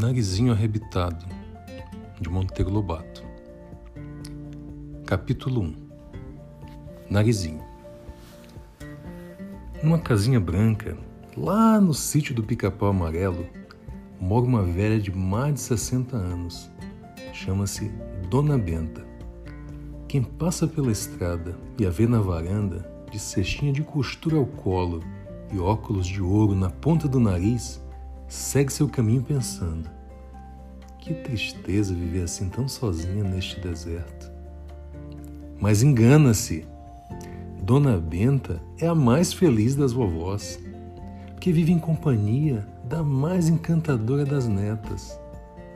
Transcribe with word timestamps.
Narizinho 0.00 0.52
Arrebitado, 0.52 1.26
de 2.20 2.28
Monteiro 2.28 2.70
Lobato. 2.70 3.24
Capítulo 5.04 5.62
1 5.62 5.74
Narizinho 7.10 7.60
Numa 9.82 9.98
casinha 9.98 10.38
branca, 10.38 10.96
lá 11.36 11.80
no 11.80 11.92
sítio 11.92 12.32
do 12.32 12.44
Pica-Pau 12.44 12.90
Amarelo, 12.90 13.44
mora 14.20 14.46
uma 14.46 14.62
velha 14.62 15.00
de 15.00 15.10
mais 15.10 15.54
de 15.54 15.60
60 15.62 16.16
anos. 16.16 16.70
Chama-se 17.32 17.90
Dona 18.30 18.56
Benta. 18.56 19.04
Quem 20.06 20.22
passa 20.22 20.68
pela 20.68 20.92
estrada 20.92 21.58
e 21.76 21.84
a 21.84 21.90
vê 21.90 22.06
na 22.06 22.20
varanda, 22.20 22.88
de 23.10 23.18
cestinha 23.18 23.72
de 23.72 23.82
costura 23.82 24.36
ao 24.36 24.46
colo 24.46 25.02
e 25.52 25.58
óculos 25.58 26.06
de 26.06 26.22
ouro 26.22 26.54
na 26.54 26.70
ponta 26.70 27.08
do 27.08 27.18
nariz, 27.18 27.82
segue 28.28 28.72
seu 28.72 28.88
caminho 28.88 29.22
pensando: 29.22 29.88
que 30.98 31.14
tristeza 31.14 31.94
viver 31.94 32.24
assim 32.24 32.48
tão 32.48 32.68
sozinha 32.68 33.24
neste 33.24 33.58
deserto. 33.60 34.30
Mas 35.58 35.82
engana-se. 35.82 36.66
Dona 37.62 37.98
Benta 37.98 38.62
é 38.78 38.86
a 38.86 38.94
mais 38.94 39.30
feliz 39.30 39.74
das 39.74 39.92
vovós, 39.92 40.58
que 41.38 41.52
vive 41.52 41.70
em 41.70 41.78
companhia 41.78 42.66
da 42.84 43.02
mais 43.02 43.48
encantadora 43.48 44.24
das 44.24 44.48
netas, 44.48 45.20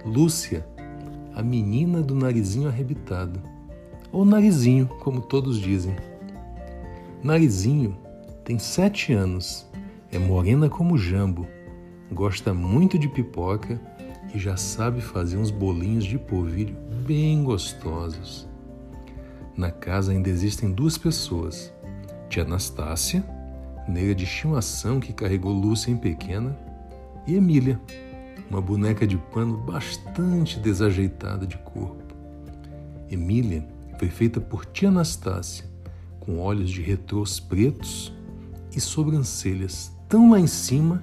Lúcia, 0.03 0.67
a 1.35 1.43
menina 1.43 2.01
do 2.01 2.15
narizinho 2.15 2.69
arrebitado, 2.69 3.41
ou 4.11 4.25
narizinho, 4.25 4.87
como 5.01 5.21
todos 5.21 5.61
dizem. 5.61 5.95
Narizinho 7.23 7.95
tem 8.43 8.59
sete 8.59 9.13
anos, 9.13 9.67
é 10.11 10.19
morena 10.19 10.71
como 10.71 10.97
jambo 10.97 11.47
gosta 12.13 12.53
muito 12.53 12.99
de 12.99 13.09
pipoca 13.09 13.81
e 14.35 14.39
já 14.39 14.57
sabe 14.57 15.01
fazer 15.01 15.37
uns 15.39 15.51
bolinhos 15.51 16.05
de 16.05 16.19
polvilho 16.19 16.77
bem 17.07 17.43
gostosos. 17.43 18.49
Na 19.57 19.71
casa 19.71 20.13
ainda 20.13 20.29
existem 20.29 20.71
duas 20.71 20.97
pessoas: 20.97 21.73
tia 22.29 22.43
Anastácia, 22.43 23.25
negra 23.89 24.15
de 24.15 24.25
estimação 24.25 25.01
que 25.01 25.13
carregou 25.13 25.53
Lúcia 25.53 25.91
em 25.91 25.97
pequena, 25.97 26.57
e 27.27 27.35
Emília, 27.35 27.81
uma 28.51 28.61
boneca 28.61 29.07
de 29.07 29.17
pano 29.17 29.57
bastante 29.57 30.59
desajeitada 30.59 31.47
de 31.47 31.57
corpo. 31.59 32.15
Emília 33.11 33.67
foi 33.99 34.09
feita 34.09 34.41
por 34.41 34.65
tia 34.67 34.89
Anastácia, 34.89 35.65
com 36.21 36.39
olhos 36.39 36.71
de 36.71 36.83
retrôs 36.83 37.41
pretos 37.41 38.13
e 38.75 38.81
sobrancelhas 38.81 39.93
tão 40.09 40.31
lá 40.31 40.41
em 40.41 40.47
cima 40.47 41.03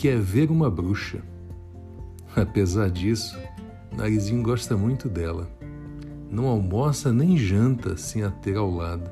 quer 0.00 0.18
ver 0.18 0.50
uma 0.50 0.70
bruxa. 0.70 1.20
Apesar 2.34 2.88
disso, 2.88 3.38
Narizinho 3.94 4.42
gosta 4.42 4.74
muito 4.74 5.10
dela. 5.10 5.46
Não 6.30 6.46
almoça 6.46 7.12
nem 7.12 7.36
janta 7.36 7.98
sem 7.98 8.22
a 8.22 8.30
ter 8.30 8.56
ao 8.56 8.70
lado, 8.70 9.10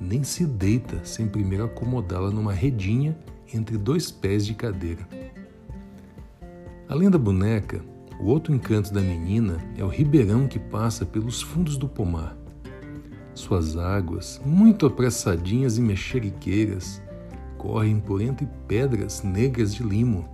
nem 0.00 0.24
se 0.24 0.46
deita 0.46 1.04
sem 1.04 1.28
primeiro 1.28 1.66
acomodá-la 1.66 2.30
numa 2.30 2.54
redinha 2.54 3.14
entre 3.52 3.76
dois 3.76 4.10
pés 4.10 4.46
de 4.46 4.54
cadeira. 4.54 5.06
Além 6.88 7.10
da 7.10 7.18
boneca, 7.18 7.84
o 8.18 8.24
outro 8.24 8.54
encanto 8.54 8.94
da 8.94 9.02
menina 9.02 9.58
é 9.76 9.84
o 9.84 9.88
ribeirão 9.88 10.48
que 10.48 10.58
passa 10.58 11.04
pelos 11.04 11.42
fundos 11.42 11.76
do 11.76 11.86
pomar. 11.86 12.34
Suas 13.34 13.76
águas, 13.76 14.40
muito 14.46 14.86
apressadinhas 14.86 15.76
e 15.76 15.82
mexeriqueiras, 15.82 17.02
correm 17.66 17.98
por 17.98 18.20
entre 18.20 18.46
pedras 18.68 19.24
negras 19.24 19.74
de 19.74 19.82
limo, 19.82 20.28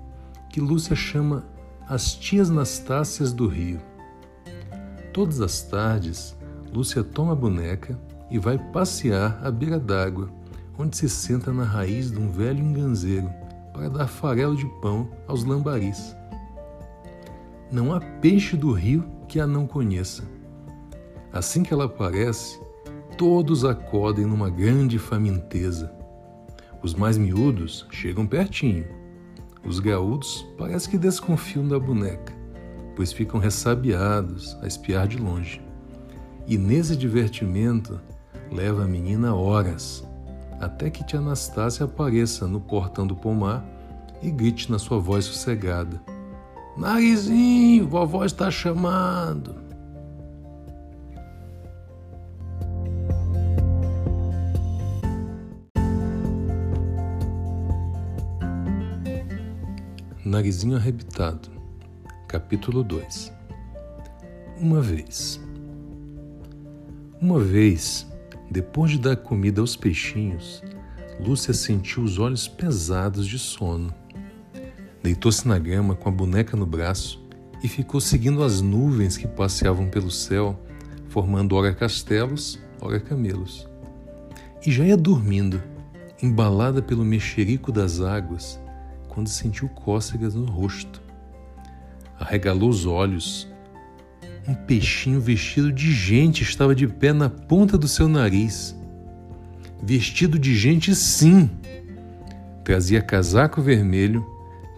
que 0.51 0.61
Lúcia 0.61 0.95
chama 0.95 1.47
as 1.89 2.15
tias 2.15 2.51
Nastácias 2.51 3.33
do 3.33 3.47
Rio. 3.47 3.81
Todas 5.15 5.41
as 5.41 5.63
tardes, 5.63 6.37
Lúcia 6.71 7.03
toma 7.03 7.33
a 7.33 7.35
boneca 7.35 7.99
e 8.31 8.39
vai 8.39 8.59
passear 8.59 9.41
à 9.43 9.51
beira 9.51 9.79
d'água, 9.81 10.29
onde 10.79 10.95
se 10.95 11.09
senta 11.09 11.51
na 11.55 11.65
raiz 11.65 12.11
de 12.11 12.19
um 12.19 12.31
velho 12.31 12.63
enganzeiro 12.63 13.31
para 13.73 13.89
dar 13.89 14.09
farelo 14.09 14.55
de 14.55 14.67
pão 14.83 15.09
aos 15.27 15.43
lambaris. 15.43 16.15
Não 17.71 17.95
há 17.95 18.01
peixe 18.01 18.59
do 18.59 18.73
rio 18.73 19.07
que 19.27 19.41
a 19.41 19.47
não 19.47 19.67
conheça. 19.67 20.23
Assim 21.33 21.63
que 21.63 21.73
ela 21.73 21.87
aparece, 21.87 22.61
todos 23.17 23.65
acodem 23.65 24.27
numa 24.27 24.51
grande 24.51 24.99
faminteza 24.99 26.02
os 26.83 26.95
mais 26.95 27.17
miúdos 27.17 27.87
chegam 27.91 28.27
pertinho. 28.27 28.85
Os 29.65 29.79
gaúdos 29.79 30.45
parece 30.59 30.89
que 30.89 30.99
desconfiam 30.99 31.67
da 31.67 31.79
boneca, 31.79 32.33
pois 32.97 33.13
ficam 33.13 33.39
ressabiados 33.39 34.57
a 34.61 34.67
espiar 34.67 35.07
de 35.07 35.17
longe. 35.17 35.63
E 36.47 36.59
nesse 36.59 36.97
divertimento 36.97 38.01
leva 38.51 38.85
a 38.85 38.89
menina 38.89 39.35
horas, 39.35 40.05
até 40.61 40.91
que 40.91 41.05
tia 41.05 41.21
Anastácia 41.21 41.85
apareça 41.85 42.47
no 42.47 42.61
portão 42.61 43.07
do 43.07 43.15
pomar 43.15 43.65
e 44.21 44.31
grite 44.31 44.71
na 44.71 44.79
sua 44.79 44.99
voz 44.99 45.25
sossegada: 45.25 46.03
Narizinho, 46.77 47.89
vovó 47.89 48.25
está 48.25 48.51
chamando. 48.51 49.62
Narizinho 60.33 60.77
Arrebitado, 60.77 61.51
capítulo 62.27 62.83
2 62.83 63.31
Uma 64.59 64.81
vez. 64.81 65.39
Uma 67.21 67.39
vez, 67.39 68.11
depois 68.51 68.93
de 68.93 68.99
dar 68.99 69.15
comida 69.15 69.61
aos 69.61 69.77
peixinhos, 69.77 70.63
Lúcia 71.21 71.53
sentiu 71.53 72.03
os 72.03 72.19
olhos 72.19 72.49
pesados 72.49 73.27
de 73.27 73.39
sono. 73.39 73.93
Deitou-se 75.03 75.47
na 75.47 75.59
grama 75.59 75.95
com 75.95 76.09
a 76.09 76.13
boneca 76.13 76.57
no 76.57 76.65
braço 76.65 77.23
e 77.63 77.69
ficou 77.69 78.01
seguindo 78.01 78.43
as 78.43 78.63
nuvens 78.63 79.19
que 79.19 79.29
passeavam 79.29 79.91
pelo 79.91 80.11
céu, 80.11 80.59
formando 81.11 81.55
ora 81.55 81.75
castelos, 81.75 82.59
ora 82.81 82.99
camelos. 82.99 83.69
E 84.67 84.73
já 84.73 84.83
ia 84.83 84.97
dormindo, 84.97 85.63
embalada 86.23 86.81
pelo 86.81 87.05
mexerico 87.05 87.71
das 87.71 88.01
águas, 88.01 88.62
quando 89.13 89.29
sentiu 89.29 89.69
cócegas 89.69 90.35
no 90.35 90.47
rosto. 90.47 91.03
Arregalou 92.19 92.71
os 92.71 92.87
olhos. 92.87 93.47
Um 94.49 94.55
peixinho 94.55 95.21
vestido 95.21 95.71
de 95.71 95.93
gente 95.93 96.43
estava 96.43 96.75
de 96.75 96.89
pé 96.89 97.13
na 97.13 97.29
ponta 97.29 97.77
do 97.77 97.87
seu 97.87 98.09
nariz. 98.09 98.75
Vestido 99.83 100.39
de 100.39 100.55
gente, 100.55 100.95
sim. 100.95 101.51
Trazia 102.65 103.03
casaco 103.03 103.61
vermelho, 103.61 104.25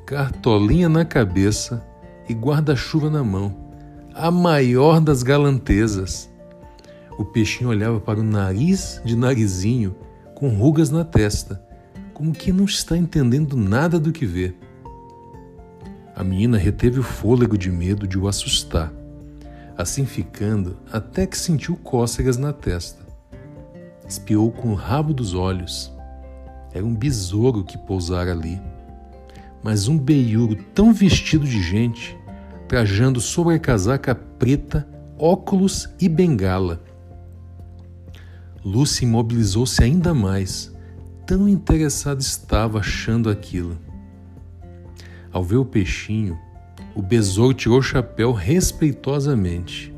cartolinha 0.05 0.89
na 0.89 1.05
cabeça 1.05 1.87
e 2.29 2.35
guarda-chuva 2.35 3.09
na 3.09 3.23
mão. 3.23 3.55
A 4.13 4.33
maior 4.33 5.01
das 5.01 5.23
galantezas. 5.23 6.29
O 7.17 7.25
peixinho 7.25 7.71
olhava 7.71 8.01
para 8.01 8.19
o 8.19 8.25
nariz 8.25 9.01
de 9.05 9.17
narizinho 9.17 9.95
com 10.35 10.49
rugas 10.49 10.91
na 10.91 11.05
testa 11.05 11.65
como 12.15 12.33
que 12.33 12.53
não 12.53 12.65
está 12.65 12.97
entendendo 12.97 13.57
nada 13.57 13.99
do 13.99 14.13
que 14.13 14.25
vê. 14.25 14.55
A 16.15 16.23
menina 16.23 16.57
reteve 16.57 17.01
o 17.01 17.03
fôlego 17.03 17.59
de 17.59 17.71
medo 17.73 18.07
de 18.07 18.17
o 18.17 18.29
assustar, 18.29 18.93
assim 19.77 20.07
ficando 20.07 20.79
até 20.93 21.27
que 21.27 21.37
sentiu 21.37 21.77
cócegas 21.77 22.37
na 22.39 22.53
testa. 22.53 23.05
Espiou 24.09 24.53
com 24.53 24.69
o 24.69 24.75
rabo 24.75 25.13
dos 25.13 25.35
olhos. 25.35 25.93
Era 26.73 26.87
um 26.87 26.95
besouro 26.95 27.65
que 27.65 27.77
pousara 27.77 28.31
ali, 28.31 28.61
mas 29.63 29.89
um 29.89 29.99
beiuro 29.99 30.55
tão 30.73 30.93
vestido 30.93 31.45
de 31.45 31.61
gente, 31.61 32.17
trajando 32.69 33.21
sobre 33.21 33.55
a 33.55 33.59
casaca 33.59 34.15
preta, 34.15 34.87
óculos 35.19 35.89
e 36.01 36.09
bengala. 36.09 36.81
Lucy 38.65 39.05
imobilizou-se 39.05 39.83
ainda 39.83 40.15
mais 40.15 40.74
tão 41.27 41.49
interessado 41.49 42.21
estava 42.21 42.79
achando 42.79 43.31
aquilo. 43.31 43.79
Ao 45.33 45.43
ver 45.43 45.57
o 45.57 45.65
peixinho, 45.65 46.39
o 46.95 47.03
besouro 47.03 47.55
tirou 47.55 47.79
o 47.79 47.83
chapéu 47.83 48.33
respeitosamente. 48.33 49.93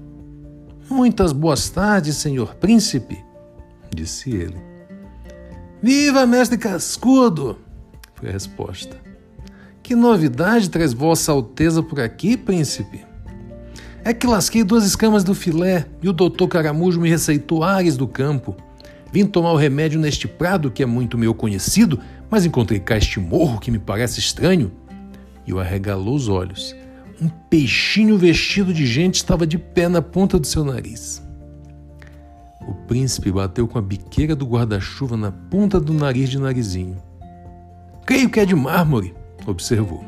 Muitas 0.88 1.32
boas 1.32 1.68
tardes, 1.68 2.16
senhor 2.16 2.54
príncipe, 2.54 3.22
disse 3.94 4.30
ele. 4.30 4.56
Viva, 5.82 6.26
mestre 6.26 6.56
Cascudo! 6.56 7.58
foi 8.14 8.30
a 8.30 8.32
resposta. 8.32 8.96
Que 9.82 9.94
novidade 9.94 10.70
traz 10.70 10.92
Vossa 10.92 11.32
Alteza 11.32 11.82
por 11.82 12.00
aqui, 12.00 12.36
príncipe? 12.36 13.04
É 14.02 14.14
que 14.14 14.26
lasquei 14.26 14.64
duas 14.64 14.84
escamas 14.84 15.22
do 15.22 15.34
filé 15.34 15.86
e 16.02 16.08
o 16.08 16.12
doutor 16.12 16.48
Caramujo 16.48 17.00
me 17.00 17.08
receitou 17.08 17.62
ares 17.62 17.96
do 17.96 18.08
campo. 18.08 18.56
Vim 19.12 19.26
tomar 19.26 19.52
o 19.52 19.56
remédio 19.56 20.00
neste 20.00 20.26
prado 20.26 20.70
que 20.70 20.82
é 20.82 20.86
muito 20.86 21.16
meu 21.16 21.34
conhecido, 21.34 22.00
mas 22.28 22.44
encontrei 22.44 22.80
cá 22.80 22.96
este 22.96 23.20
morro 23.20 23.60
que 23.60 23.70
me 23.70 23.78
parece 23.78 24.20
estranho. 24.20 24.72
E 25.46 25.52
o 25.52 25.60
arregalou 25.60 26.14
os 26.14 26.28
olhos, 26.28 26.74
um 27.20 27.28
peixinho 27.28 28.18
vestido 28.18 28.74
de 28.74 28.84
gente 28.84 29.14
estava 29.14 29.46
de 29.46 29.58
pé 29.58 29.88
na 29.88 30.02
ponta 30.02 30.38
do 30.38 30.46
seu 30.46 30.64
nariz. 30.64 31.22
O 32.66 32.74
príncipe 32.74 33.30
bateu 33.30 33.68
com 33.68 33.78
a 33.78 33.82
biqueira 33.82 34.34
do 34.34 34.44
guarda-chuva 34.44 35.16
na 35.16 35.30
ponta 35.30 35.78
do 35.78 35.94
nariz 35.94 36.28
de 36.28 36.38
narizinho. 36.38 36.96
Creio 38.04 38.28
que 38.28 38.40
é 38.40 38.44
de 38.44 38.56
mármore, 38.56 39.14
observou. 39.46 40.04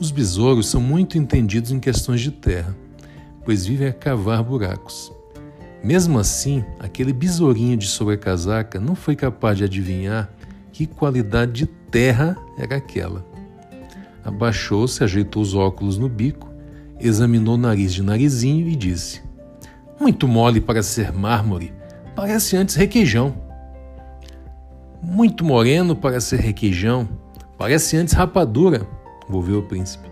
Os 0.00 0.10
besouros 0.10 0.68
são 0.68 0.80
muito 0.80 1.18
entendidos 1.18 1.70
em 1.70 1.78
questões 1.78 2.22
de 2.22 2.30
terra, 2.30 2.74
pois 3.44 3.66
vivem 3.66 3.88
a 3.88 3.92
cavar 3.92 4.42
buracos. 4.42 5.12
Mesmo 5.82 6.18
assim, 6.18 6.64
aquele 6.78 7.12
besourinho 7.12 7.76
de 7.76 7.86
sobrecasaca 7.86 8.78
não 8.78 8.94
foi 8.94 9.16
capaz 9.16 9.58
de 9.58 9.64
adivinhar 9.64 10.30
que 10.72 10.86
qualidade 10.86 11.52
de 11.52 11.66
terra 11.66 12.36
era 12.56 12.76
aquela. 12.76 13.26
Abaixou-se, 14.24 15.02
ajeitou 15.02 15.42
os 15.42 15.54
óculos 15.54 15.98
no 15.98 16.08
bico, 16.08 16.48
examinou 17.00 17.54
o 17.54 17.58
nariz 17.58 17.92
de 17.92 18.02
narizinho 18.02 18.68
e 18.68 18.76
disse: 18.76 19.20
Muito 20.00 20.28
mole 20.28 20.60
para 20.60 20.84
ser 20.84 21.12
mármore, 21.12 21.72
parece 22.14 22.56
antes 22.56 22.76
requeijão. 22.76 23.34
Muito 25.02 25.44
moreno 25.44 25.96
para 25.96 26.20
ser 26.20 26.38
requeijão, 26.38 27.08
parece 27.58 27.96
antes 27.96 28.14
rapadura, 28.14 28.86
volveu 29.28 29.58
o 29.58 29.64
príncipe. 29.64 30.08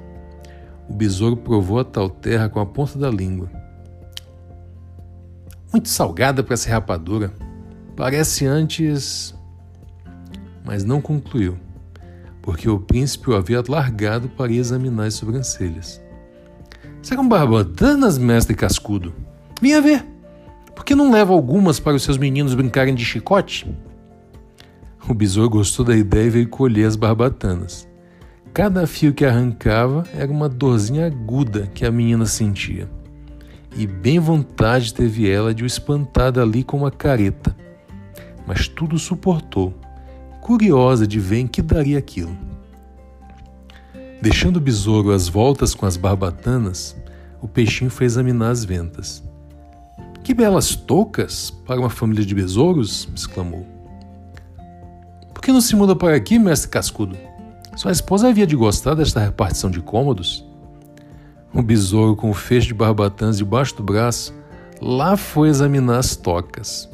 O 0.89 0.93
besouro 0.93 1.37
provou 1.37 1.79
a 1.79 1.85
tal 1.85 2.11
terra 2.11 2.49
com 2.49 2.59
a 2.59 2.67
ponta 2.67 2.99
da 2.99 3.09
língua. 3.09 3.60
Muito 5.73 5.89
salgada 5.89 6.43
para 6.43 6.57
ser 6.57 6.71
rapadura, 6.71 7.33
parece 7.97 8.47
antes. 8.47 9.35
Mas 10.65 10.85
não 10.85 11.01
concluiu 11.01 11.57
porque 12.43 12.69
o 12.69 12.79
príncipe 12.79 13.31
o 13.31 13.37
havia 13.37 13.63
largado 13.67 14.29
para 14.29 14.53
examinar 14.53 15.05
as 15.05 15.15
sobrancelhas. 15.15 16.01
Serão 17.03 17.29
barbatanas, 17.29 18.19
mestre 18.19 18.55
cascudo? 18.55 19.15
Venha 19.61 19.81
ver. 19.81 20.07
Por 20.75 20.85
que 20.85 20.95
não 20.95 21.11
leva 21.11 21.33
algumas 21.33 21.79
para 21.79 21.97
os 21.97 22.03
seus 22.03 22.17
meninos 22.17 22.55
brincarem 22.55 22.95
de 22.95 23.05
chicote? 23.05 23.73
O 25.09 25.15
besouro 25.15 25.51
gostou 25.51 25.85
da 25.85 25.97
ideia 25.97 26.27
e 26.27 26.31
veio 26.31 26.49
colher 26.49 26.87
as 26.87 26.97
barbatanas. 26.97 27.89
Cada 28.53 28.87
fio 28.87 29.13
que 29.13 29.25
arrancava 29.25 30.05
era 30.15 30.31
uma 30.31 30.49
dorzinha 30.49 31.07
aguda 31.07 31.71
que 31.75 31.87
a 31.87 31.91
menina 31.91 32.27
sentia. 32.27 32.89
E 33.77 33.87
bem 33.87 34.19
vontade 34.19 34.93
teve 34.93 35.31
ela 35.31 35.55
de 35.55 35.63
o 35.63 35.67
espantar 35.67 36.33
dali 36.33 36.63
com 36.65 36.79
uma 36.79 36.91
careta. 36.91 37.57
Mas 38.47 38.67
tudo 38.67 38.99
suportou 38.99 39.75
curiosa 40.41 41.07
de 41.07 41.21
ver 41.21 41.39
em 41.39 41.47
que 41.47 41.63
daria 41.63 41.99
aquilo. 41.99 42.37
Deixando 44.21 44.57
o 44.57 44.61
besouro 44.61 45.13
às 45.13 45.29
voltas 45.29 45.75
com 45.75 45.87
as 45.87 45.97
barbatanas, 45.97 46.97
o 47.41 47.47
peixinho 47.47 47.91
foi 47.91 48.07
examinar 48.07 48.51
as 48.51 48.65
ventas. 48.65 49.23
Que 50.25 50.35
belas 50.35 50.75
toucas 50.75 51.51
para 51.51 51.81
uma 51.81 51.89
família 51.89 52.25
de 52.25 52.35
besouros! 52.35 53.09
exclamou. 53.15 53.67
Por 55.33 55.41
que 55.41 55.53
não 55.53 55.61
se 55.61 55.77
muda 55.77 55.95
para 55.95 56.17
aqui, 56.17 56.39
mestre 56.39 56.69
Cascudo? 56.69 57.17
Sua 57.77 57.93
esposa 57.93 58.29
havia 58.29 58.47
de 58.47 58.57
gostar 58.57 58.95
desta 58.95 59.21
repartição 59.21 59.71
de 59.71 59.81
cômodos. 59.81 60.45
O 61.53 61.63
besouro, 61.63 62.15
com 62.15 62.31
o 62.31 62.35
feixe 62.35 62.69
de 62.69 62.75
barbatanas 62.75 63.39
debaixo 63.39 63.77
do 63.77 63.83
braço, 63.83 64.33
lá 64.81 65.17
foi 65.17 65.49
examinar 65.49 65.99
as 65.99 66.15
tocas. 66.15 66.89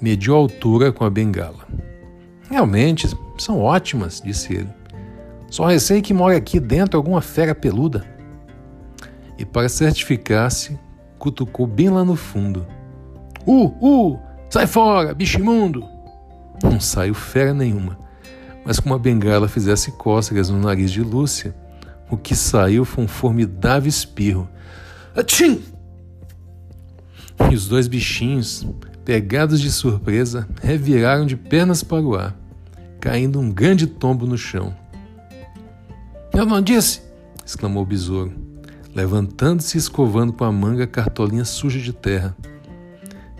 Mediu 0.00 0.34
a 0.34 0.38
altura 0.38 0.92
com 0.92 1.04
a 1.04 1.10
bengala. 1.10 1.66
Realmente, 2.50 3.08
são 3.38 3.60
ótimas, 3.60 4.20
disse 4.20 4.54
ele. 4.54 4.68
Só 5.48 5.66
receio 5.66 6.02
que 6.02 6.12
mora 6.12 6.36
aqui 6.36 6.58
dentro 6.58 6.96
alguma 6.96 7.20
fera 7.20 7.54
peluda. 7.54 8.04
E 9.38 9.44
para 9.44 9.68
certificar-se, 9.68 10.78
cutucou 11.18 11.66
bem 11.66 11.90
lá 11.90 12.04
no 12.04 12.16
fundo. 12.16 12.66
Uh, 13.46 13.66
uh, 13.80 14.18
sai 14.50 14.66
fora, 14.66 15.14
bicho 15.14 15.38
imundo! 15.38 15.84
Não 16.62 16.78
saiu 16.80 17.14
fera 17.14 17.52
nenhuma, 17.52 17.98
mas 18.64 18.78
como 18.78 18.94
a 18.94 18.98
bengala 18.98 19.48
fizesse 19.48 19.92
cócegas 19.92 20.48
no 20.48 20.60
nariz 20.60 20.90
de 20.90 21.02
Lúcia, 21.02 21.54
o 22.12 22.16
que 22.16 22.36
saiu 22.36 22.84
foi 22.84 23.04
um 23.04 23.08
formidável 23.08 23.88
espirro. 23.88 24.48
Atchim! 25.16 25.62
E 27.50 27.54
os 27.54 27.66
dois 27.66 27.88
bichinhos, 27.88 28.66
pegados 29.04 29.60
de 29.60 29.70
surpresa, 29.70 30.46
reviraram 30.62 31.26
de 31.26 31.36
pernas 31.36 31.82
para 31.82 32.02
o 32.02 32.14
ar 32.14 32.42
caindo 33.02 33.40
um 33.40 33.50
grande 33.50 33.88
tombo 33.88 34.26
no 34.28 34.38
chão. 34.38 34.72
Eu 36.32 36.46
não 36.46 36.62
disse! 36.62 37.02
exclamou 37.44 37.82
o 37.82 37.86
besouro, 37.86 38.32
levantando-se 38.94 39.76
e 39.76 39.80
escovando 39.80 40.32
com 40.32 40.44
a 40.44 40.52
manga 40.52 40.84
a 40.84 40.86
cartolinha 40.86 41.44
suja 41.44 41.80
de 41.80 41.92
terra. 41.92 42.36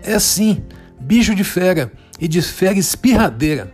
É 0.03 0.19
sim, 0.19 0.61
bicho 0.99 1.33
de 1.33 1.45
fera 1.45 1.93
e 2.19 2.27
de 2.27 2.41
fera 2.41 2.77
espirradeira. 2.77 3.71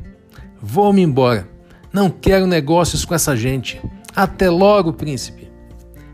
Vou-me 0.61 1.01
embora. 1.01 1.49
Não 1.91 2.11
quero 2.11 2.45
negócios 2.45 3.03
com 3.03 3.15
essa 3.15 3.35
gente. 3.35 3.81
Até 4.19 4.49
logo, 4.49 4.91
príncipe. 4.91 5.49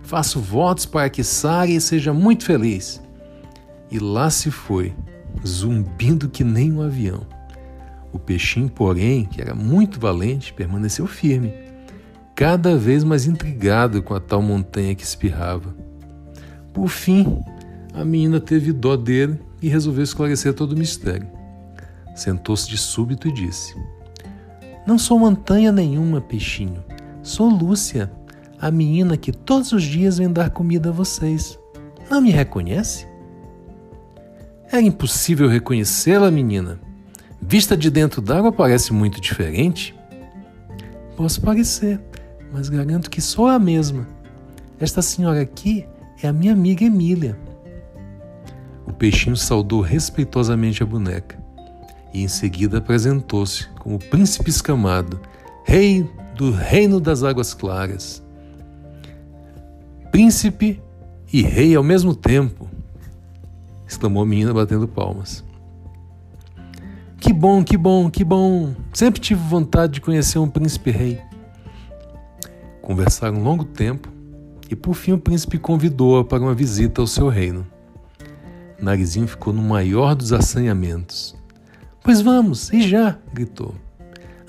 Faço 0.04 0.40
votos 0.40 0.86
para 0.86 1.10
que 1.10 1.24
Sari 1.24 1.82
seja 1.82 2.14
muito 2.14 2.46
feliz. 2.46 3.02
E 3.90 3.98
lá 3.98 4.30
se 4.30 4.52
foi, 4.52 4.94
zumbindo 5.44 6.30
que 6.30 6.44
nem 6.44 6.72
um 6.72 6.84
avião. 6.84 7.26
O 8.14 8.20
peixinho, 8.20 8.70
porém, 8.70 9.26
que 9.26 9.42
era 9.42 9.56
muito 9.56 10.00
valente, 10.00 10.54
permaneceu 10.54 11.08
firme, 11.08 11.52
cada 12.36 12.78
vez 12.78 13.04
mais 13.04 13.26
intrigado 13.26 14.04
com 14.04 14.14
a 14.14 14.20
tal 14.20 14.40
montanha 14.40 14.94
que 14.94 15.04
espirrava. 15.04 15.76
Por 16.72 16.90
fim, 16.90 17.40
a 17.92 18.06
menina 18.06 18.40
teve 18.40 18.72
dó 18.72 18.96
dele 18.96 19.40
e 19.60 19.68
resolveu 19.68 20.04
esclarecer 20.04 20.54
todo 20.54 20.74
o 20.74 20.78
mistério. 20.78 21.28
Sentou-se 22.16 22.70
de 22.70 22.78
súbito 22.78 23.28
e 23.28 23.32
disse: 23.32 23.76
Não 24.86 25.00
sou 25.00 25.18
montanha 25.18 25.72
nenhuma, 25.72 26.22
peixinho. 26.22 26.84
Sou 27.26 27.50
Lúcia, 27.50 28.12
a 28.62 28.70
menina 28.70 29.18
que 29.18 29.32
todos 29.32 29.72
os 29.72 29.82
dias 29.82 30.20
vem 30.20 30.32
dar 30.32 30.52
comida 30.52 30.90
a 30.90 30.92
vocês. 30.92 31.58
Não 32.08 32.22
me 32.22 32.30
reconhece? 32.30 33.08
Era 34.72 34.80
impossível 34.84 35.50
reconhecê-la, 35.50 36.30
menina. 36.30 36.80
Vista 37.42 37.76
de 37.76 37.90
dentro 37.90 38.22
d'água 38.22 38.52
parece 38.52 38.94
muito 38.94 39.20
diferente? 39.20 39.96
Posso 41.18 41.42
parecer, 41.42 42.00
mas 42.54 42.70
garanto 42.70 43.10
que 43.10 43.20
sou 43.20 43.48
a 43.48 43.58
mesma. 43.58 44.08
Esta 44.80 45.02
senhora 45.02 45.42
aqui 45.42 45.84
é 46.22 46.28
a 46.28 46.34
minha 46.34 46.54
amiga 46.54 46.86
Emília. 46.86 47.36
O 48.86 48.94
peixinho 48.94 49.36
saudou 49.36 49.82
respeitosamente 49.82 50.84
a 50.84 50.86
boneca 50.86 51.44
e 52.14 52.22
em 52.22 52.28
seguida 52.28 52.78
apresentou-se 52.78 53.68
como 53.80 53.98
príncipe 53.98 54.52
escamado, 54.52 55.20
rei 55.66 56.08
do 56.36 56.52
reino 56.52 57.00
das 57.00 57.24
águas 57.24 57.54
claras. 57.54 58.22
Príncipe 60.12 60.82
e 61.32 61.42
rei 61.42 61.76
ao 61.76 61.84
mesmo 61.84 62.14
tempo, 62.14 62.70
exclamou 63.88 64.24
a 64.24 64.26
menina 64.26 64.54
batendo 64.54 64.88
palmas. 64.88 65.44
Que 67.20 67.34
bom, 67.34 67.64
que 67.64 67.78
bom, 67.78 68.10
que 68.10 68.24
bom. 68.24 68.76
Sempre 68.94 69.20
tive 69.20 69.42
vontade 69.42 69.94
de 69.94 70.02
conhecer 70.02 70.38
um 70.38 70.50
príncipe 70.50 70.92
rei. 70.92 71.20
Conversaram 72.82 73.38
um 73.38 73.44
longo 73.44 73.66
tempo 73.66 74.10
e 74.70 74.76
por 74.76 74.94
fim 74.94 75.14
o 75.14 75.18
príncipe 75.18 75.58
convidou-a 75.58 76.24
para 76.24 76.44
uma 76.44 76.54
visita 76.54 77.02
ao 77.02 77.08
seu 77.08 77.30
reino. 77.30 77.66
Narizinho 78.80 79.28
ficou 79.28 79.54
no 79.54 79.62
maior 79.62 80.14
dos 80.14 80.34
assanhamentos. 80.34 81.36
Pois 82.04 82.22
vamos, 82.22 82.72
e 82.72 82.82
já! 82.82 83.18
gritou. 83.34 83.74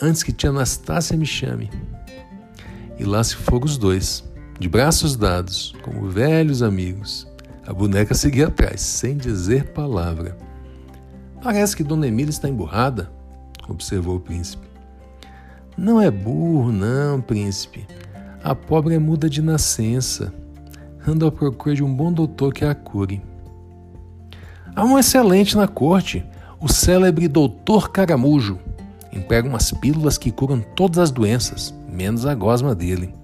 Antes 0.00 0.22
que 0.22 0.32
tia 0.32 0.50
Anastácia 0.50 1.16
me 1.16 1.24
chame. 1.24 1.70
E 2.98 3.04
lá 3.04 3.24
se 3.24 3.34
foram 3.34 3.64
os 3.64 3.78
dois, 3.78 4.22
de 4.58 4.68
braços 4.68 5.16
dados, 5.16 5.74
como 5.82 6.08
velhos 6.08 6.62
amigos. 6.62 7.26
A 7.66 7.72
boneca 7.72 8.14
seguia 8.14 8.48
atrás, 8.48 8.80
sem 8.80 9.16
dizer 9.16 9.72
palavra. 9.72 10.36
Parece 11.42 11.76
que 11.76 11.82
Dona 11.82 12.06
Emília 12.06 12.30
está 12.30 12.48
emburrada, 12.48 13.10
observou 13.68 14.16
o 14.16 14.20
príncipe. 14.20 14.66
Não 15.76 16.00
é 16.00 16.10
burro, 16.10 16.72
não, 16.72 17.20
príncipe. 17.20 17.86
A 18.42 18.54
pobre 18.54 18.94
é 18.94 18.98
muda 18.98 19.28
de 19.28 19.42
nascença. 19.42 20.32
Anda 21.06 21.28
à 21.28 21.30
procura 21.30 21.74
de 21.74 21.82
um 21.82 21.94
bom 21.94 22.12
doutor 22.12 22.52
que 22.52 22.64
a 22.64 22.74
cure. 22.74 23.22
Há 24.74 24.84
um 24.84 24.98
excelente 24.98 25.56
na 25.56 25.66
corte, 25.66 26.24
o 26.60 26.68
célebre 26.68 27.28
Doutor 27.28 27.90
Caramujo. 27.90 28.58
Emprega 29.16 29.48
umas 29.48 29.70
pílulas 29.72 30.18
que 30.18 30.30
curam 30.30 30.60
todas 30.60 30.98
as 30.98 31.10
doenças, 31.10 31.74
menos 31.88 32.26
a 32.26 32.34
gosma 32.34 32.74
dele. 32.74 33.14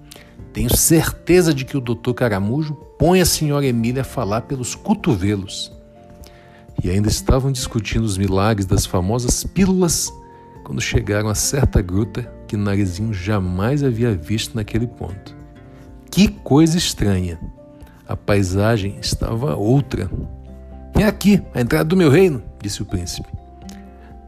Tenho 0.51 0.75
certeza 0.75 1.53
de 1.53 1.65
que 1.65 1.77
o 1.77 1.81
Doutor 1.81 2.15
Caramujo 2.15 2.73
põe 2.97 3.21
a 3.21 3.25
senhora 3.25 3.65
Emília 3.65 4.01
a 4.01 4.05
falar 4.05 4.41
pelos 4.41 4.75
cotovelos 4.75 5.71
e 6.83 6.89
ainda 6.89 7.07
estavam 7.07 7.51
discutindo 7.51 8.03
os 8.03 8.17
milagres 8.17 8.65
das 8.65 8.85
famosas 8.85 9.43
pílulas 9.43 10.11
quando 10.63 10.81
chegaram 10.81 11.29
a 11.29 11.35
certa 11.35 11.81
gruta 11.81 12.31
que 12.47 12.57
Narizinho 12.57 13.13
jamais 13.13 13.83
havia 13.83 14.15
visto 14.15 14.55
naquele 14.55 14.87
ponto. 14.87 15.35
Que 16.09 16.27
coisa 16.27 16.77
estranha! 16.77 17.39
A 18.07 18.15
paisagem 18.15 18.97
estava 18.99 19.55
outra. 19.55 20.09
É 20.99 21.03
aqui, 21.03 21.41
a 21.53 21.61
entrada 21.61 21.85
do 21.85 21.97
meu 21.97 22.09
reino, 22.09 22.43
disse 22.61 22.81
o 22.81 22.85
príncipe. 22.85 23.27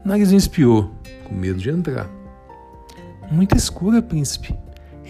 Narizinho 0.04 0.38
espiou, 0.38 0.90
com 1.26 1.34
medo 1.34 1.58
de 1.58 1.70
entrar. 1.70 2.08
Muito 3.30 3.56
escura, 3.56 4.00
príncipe. 4.00 4.54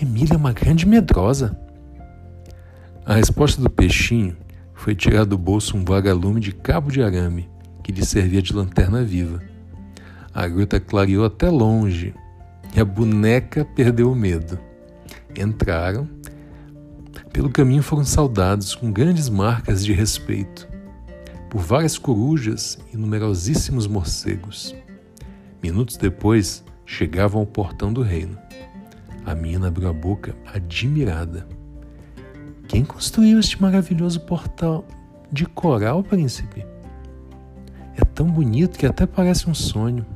Emília 0.01 0.35
é 0.35 0.37
uma 0.37 0.53
grande 0.53 0.87
medrosa. 0.87 1.59
A 3.05 3.15
resposta 3.15 3.61
do 3.61 3.71
peixinho 3.71 4.37
foi 4.75 4.95
tirar 4.95 5.25
do 5.25 5.39
bolso 5.39 5.77
um 5.77 5.85
vagalume 5.85 6.41
de 6.41 6.53
cabo 6.53 6.91
de 6.91 7.03
arame 7.03 7.49
que 7.83 7.93
lhe 7.93 8.05
servia 8.05 8.43
de 8.43 8.53
lanterna 8.53 9.03
viva. 9.03 9.41
A 10.35 10.49
gruta 10.49 10.81
clareou 10.81 11.25
até 11.25 11.49
longe 11.49 12.15
e 12.75 12.81
a 12.81 12.85
boneca 12.85 13.65
perdeu 13.65 14.11
o 14.11 14.15
medo. 14.15 14.59
Entraram. 15.39 16.09
Pelo 17.33 17.51
caminho 17.51 17.83
foram 17.83 18.05
saudados 18.05 18.75
com 18.75 18.91
grandes 18.91 19.29
marcas 19.29 19.85
de 19.85 19.93
respeito 19.93 20.67
por 21.51 21.61
várias 21.61 21.97
corujas 21.97 22.79
e 22.93 22.97
numerosíssimos 22.97 23.87
morcegos. 23.87 24.75
Minutos 25.63 25.97
depois, 25.97 26.65
chegavam 26.85 27.41
ao 27.41 27.47
portão 27.47 27.93
do 27.93 28.03
reino. 28.03 28.39
A 29.25 29.35
menina 29.35 29.69
abriu 29.69 29.89
a 29.89 29.93
boca 29.93 30.37
admirada. 30.55 31.47
Quem 32.69 32.85
construiu 32.85 33.41
este 33.41 33.61
maravilhoso 33.61 34.21
portal 34.21 34.85
de 35.33 35.47
coral, 35.47 36.03
príncipe? 36.03 36.65
É 37.97 38.05
tão 38.05 38.27
bonito 38.27 38.79
que 38.79 38.87
até 38.87 39.07
parece 39.07 39.49
um 39.49 39.55
sonho. 39.55 40.07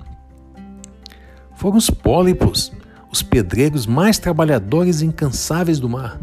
Foram 1.56 1.76
os 1.76 1.90
pólipos, 1.90 2.72
os 3.10 3.22
pedregos 3.22 3.86
mais 3.86 4.18
trabalhadores 4.18 5.00
e 5.00 5.06
incansáveis 5.06 5.80
do 5.80 5.88
mar. 5.88 6.20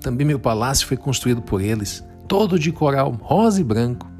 Também 0.00 0.26
meu 0.26 0.40
palácio 0.40 0.86
foi 0.86 0.96
construído 0.96 1.42
por 1.42 1.60
eles, 1.60 2.04
todo 2.26 2.58
de 2.58 2.72
coral 2.72 3.12
rosa 3.20 3.60
e 3.60 3.64
branco. 3.64 4.10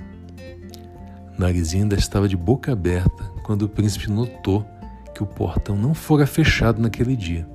Narizinho 1.39 1.85
ainda 1.85 1.97
estava 1.97 2.29
de 2.29 2.37
boca 2.37 2.73
aberta 2.73 3.30
quando 3.51 3.63
o 3.63 3.69
príncipe 3.69 4.09
notou 4.09 4.65
que 5.13 5.25
o 5.25 5.27
portão 5.27 5.75
não 5.75 5.93
fora 5.93 6.25
fechado 6.25 6.81
naquele 6.81 7.17
dia. 7.17 7.49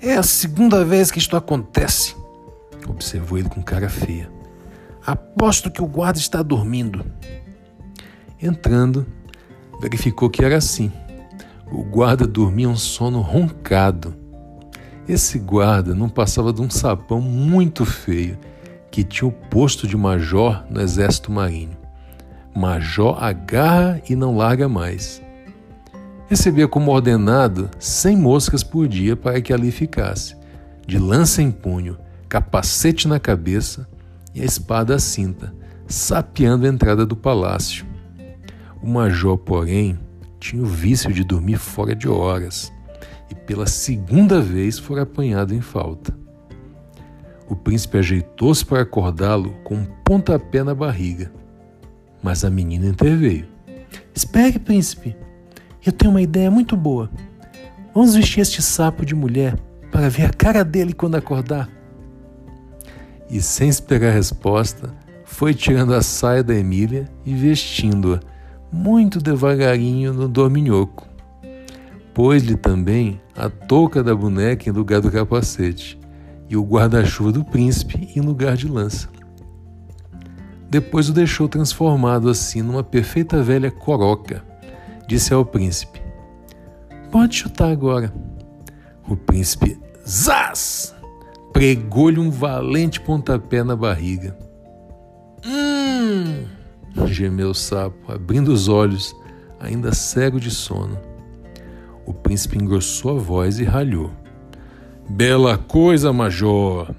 É 0.00 0.14
a 0.14 0.22
segunda 0.22 0.84
vez 0.84 1.10
que 1.10 1.18
isto 1.18 1.36
acontece, 1.36 2.14
observou 2.88 3.36
ele 3.36 3.48
com 3.48 3.60
cara 3.60 3.88
feia. 3.88 4.30
Aposto 5.04 5.72
que 5.72 5.82
o 5.82 5.88
guarda 5.88 6.20
está 6.20 6.40
dormindo. 6.40 7.04
Entrando, 8.40 9.04
verificou 9.80 10.30
que 10.30 10.44
era 10.44 10.56
assim. 10.56 10.92
O 11.72 11.82
guarda 11.82 12.24
dormia 12.24 12.68
um 12.68 12.76
sono 12.76 13.20
roncado. 13.20 14.14
Esse 15.08 15.36
guarda 15.36 15.96
não 15.96 16.08
passava 16.08 16.52
de 16.52 16.62
um 16.62 16.70
sapão 16.70 17.20
muito 17.20 17.84
feio 17.84 18.38
que 18.92 19.02
tinha 19.02 19.26
o 19.26 19.32
posto 19.32 19.84
de 19.84 19.96
major 19.96 20.64
no 20.70 20.80
exército 20.80 21.32
marinho. 21.32 21.75
Major 22.56 23.22
agarra 23.22 24.00
e 24.08 24.16
não 24.16 24.34
larga 24.34 24.66
mais. 24.66 25.22
Recebia 26.26 26.66
como 26.66 26.90
ordenado 26.90 27.70
cem 27.78 28.16
moscas 28.16 28.62
por 28.62 28.88
dia 28.88 29.14
para 29.14 29.42
que 29.42 29.52
ali 29.52 29.70
ficasse, 29.70 30.34
de 30.86 30.98
lança 30.98 31.42
em 31.42 31.50
punho, 31.50 31.98
capacete 32.30 33.06
na 33.06 33.20
cabeça 33.20 33.86
e 34.34 34.40
a 34.40 34.44
espada 34.44 34.94
à 34.94 34.98
cinta, 34.98 35.54
sapeando 35.86 36.64
a 36.64 36.70
entrada 36.70 37.04
do 37.04 37.14
palácio. 37.14 37.84
O 38.82 38.88
major, 38.88 39.36
porém, 39.36 39.98
tinha 40.40 40.62
o 40.62 40.66
vício 40.66 41.12
de 41.12 41.24
dormir 41.24 41.58
fora 41.58 41.94
de 41.94 42.08
horas 42.08 42.72
e 43.30 43.34
pela 43.34 43.66
segunda 43.66 44.40
vez 44.40 44.78
foi 44.78 44.98
apanhado 44.98 45.54
em 45.54 45.60
falta. 45.60 46.16
O 47.46 47.54
príncipe 47.54 47.98
ajeitou-se 47.98 48.64
para 48.64 48.80
acordá-lo 48.80 49.52
com 49.62 49.74
um 49.74 49.84
pontapé 50.02 50.64
na 50.64 50.74
barriga, 50.74 51.30
mas 52.26 52.44
a 52.44 52.50
menina 52.50 52.88
interveio. 52.88 53.46
Espere, 54.12 54.58
príncipe, 54.58 55.16
eu 55.86 55.92
tenho 55.92 56.10
uma 56.10 56.20
ideia 56.20 56.50
muito 56.50 56.76
boa. 56.76 57.08
Vamos 57.94 58.16
vestir 58.16 58.40
este 58.40 58.60
sapo 58.60 59.06
de 59.06 59.14
mulher 59.14 59.56
para 59.92 60.08
ver 60.08 60.24
a 60.24 60.30
cara 60.30 60.64
dele 60.64 60.92
quando 60.92 61.14
acordar. 61.14 61.68
E 63.30 63.40
sem 63.40 63.68
esperar 63.68 64.12
resposta, 64.12 64.92
foi 65.24 65.54
tirando 65.54 65.94
a 65.94 66.02
saia 66.02 66.42
da 66.42 66.52
Emília 66.52 67.08
e 67.24 67.32
vestindo-a 67.32 68.18
muito 68.72 69.20
devagarinho 69.20 70.12
no 70.12 70.28
dorminhoco. 70.28 71.06
Pôs-lhe 72.12 72.56
também 72.56 73.20
a 73.36 73.48
touca 73.48 74.02
da 74.02 74.16
boneca 74.16 74.68
em 74.68 74.72
lugar 74.72 75.00
do 75.00 75.12
capacete 75.12 75.96
e 76.48 76.56
o 76.56 76.64
guarda-chuva 76.64 77.30
do 77.30 77.44
príncipe 77.44 78.10
em 78.16 78.20
lugar 78.20 78.56
de 78.56 78.66
lança. 78.66 79.15
Depois 80.76 81.08
o 81.08 81.12
deixou 81.14 81.48
transformado 81.48 82.28
assim 82.28 82.60
numa 82.60 82.84
perfeita 82.84 83.42
velha 83.42 83.70
coroca 83.70 84.44
disse 85.06 85.32
ao 85.32 85.42
príncipe: 85.42 86.02
Pode 87.10 87.36
chutar 87.36 87.70
agora. 87.70 88.12
O 89.08 89.16
príncipe, 89.16 89.80
zás! 90.06 90.94
Pregou-lhe 91.50 92.20
um 92.20 92.30
valente 92.30 93.00
pontapé 93.00 93.64
na 93.64 93.74
barriga. 93.74 94.36
Hum! 95.46 96.44
gemeu 97.06 97.48
o 97.48 97.54
sapo, 97.54 98.12
abrindo 98.12 98.48
os 98.48 98.68
olhos, 98.68 99.16
ainda 99.58 99.94
cego 99.94 100.38
de 100.38 100.50
sono. 100.50 100.98
O 102.04 102.12
príncipe 102.12 102.58
engrossou 102.58 103.16
a 103.16 103.18
voz 103.18 103.58
e 103.58 103.64
ralhou. 103.64 104.10
Bela 105.08 105.56
coisa, 105.56 106.12
major! 106.12 106.94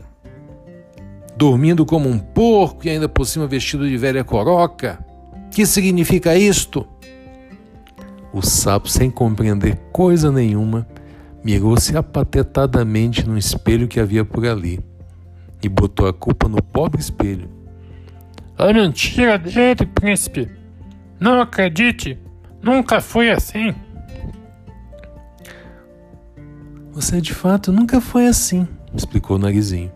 Dormindo 1.37 1.85
como 1.85 2.09
um 2.09 2.17
porco 2.17 2.87
e 2.87 2.89
ainda 2.89 3.07
por 3.07 3.23
cima 3.25 3.45
vestido 3.45 3.87
de 3.87 3.95
velha 3.95 4.23
coroca? 4.23 5.05
Que 5.51 5.67
significa 5.67 6.35
isto? 6.35 6.87
O 8.33 8.41
sapo, 8.41 8.89
sem 8.89 9.11
compreender 9.11 9.75
coisa 9.91 10.31
nenhuma, 10.31 10.87
mirou-se 11.43 11.95
apatetadamente 11.95 13.27
no 13.27 13.37
espelho 13.37 13.87
que 13.87 13.99
havia 13.99 14.25
por 14.25 14.45
ali 14.47 14.79
e 15.61 15.69
botou 15.69 16.07
a 16.07 16.13
culpa 16.13 16.47
no 16.47 16.61
pobre 16.61 16.99
espelho. 16.99 17.49
É 18.57 18.73
mentira 18.73 19.37
dele, 19.37 19.85
príncipe. 19.85 20.49
Não 21.19 21.39
acredite, 21.39 22.19
nunca 22.61 22.99
foi 22.99 23.29
assim. 23.29 23.75
Você 26.93 27.21
de 27.21 27.33
fato 27.33 27.71
nunca 27.71 28.01
foi 28.01 28.25
assim, 28.25 28.67
explicou 28.95 29.37
o 29.37 29.39
narizinho. 29.39 29.91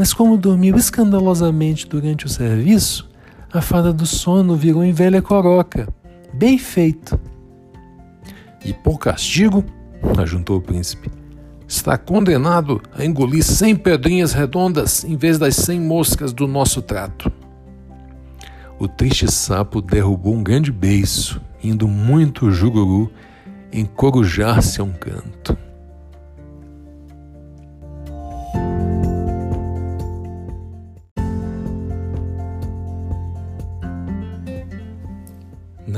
Mas 0.00 0.14
como 0.14 0.38
dormiu 0.38 0.78
escandalosamente 0.78 1.86
durante 1.86 2.24
o 2.24 2.28
serviço, 2.30 3.06
a 3.52 3.60
fada 3.60 3.92
do 3.92 4.06
sono 4.06 4.56
virou 4.56 4.82
em 4.82 4.94
velha 4.94 5.20
coroca 5.20 5.86
Bem 6.32 6.56
feito. 6.56 7.20
E 8.64 8.72
por 8.72 8.98
castigo, 8.98 9.62
ajuntou 10.16 10.56
o 10.56 10.62
príncipe, 10.62 11.10
está 11.68 11.98
condenado 11.98 12.80
a 12.96 13.04
engolir 13.04 13.44
cem 13.44 13.76
pedrinhas 13.76 14.32
redondas 14.32 15.04
em 15.04 15.18
vez 15.18 15.38
das 15.38 15.56
cem 15.56 15.78
moscas 15.78 16.32
do 16.32 16.46
nosso 16.46 16.80
trato. 16.80 17.30
O 18.78 18.88
triste 18.88 19.30
sapo 19.30 19.82
derrubou 19.82 20.32
um 20.34 20.42
grande 20.42 20.72
beiço, 20.72 21.42
indo 21.62 21.86
muito 21.86 22.50
juguru 22.50 23.12
encorujar-se 23.70 24.80
a 24.80 24.84
um 24.84 24.92
canto. 24.92 25.54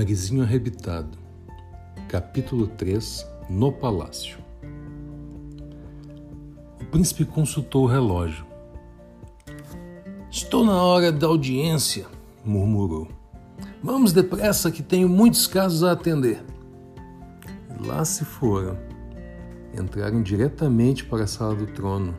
Narizinho 0.02 0.42
Arrebitado, 0.42 1.16
capítulo 2.09 2.66
3 2.66 3.25
No 3.49 3.71
Palácio. 3.71 4.37
O 6.80 6.85
príncipe 6.87 7.25
consultou 7.25 7.85
o 7.85 7.87
relógio. 7.87 8.44
Estou 10.28 10.64
na 10.64 10.82
hora 10.82 11.12
da 11.12 11.28
audiência, 11.28 12.06
murmurou. 12.44 13.06
Vamos 13.80 14.12
depressa 14.12 14.73
que 14.73 14.82
tenho 14.82 15.09
muitos 15.09 15.47
casos 15.47 15.85
a 15.85 15.92
atender. 15.92 16.44
Lá 17.87 18.04
se 18.04 18.25
foram. 18.25 18.76
Entraram 19.73 20.21
diretamente 20.21 21.04
para 21.04 21.23
a 21.23 21.28
sala 21.28 21.54
do 21.54 21.68
trono, 21.68 22.12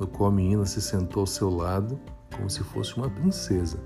no 0.00 0.08
qual 0.08 0.30
a 0.30 0.34
menina 0.34 0.66
se 0.66 0.82
sentou 0.82 1.20
ao 1.20 1.26
seu 1.28 1.50
lado 1.50 2.00
como 2.36 2.50
se 2.50 2.64
fosse 2.64 2.96
uma 2.96 3.08
princesa. 3.08 3.78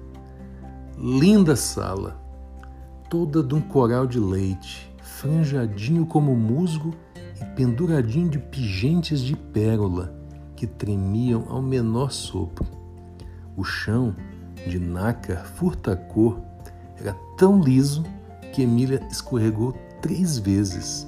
Linda 0.96 1.54
sala, 1.54 2.21
toda 3.12 3.42
de 3.42 3.54
um 3.54 3.60
coral 3.60 4.06
de 4.06 4.18
leite, 4.18 4.90
franjadinho 5.02 6.06
como 6.06 6.34
musgo 6.34 6.94
e 7.38 7.44
penduradinho 7.54 8.30
de 8.30 8.38
pingentes 8.38 9.20
de 9.20 9.36
pérola 9.36 10.18
que 10.56 10.66
tremiam 10.66 11.44
ao 11.50 11.60
menor 11.60 12.10
sopro. 12.10 12.64
O 13.54 13.64
chão, 13.64 14.16
de 14.66 14.78
nácar 14.78 15.44
furta-cor, 15.44 16.40
era 16.98 17.12
tão 17.36 17.60
liso 17.60 18.02
que 18.50 18.62
Emília 18.62 19.06
escorregou 19.10 19.74
três 20.00 20.38
vezes. 20.38 21.06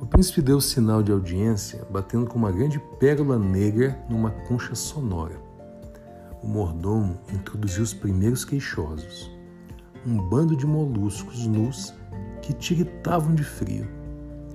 O 0.00 0.06
príncipe 0.06 0.42
deu 0.42 0.60
sinal 0.60 1.04
de 1.04 1.12
audiência, 1.12 1.86
batendo 1.88 2.26
com 2.26 2.36
uma 2.36 2.50
grande 2.50 2.80
pérola 2.98 3.38
negra 3.38 3.96
numa 4.10 4.32
concha 4.32 4.74
sonora. 4.74 5.40
O 6.42 6.48
mordomo 6.48 7.20
introduziu 7.32 7.84
os 7.84 7.94
primeiros 7.94 8.44
queixosos, 8.44 9.33
um 10.06 10.18
bando 10.18 10.56
de 10.56 10.66
moluscos 10.66 11.46
nus 11.46 11.94
que 12.42 12.52
tiritavam 12.52 13.34
de 13.34 13.42
frio. 13.42 13.88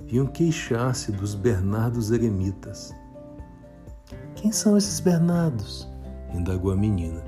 Vinham 0.06 0.26
queixar-se 0.26 1.12
dos 1.12 1.34
Bernardos 1.34 2.10
eremitas. 2.10 2.94
Quem 4.34 4.52
são 4.52 4.76
esses 4.76 5.00
Bernardos? 5.00 5.88
indagou 6.34 6.70
a 6.70 6.76
menina. 6.76 7.22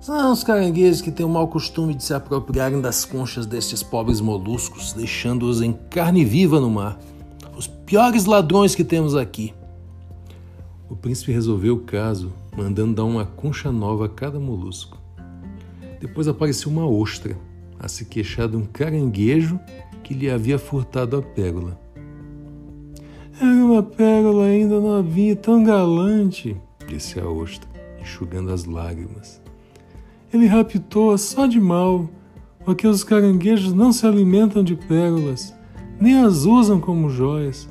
São 0.00 0.32
os 0.32 0.42
caranguejos 0.42 1.00
que 1.00 1.12
têm 1.12 1.24
o 1.24 1.28
mau 1.28 1.46
costume 1.46 1.94
de 1.94 2.02
se 2.02 2.12
apropriarem 2.12 2.80
das 2.80 3.04
conchas 3.04 3.46
destes 3.46 3.84
pobres 3.84 4.20
moluscos, 4.20 4.92
deixando-os 4.92 5.62
em 5.62 5.72
carne 5.72 6.24
viva 6.24 6.60
no 6.60 6.68
mar. 6.68 6.98
Os 7.56 7.68
piores 7.68 8.24
ladrões 8.24 8.74
que 8.74 8.82
temos 8.82 9.14
aqui. 9.14 9.54
O 10.90 10.96
príncipe 10.96 11.30
resolveu 11.30 11.74
o 11.74 11.80
caso, 11.80 12.32
mandando 12.56 12.96
dar 12.96 13.04
uma 13.04 13.24
concha 13.24 13.70
nova 13.70 14.06
a 14.06 14.08
cada 14.08 14.40
molusco. 14.40 15.01
Depois 16.02 16.26
apareceu 16.26 16.68
uma 16.68 16.84
ostra, 16.84 17.38
a 17.78 17.86
se 17.86 18.04
queixar 18.04 18.48
de 18.48 18.56
um 18.56 18.66
caranguejo 18.66 19.58
que 20.02 20.12
lhe 20.12 20.28
havia 20.28 20.58
furtado 20.58 21.16
a 21.16 21.22
pérola. 21.22 21.80
Era 23.40 23.64
uma 23.64 23.84
pérola 23.84 24.46
ainda 24.46 24.80
novinha, 24.80 25.36
tão 25.36 25.62
galante, 25.62 26.56
disse 26.88 27.20
a 27.20 27.28
ostra, 27.28 27.70
enxugando 28.00 28.52
as 28.52 28.64
lágrimas. 28.64 29.40
Ele 30.34 30.46
raptou-a 30.46 31.16
só 31.16 31.46
de 31.46 31.60
mal, 31.60 32.10
porque 32.64 32.84
os 32.84 33.04
caranguejos 33.04 33.72
não 33.72 33.92
se 33.92 34.04
alimentam 34.04 34.64
de 34.64 34.74
pérolas, 34.74 35.54
nem 36.00 36.20
as 36.20 36.44
usam 36.44 36.80
como 36.80 37.10
joias. 37.10 37.68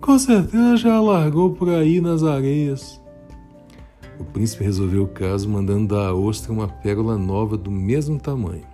Com 0.00 0.18
certeza 0.18 0.78
já 0.78 0.94
a 0.94 1.00
largou 1.02 1.50
por 1.50 1.68
aí 1.68 2.00
nas 2.00 2.22
areias. 2.22 2.98
O 4.18 4.24
príncipe 4.24 4.64
resolveu 4.64 5.04
o 5.04 5.08
caso 5.08 5.48
mandando 5.48 5.94
dar 5.94 6.08
à 6.08 6.14
ostra 6.14 6.52
uma 6.52 6.68
pérola 6.68 7.18
nova 7.18 7.56
do 7.56 7.70
mesmo 7.70 8.18
tamanho. 8.18 8.64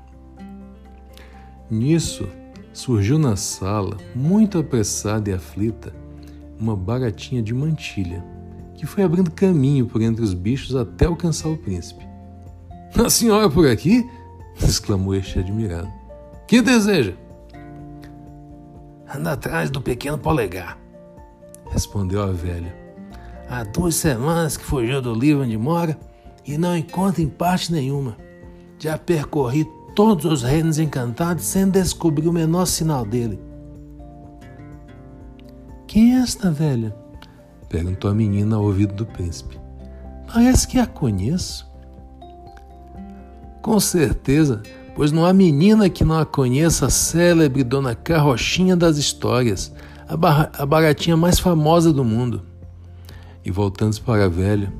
Nisso, 1.71 2.29
surgiu 2.73 3.19
na 3.19 3.35
sala, 3.35 3.97
muito 4.15 4.59
apressada 4.59 5.31
e 5.31 5.33
aflita, 5.33 5.95
uma 6.59 6.77
baratinha 6.77 7.43
de 7.43 7.53
mantilha, 7.53 8.25
que 8.75 8.87
foi 8.87 9.03
abrindo 9.03 9.31
caminho 9.31 9.87
por 9.87 10.01
entre 10.01 10.23
os 10.23 10.35
bichos 10.35 10.77
até 10.77 11.07
alcançar 11.07 11.49
o 11.49 11.57
príncipe. 11.57 12.07
A 12.95 13.11
senhora 13.11 13.51
por 13.51 13.67
aqui? 13.67 14.09
exclamou 14.63 15.15
este 15.15 15.39
admirado. 15.39 15.91
Que 16.47 16.61
deseja? 16.61 17.15
Anda 19.15 19.33
atrás 19.33 19.71
do 19.71 19.81
pequeno 19.81 20.19
polegar, 20.19 20.79
respondeu 21.71 22.23
a 22.23 22.33
velha. 22.33 22.82
Há 23.49 23.65
duas 23.65 23.95
semanas 23.97 24.57
que 24.57 24.65
fugiu 24.65 25.03
do 25.03 25.15
livro 25.15 25.43
onde 25.43 25.59
mora 25.59 25.99
e 26.47 26.57
não 26.57 26.77
encontra 26.77 27.23
em 27.23 27.29
parte 27.29 27.73
nenhuma. 27.73 28.17
Já 28.79 28.99
percorri 28.99 29.67
todos 29.95 30.25
os 30.25 30.43
reinos 30.43 30.79
encantados 30.79 31.45
sem 31.45 31.69
descobrir 31.69 32.29
o 32.29 32.33
menor 32.33 32.67
sinal 32.67 33.05
dele. 33.05 33.39
Quem 35.87 36.17
é 36.17 36.23
esta 36.23 36.51
velha? 36.51 36.95
perguntou 37.69 38.11
a 38.11 38.15
menina 38.15 38.57
ao 38.57 38.65
ouvido 38.65 38.95
do 38.95 39.07
príncipe. 39.07 39.59
Parece 40.33 40.67
que 40.67 40.79
a 40.79 40.87
conheço. 40.87 41.71
Com 43.61 43.79
certeza, 43.79 44.63
pois 44.95 45.13
não 45.13 45.25
há 45.25 45.33
menina 45.33 45.89
que 45.89 46.05
não 46.05 46.19
a 46.19 46.27
conheça 46.27 46.87
a 46.87 46.91
célebre 46.91 47.63
Dona 47.63 47.95
Carrochinha 47.95 48.77
das 48.77 48.97
Histórias, 48.97 49.73
a, 50.09 50.17
bar 50.17 50.51
a 50.59 50.67
baratinha 50.67 51.17
mais 51.17 51.39
famosa 51.39 51.93
do 51.93 52.05
mundo. 52.05 52.43
E 53.45 53.51
voltando-se 53.51 54.01
para 54.01 54.25
a 54.25 54.29
velha, 54.29 54.73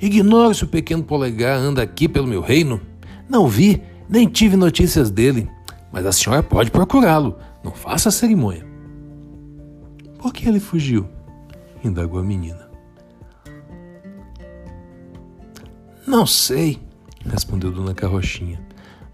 ignoro 0.00 0.54
se 0.54 0.64
o 0.64 0.68
pequeno 0.68 1.02
polegar 1.02 1.58
anda 1.58 1.82
aqui 1.82 2.08
pelo 2.08 2.26
meu 2.26 2.40
reino. 2.40 2.80
Não 3.28 3.48
vi, 3.48 3.82
nem 4.08 4.28
tive 4.28 4.56
notícias 4.56 5.10
dele, 5.10 5.48
mas 5.92 6.04
a 6.04 6.12
senhora 6.12 6.42
pode 6.42 6.70
procurá-lo. 6.70 7.36
Não 7.62 7.72
faça 7.72 8.10
cerimônia. 8.10 8.66
Por 10.18 10.32
que 10.32 10.48
ele 10.48 10.60
fugiu? 10.60 11.06
indagou 11.82 12.18
a 12.18 12.22
menina. 12.22 12.68
Não 16.06 16.26
sei, 16.26 16.80
respondeu 17.26 17.70
Dona 17.70 17.94
Carrochinha. 17.94 18.60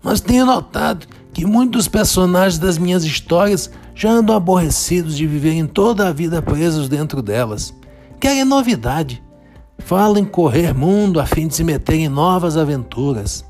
Mas 0.02 0.20
tenho 0.20 0.46
notado 0.46 1.06
que 1.32 1.44
muitos 1.44 1.86
personagens 1.86 2.58
das 2.58 2.78
minhas 2.78 3.04
histórias 3.04 3.70
já 3.94 4.10
andam 4.10 4.34
aborrecidos 4.34 5.16
de 5.16 5.26
viverem 5.26 5.66
toda 5.66 6.08
a 6.08 6.12
vida 6.12 6.40
presos 6.40 6.88
dentro 6.88 7.20
delas. 7.22 7.74
Querem 8.20 8.44
novidade. 8.44 9.22
Falam 9.78 10.18
em 10.18 10.26
correr 10.26 10.74
mundo 10.74 11.18
a 11.18 11.24
fim 11.24 11.48
de 11.48 11.54
se 11.54 11.64
meter 11.64 11.94
em 11.94 12.08
novas 12.08 12.54
aventuras. 12.54 13.46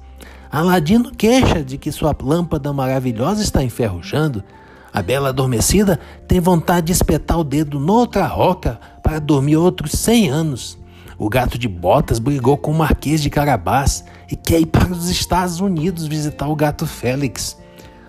Aladino 0.48 1.10
queixa 1.10 1.64
de 1.64 1.76
que 1.76 1.90
sua 1.90 2.16
lâmpada 2.22 2.72
maravilhosa 2.72 3.42
está 3.42 3.64
enferrujando. 3.64 4.44
A 4.92 5.02
bela 5.02 5.30
adormecida 5.30 5.98
tem 6.28 6.38
vontade 6.38 6.86
de 6.86 6.92
espetar 6.92 7.40
o 7.40 7.42
dedo 7.42 7.80
noutra 7.80 8.28
roca 8.28 8.78
para 9.02 9.18
dormir 9.18 9.56
outros 9.56 9.90
cem 9.90 10.28
anos. 10.28 10.78
O 11.18 11.28
gato 11.28 11.58
de 11.58 11.66
botas 11.66 12.20
brigou 12.20 12.56
com 12.56 12.70
o 12.70 12.78
Marquês 12.78 13.20
de 13.20 13.28
Carabás 13.28 14.04
e 14.30 14.36
quer 14.36 14.60
ir 14.60 14.66
para 14.66 14.92
os 14.92 15.10
Estados 15.10 15.58
Unidos 15.58 16.06
visitar 16.06 16.46
o 16.46 16.54
gato 16.54 16.86
Félix. 16.86 17.58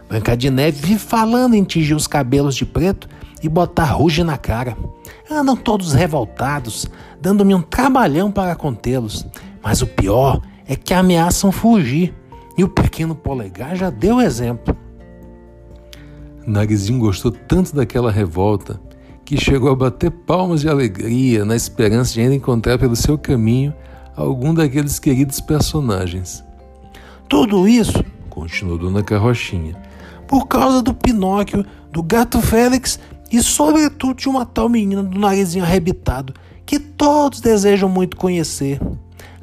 Branca 0.08 0.38
de 0.38 0.52
Neve 0.52 0.80
vive 0.80 1.00
falando 1.00 1.56
em 1.56 1.64
tingir 1.64 1.96
os 1.96 2.06
cabelos 2.06 2.56
de 2.56 2.68
preto 2.68 3.10
e 3.42 3.50
botar 3.50 3.86
ruge 3.86 4.24
na 4.24 4.38
cara. 4.38 4.78
Andam 5.32 5.56
todos 5.56 5.94
revoltados, 5.94 6.88
dando-me 7.22 7.56
um 7.56 7.62
trabalhão 7.62 8.30
para 8.30 8.54
contê-los. 8.54 9.26
Mas 9.64 9.82
o 9.82 9.88
pior 9.88 10.42
é 10.68 10.76
que 10.76 10.94
ameaçam 10.94 11.54
fugir. 11.54 12.14
E 12.58 12.66
o 12.66 12.68
pequeno 12.68 13.16
polegar 13.16 13.78
já 13.78 13.90
deu 13.90 14.20
exemplo. 14.20 14.76
Narizinho 16.46 17.00
gostou 17.00 17.32
tanto 17.32 17.74
daquela 17.74 18.12
revolta 18.12 18.80
que 19.24 19.40
chegou 19.40 19.72
a 19.72 19.76
bater 19.76 20.12
palmas 20.12 20.60
de 20.60 20.68
alegria 20.68 21.46
na 21.46 21.56
esperança 21.56 22.14
de 22.14 22.20
ainda 22.20 22.36
encontrar 22.36 22.78
pelo 22.78 22.98
seu 22.98 23.18
caminho 23.18 23.74
algum 24.18 24.54
daqueles 24.54 25.00
queridos 25.00 25.40
personagens. 25.40 26.44
Tudo 27.30 27.70
isso, 27.70 28.04
continuou 28.30 28.78
Dona 28.78 29.02
Carrochinha, 29.02 29.82
por 30.28 30.48
causa 30.48 30.82
do 30.82 30.94
Pinóquio, 30.94 31.66
do 31.90 32.04
gato 32.04 32.42
Félix 32.42 33.00
e, 33.32 33.42
sobretudo, 33.42 34.16
de 34.16 34.28
uma 34.28 34.46
tal 34.46 34.68
menina 34.68 35.02
do 35.02 35.18
narizinho 35.18 35.64
arrebitado 35.64 36.34
que 36.66 36.80
todos 36.80 37.42
desejam 37.42 37.90
muito 37.90 38.18
conhecer. 38.18 38.80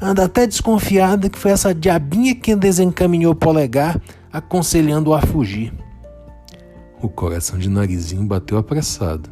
Anda 0.00 0.24
até 0.24 0.46
desconfiada 0.46 1.28
que 1.28 1.38
foi 1.38 1.50
essa 1.50 1.74
diabinha 1.74 2.34
quem 2.34 2.56
desencaminhou 2.56 3.32
o 3.32 3.36
polegar, 3.36 4.00
aconselhando-o 4.32 5.14
a 5.14 5.20
fugir. 5.20 5.72
O 7.02 7.08
coração 7.08 7.58
de 7.58 7.68
Narizinho 7.68 8.24
bateu 8.24 8.58
apressado. 8.58 9.30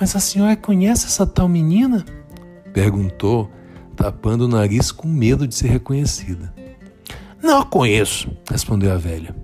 Mas 0.00 0.14
a 0.16 0.20
senhora 0.20 0.56
conhece 0.56 1.06
essa 1.06 1.26
tal 1.26 1.48
menina? 1.48 2.04
Perguntou, 2.72 3.50
tapando 3.96 4.44
o 4.44 4.48
nariz 4.48 4.90
com 4.90 5.06
medo 5.06 5.46
de 5.46 5.54
ser 5.54 5.68
reconhecida. 5.68 6.52
Não 7.42 7.58
a 7.60 7.64
conheço, 7.64 8.30
respondeu 8.50 8.92
a 8.92 8.96
velha. 8.96 9.34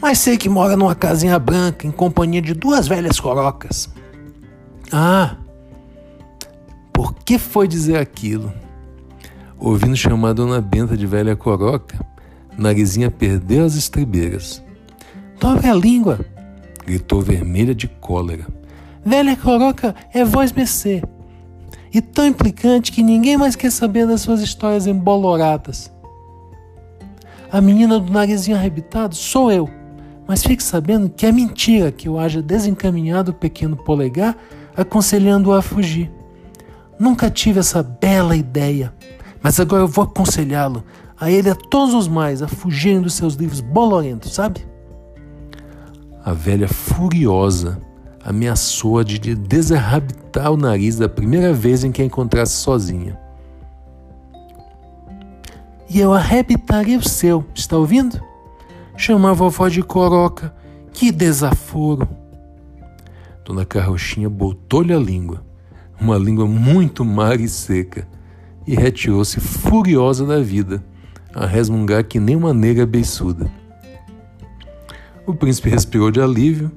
Mas 0.00 0.18
sei 0.18 0.36
que 0.36 0.48
mora 0.48 0.76
numa 0.76 0.94
casinha 0.94 1.38
branca 1.38 1.86
em 1.86 1.90
companhia 1.90 2.40
de 2.40 2.54
duas 2.54 2.86
velhas 2.86 3.18
corocas. 3.18 3.88
Ah! 4.92 5.36
Por 6.92 7.14
que 7.14 7.38
foi 7.38 7.66
dizer 7.66 7.98
aquilo? 7.98 8.52
Ouvindo 9.58 9.96
chamar 9.96 10.34
Dona 10.34 10.60
Benta 10.60 10.96
de 10.96 11.06
velha 11.06 11.34
coroca, 11.34 11.98
Narizinha 12.56 13.10
perdeu 13.10 13.64
as 13.64 13.74
estribeiras. 13.74 14.62
Dobre 15.40 15.68
a 15.68 15.74
língua! 15.74 16.20
gritou 16.84 17.20
vermelha 17.20 17.74
de 17.74 17.86
cólera. 17.86 18.46
Velha 19.04 19.36
Coroca 19.36 19.94
é 20.12 20.24
voz 20.24 20.50
BC. 20.50 21.02
E 21.92 22.00
tão 22.00 22.26
implicante 22.26 22.92
que 22.92 23.02
ninguém 23.02 23.36
mais 23.36 23.56
quer 23.56 23.70
saber 23.70 24.06
das 24.06 24.22
suas 24.22 24.40
histórias 24.40 24.86
emboloradas. 24.86 25.92
A 27.50 27.60
menina 27.60 27.98
do 27.98 28.12
narizinho 28.12 28.56
arrebitado 28.56 29.14
sou 29.14 29.50
eu. 29.50 29.77
Mas 30.28 30.42
fique 30.42 30.62
sabendo 30.62 31.08
que 31.08 31.24
é 31.24 31.32
mentira 31.32 31.90
que 31.90 32.06
eu 32.06 32.18
haja 32.18 32.42
desencaminhado 32.42 33.30
o 33.30 33.34
pequeno 33.34 33.78
polegar 33.78 34.36
aconselhando-o 34.76 35.54
a 35.54 35.62
fugir. 35.62 36.12
Nunca 37.00 37.30
tive 37.30 37.60
essa 37.60 37.82
bela 37.82 38.36
ideia, 38.36 38.92
mas 39.42 39.58
agora 39.58 39.84
eu 39.84 39.88
vou 39.88 40.04
aconselhá-lo, 40.04 40.84
a 41.18 41.30
ele 41.30 41.48
e 41.48 41.50
a 41.50 41.54
todos 41.54 41.94
os 41.94 42.06
mais, 42.06 42.42
a 42.42 42.48
fugirem 42.48 43.00
dos 43.00 43.14
seus 43.14 43.34
livros 43.34 43.60
bolorentos, 43.60 44.34
sabe? 44.34 44.64
A 46.22 46.32
velha 46.32 46.68
furiosa 46.68 47.80
ameaçou-a 48.22 49.02
de 49.02 49.34
desarrabitar 49.34 50.52
o 50.52 50.56
nariz 50.56 50.98
da 50.98 51.08
primeira 51.08 51.52
vez 51.54 51.82
em 51.82 51.90
que 51.90 52.02
a 52.02 52.04
encontrasse 52.04 52.52
sozinha. 52.52 53.18
E 55.88 55.98
eu 55.98 56.12
arrebitarei 56.12 56.96
o 56.96 57.08
seu, 57.08 57.44
está 57.54 57.78
ouvindo? 57.78 58.27
Chamava 58.98 59.30
a 59.30 59.48
vovó 59.48 59.68
de 59.68 59.80
coroca. 59.80 60.52
Que 60.92 61.12
desaforo! 61.12 62.08
Dona 63.44 63.64
Carrochinha 63.64 64.28
botou-lhe 64.28 64.92
a 64.92 64.98
língua, 64.98 65.42
uma 66.00 66.18
língua 66.18 66.46
muito 66.46 67.04
magra 67.04 67.40
e 67.40 67.48
seca, 67.48 68.08
e 68.66 68.74
retirou-se 68.74 69.38
furiosa 69.38 70.26
da 70.26 70.40
vida, 70.40 70.84
a 71.32 71.46
resmungar 71.46 72.04
que 72.04 72.18
nem 72.18 72.34
uma 72.34 72.52
negra 72.52 72.84
beiçuda. 72.84 73.48
O 75.24 75.32
príncipe 75.32 75.70
respirou 75.70 76.10
de 76.10 76.20
alívio 76.20 76.70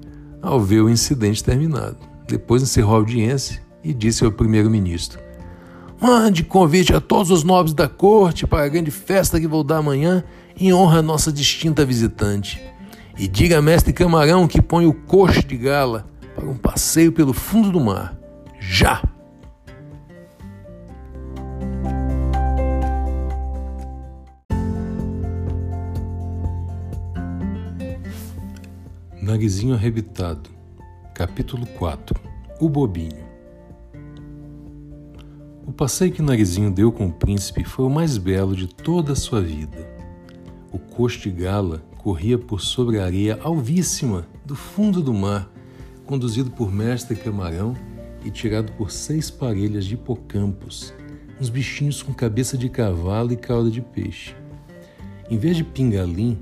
ao 0.44 0.62
ver 0.62 0.82
o 0.82 0.90
incidente 0.90 1.44
terminado. 1.44 1.98
Depois 2.28 2.62
encerrou 2.62 2.94
a 2.94 2.98
audiência 2.98 3.62
e 3.84 3.94
disse 3.96 4.24
ao 4.24 4.32
primeiro-ministro: 4.32 5.20
Mande 6.02 6.44
convite 6.44 6.96
a 6.96 7.00
todos 7.00 7.30
os 7.30 7.44
nobres 7.44 7.76
da 7.76 7.88
corte 7.88 8.48
para 8.48 8.66
a 8.66 8.68
grande 8.68 8.90
festa 8.90 9.40
que 9.40 9.48
vou 9.48 9.64
dar 9.64 9.78
amanhã 9.78 10.24
em 10.60 10.74
honra 10.74 10.98
à 10.98 11.02
nossa 11.04 11.32
distinta 11.32 11.86
visitante. 11.86 12.60
E 13.20 13.28
diga 13.28 13.60
a 13.60 13.62
mestre 13.62 13.94
Camarão 13.94 14.48
que 14.48 14.60
põe 14.64 14.88
o 14.88 14.94
coxo 14.96 15.46
de 15.46 15.56
gala 15.56 16.08
para 16.34 16.50
um 16.50 16.58
passeio 16.58 17.12
pelo 17.12 17.34
fundo 17.34 17.72
do 17.72 17.80
mar. 17.80 18.18
Já! 18.60 19.04
Narizinho 29.22 29.76
Arrebitado, 29.76 30.50
capítulo 31.14 31.68
4 31.68 32.20
O 32.60 32.68
Bobinho 32.68 33.31
O 35.72 35.74
passeio 35.74 36.12
que 36.12 36.22
Narizinho 36.22 36.70
deu 36.70 36.92
com 36.92 37.06
o 37.06 37.14
príncipe 37.14 37.64
foi 37.64 37.86
o 37.86 37.90
mais 37.90 38.18
belo 38.18 38.54
de 38.54 38.68
toda 38.68 39.14
a 39.14 39.16
sua 39.16 39.40
vida. 39.40 39.90
O 40.70 40.78
coxo 40.78 41.22
de 41.22 41.32
gala 41.32 41.82
corria 41.98 42.38
por 42.38 42.60
sobre 42.60 43.00
a 43.00 43.06
areia 43.06 43.40
alvíssima 43.42 44.28
do 44.46 44.54
fundo 44.54 45.02
do 45.02 45.14
mar 45.14 45.50
conduzido 46.06 46.52
por 46.52 46.70
mestre 46.70 47.16
Camarão 47.16 47.74
e 48.22 48.30
tirado 48.30 48.74
por 48.74 48.92
seis 48.92 49.32
parelhas 49.32 49.86
de 49.86 49.94
hipocampos, 49.94 50.94
uns 51.40 51.48
bichinhos 51.48 52.04
com 52.04 52.14
cabeça 52.14 52.58
de 52.58 52.68
cavalo 52.68 53.32
e 53.32 53.38
cauda 53.38 53.72
de 53.72 53.80
peixe. 53.80 54.36
Em 55.30 55.38
vez 55.38 55.56
de 55.56 55.64
pingalim, 55.64 56.38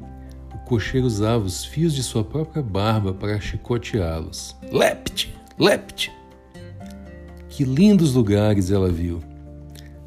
o 0.56 0.58
cocheiro 0.66 1.06
usava 1.06 1.46
os 1.46 1.64
fios 1.64 1.94
de 1.94 2.02
sua 2.02 2.24
própria 2.24 2.64
barba 2.64 3.14
para 3.14 3.40
chicoteá-los. 3.40 4.56
Lepte! 4.72 5.32
Lepte! 5.60 6.19
Que 7.50 7.64
lindos 7.64 8.14
lugares 8.14 8.72
ela 8.72 8.92
viu! 8.92 9.20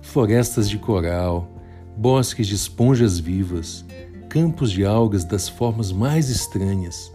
Florestas 0.01 0.71
de 0.71 0.79
coral, 0.79 1.51
bosques 1.97 2.47
de 2.47 2.55
esponjas 2.55 3.19
vivas, 3.19 3.85
campos 4.29 4.71
de 4.71 4.85
algas 4.85 5.25
das 5.25 5.49
formas 5.49 5.93
mais 5.93 6.31
estranhas, 6.31 7.13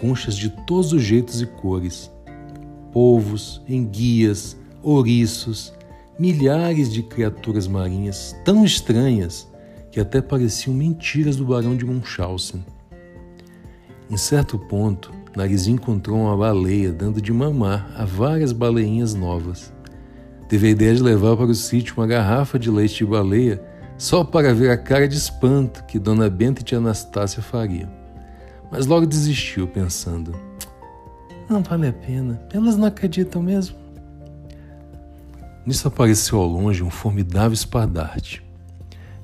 conchas 0.00 0.36
de 0.36 0.50
todos 0.66 0.92
os 0.92 1.02
jeitos 1.02 1.42
e 1.42 1.46
cores, 1.46 2.10
polvos, 2.92 3.60
enguias, 3.68 4.56
ouriços, 4.82 5.74
milhares 6.18 6.90
de 6.92 7.02
criaturas 7.02 7.66
marinhas 7.66 8.34
tão 8.44 8.64
estranhas 8.64 9.46
que 9.90 10.00
até 10.00 10.22
pareciam 10.22 10.74
mentiras 10.74 11.36
do 11.36 11.44
barão 11.44 11.76
de 11.76 11.84
Munchausen. 11.84 12.64
Em 14.08 14.16
certo 14.16 14.58
ponto, 14.58 15.12
Narizinho 15.36 15.76
encontrou 15.76 16.18
uma 16.18 16.36
baleia 16.36 16.92
dando 16.92 17.20
de 17.20 17.32
mamar 17.32 17.88
a 17.96 18.04
várias 18.04 18.52
baleinhas 18.52 19.14
novas. 19.14 19.72
Teve 20.48 20.68
a 20.68 20.70
ideia 20.70 20.94
de 20.94 21.02
levar 21.02 21.36
para 21.36 21.46
o 21.46 21.54
sítio 21.54 21.94
uma 21.96 22.06
garrafa 22.06 22.58
de 22.58 22.70
leite 22.70 22.96
de 22.96 23.06
baleia 23.06 23.62
só 23.98 24.24
para 24.24 24.54
ver 24.54 24.70
a 24.70 24.76
cara 24.76 25.06
de 25.06 25.16
espanto 25.16 25.84
que 25.84 25.98
Dona 25.98 26.28
Benta 26.28 26.62
e 26.62 26.64
tia 26.64 26.78
Anastácia 26.78 27.42
fariam 27.42 28.06
mas 28.70 28.86
logo 28.86 29.06
desistiu, 29.06 29.66
pensando: 29.66 30.34
Não 31.48 31.62
vale 31.62 31.88
a 31.88 31.92
pena, 31.92 32.40
elas 32.52 32.76
não 32.76 32.86
acreditam 32.86 33.42
mesmo. 33.42 33.76
Nisso 35.64 35.88
apareceu 35.88 36.38
ao 36.38 36.46
longe 36.46 36.82
um 36.82 36.90
formidável 36.90 37.52
espardarte. 37.52 38.42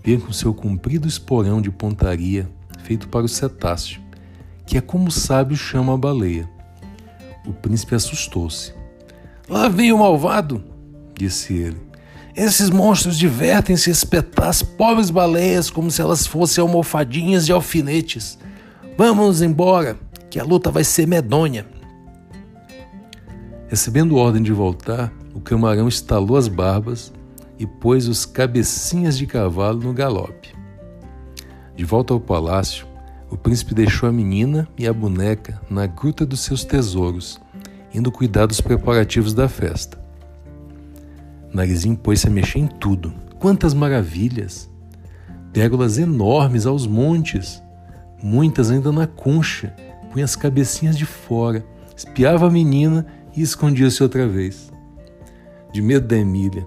Vinha 0.02 0.18
com 0.18 0.32
seu 0.32 0.52
comprido 0.52 1.06
esporão 1.06 1.60
de 1.60 1.70
pontaria 1.70 2.48
feito 2.82 3.08
para 3.08 3.24
o 3.24 3.28
cetáceo, 3.28 4.01
que 4.72 4.78
é 4.78 4.80
como 4.80 5.08
o 5.08 5.12
sábio 5.12 5.54
chama 5.54 5.92
a 5.92 5.98
baleia. 5.98 6.48
O 7.46 7.52
príncipe 7.52 7.94
assustou-se. 7.94 8.72
Lá 9.46 9.68
vem 9.68 9.92
o 9.92 9.98
malvado, 9.98 10.64
disse 11.14 11.52
ele. 11.52 11.76
Esses 12.34 12.70
monstros 12.70 13.18
divertem-se 13.18 13.90
a 13.90 13.92
espetar 13.92 14.48
as 14.48 14.62
pobres 14.62 15.10
baleias 15.10 15.68
como 15.68 15.90
se 15.90 16.00
elas 16.00 16.26
fossem 16.26 16.62
almofadinhas 16.62 17.44
de 17.44 17.52
alfinetes 17.52 18.38
Vamos 18.96 19.42
embora, 19.42 19.98
que 20.30 20.40
a 20.40 20.44
luta 20.44 20.70
vai 20.70 20.84
ser 20.84 21.06
medonha. 21.06 21.66
Recebendo 23.68 24.16
ordem 24.16 24.42
de 24.42 24.54
voltar, 24.54 25.12
o 25.34 25.40
camarão 25.42 25.86
estalou 25.86 26.38
as 26.38 26.48
barbas 26.48 27.12
e 27.58 27.66
pôs 27.66 28.08
os 28.08 28.24
cabecinhas 28.24 29.18
de 29.18 29.26
cavalo 29.26 29.80
no 29.80 29.92
galope. 29.92 30.54
De 31.76 31.84
volta 31.84 32.14
ao 32.14 32.20
palácio, 32.20 32.90
o 33.32 33.36
príncipe 33.38 33.74
deixou 33.74 34.06
a 34.06 34.12
menina 34.12 34.68
e 34.76 34.86
a 34.86 34.92
boneca 34.92 35.58
na 35.70 35.86
gruta 35.86 36.26
dos 36.26 36.40
seus 36.40 36.64
tesouros, 36.64 37.40
indo 37.94 38.12
cuidar 38.12 38.44
dos 38.44 38.60
preparativos 38.60 39.32
da 39.32 39.48
festa. 39.48 39.98
Narizinho 41.50 41.96
pôs-se 41.96 42.26
a 42.26 42.30
mexer 42.30 42.58
em 42.58 42.66
tudo. 42.66 43.14
Quantas 43.38 43.72
maravilhas! 43.72 44.70
Pérolas 45.50 45.96
enormes 45.96 46.66
aos 46.66 46.86
montes, 46.86 47.62
muitas 48.22 48.70
ainda 48.70 48.92
na 48.92 49.06
concha, 49.06 49.74
punha 50.12 50.26
as 50.26 50.36
cabecinhas 50.36 50.96
de 50.96 51.06
fora, 51.06 51.64
espiava 51.96 52.46
a 52.46 52.50
menina 52.50 53.06
e 53.34 53.40
escondia-se 53.40 54.02
outra 54.02 54.28
vez. 54.28 54.70
De 55.72 55.80
medo 55.80 56.06
da 56.06 56.18
Emília. 56.18 56.66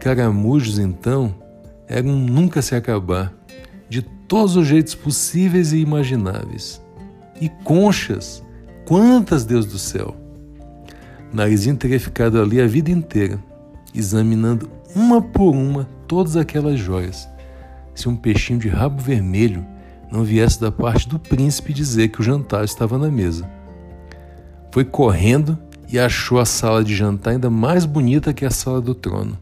Caramujos, 0.00 0.78
então, 0.78 1.34
eram 1.88 2.12
nunca 2.12 2.60
se 2.60 2.74
acabar, 2.74 3.32
todos 4.30 4.54
os 4.54 4.64
jeitos 4.64 4.94
possíveis 4.94 5.72
e 5.72 5.78
imagináveis. 5.78 6.80
E 7.40 7.48
conchas, 7.48 8.40
quantas, 8.86 9.44
Deus 9.44 9.66
do 9.66 9.76
céu! 9.76 10.14
Narizinho 11.32 11.76
teria 11.76 11.98
ficado 11.98 12.40
ali 12.40 12.60
a 12.60 12.66
vida 12.66 12.92
inteira, 12.92 13.42
examinando 13.92 14.70
uma 14.94 15.20
por 15.20 15.50
uma 15.50 15.88
todas 16.06 16.36
aquelas 16.36 16.78
joias. 16.78 17.28
Se 17.92 18.08
um 18.08 18.14
peixinho 18.14 18.60
de 18.60 18.68
rabo 18.68 19.02
vermelho 19.02 19.66
não 20.12 20.22
viesse 20.22 20.60
da 20.60 20.70
parte 20.70 21.08
do 21.08 21.18
príncipe 21.18 21.72
dizer 21.72 22.06
que 22.10 22.20
o 22.20 22.24
jantar 22.24 22.64
estava 22.64 22.96
na 22.96 23.10
mesa. 23.10 23.50
Foi 24.70 24.84
correndo 24.84 25.58
e 25.88 25.98
achou 25.98 26.38
a 26.38 26.44
sala 26.44 26.84
de 26.84 26.94
jantar 26.94 27.32
ainda 27.32 27.50
mais 27.50 27.84
bonita 27.84 28.32
que 28.32 28.44
a 28.44 28.50
sala 28.50 28.80
do 28.80 28.94
trono. 28.94 29.36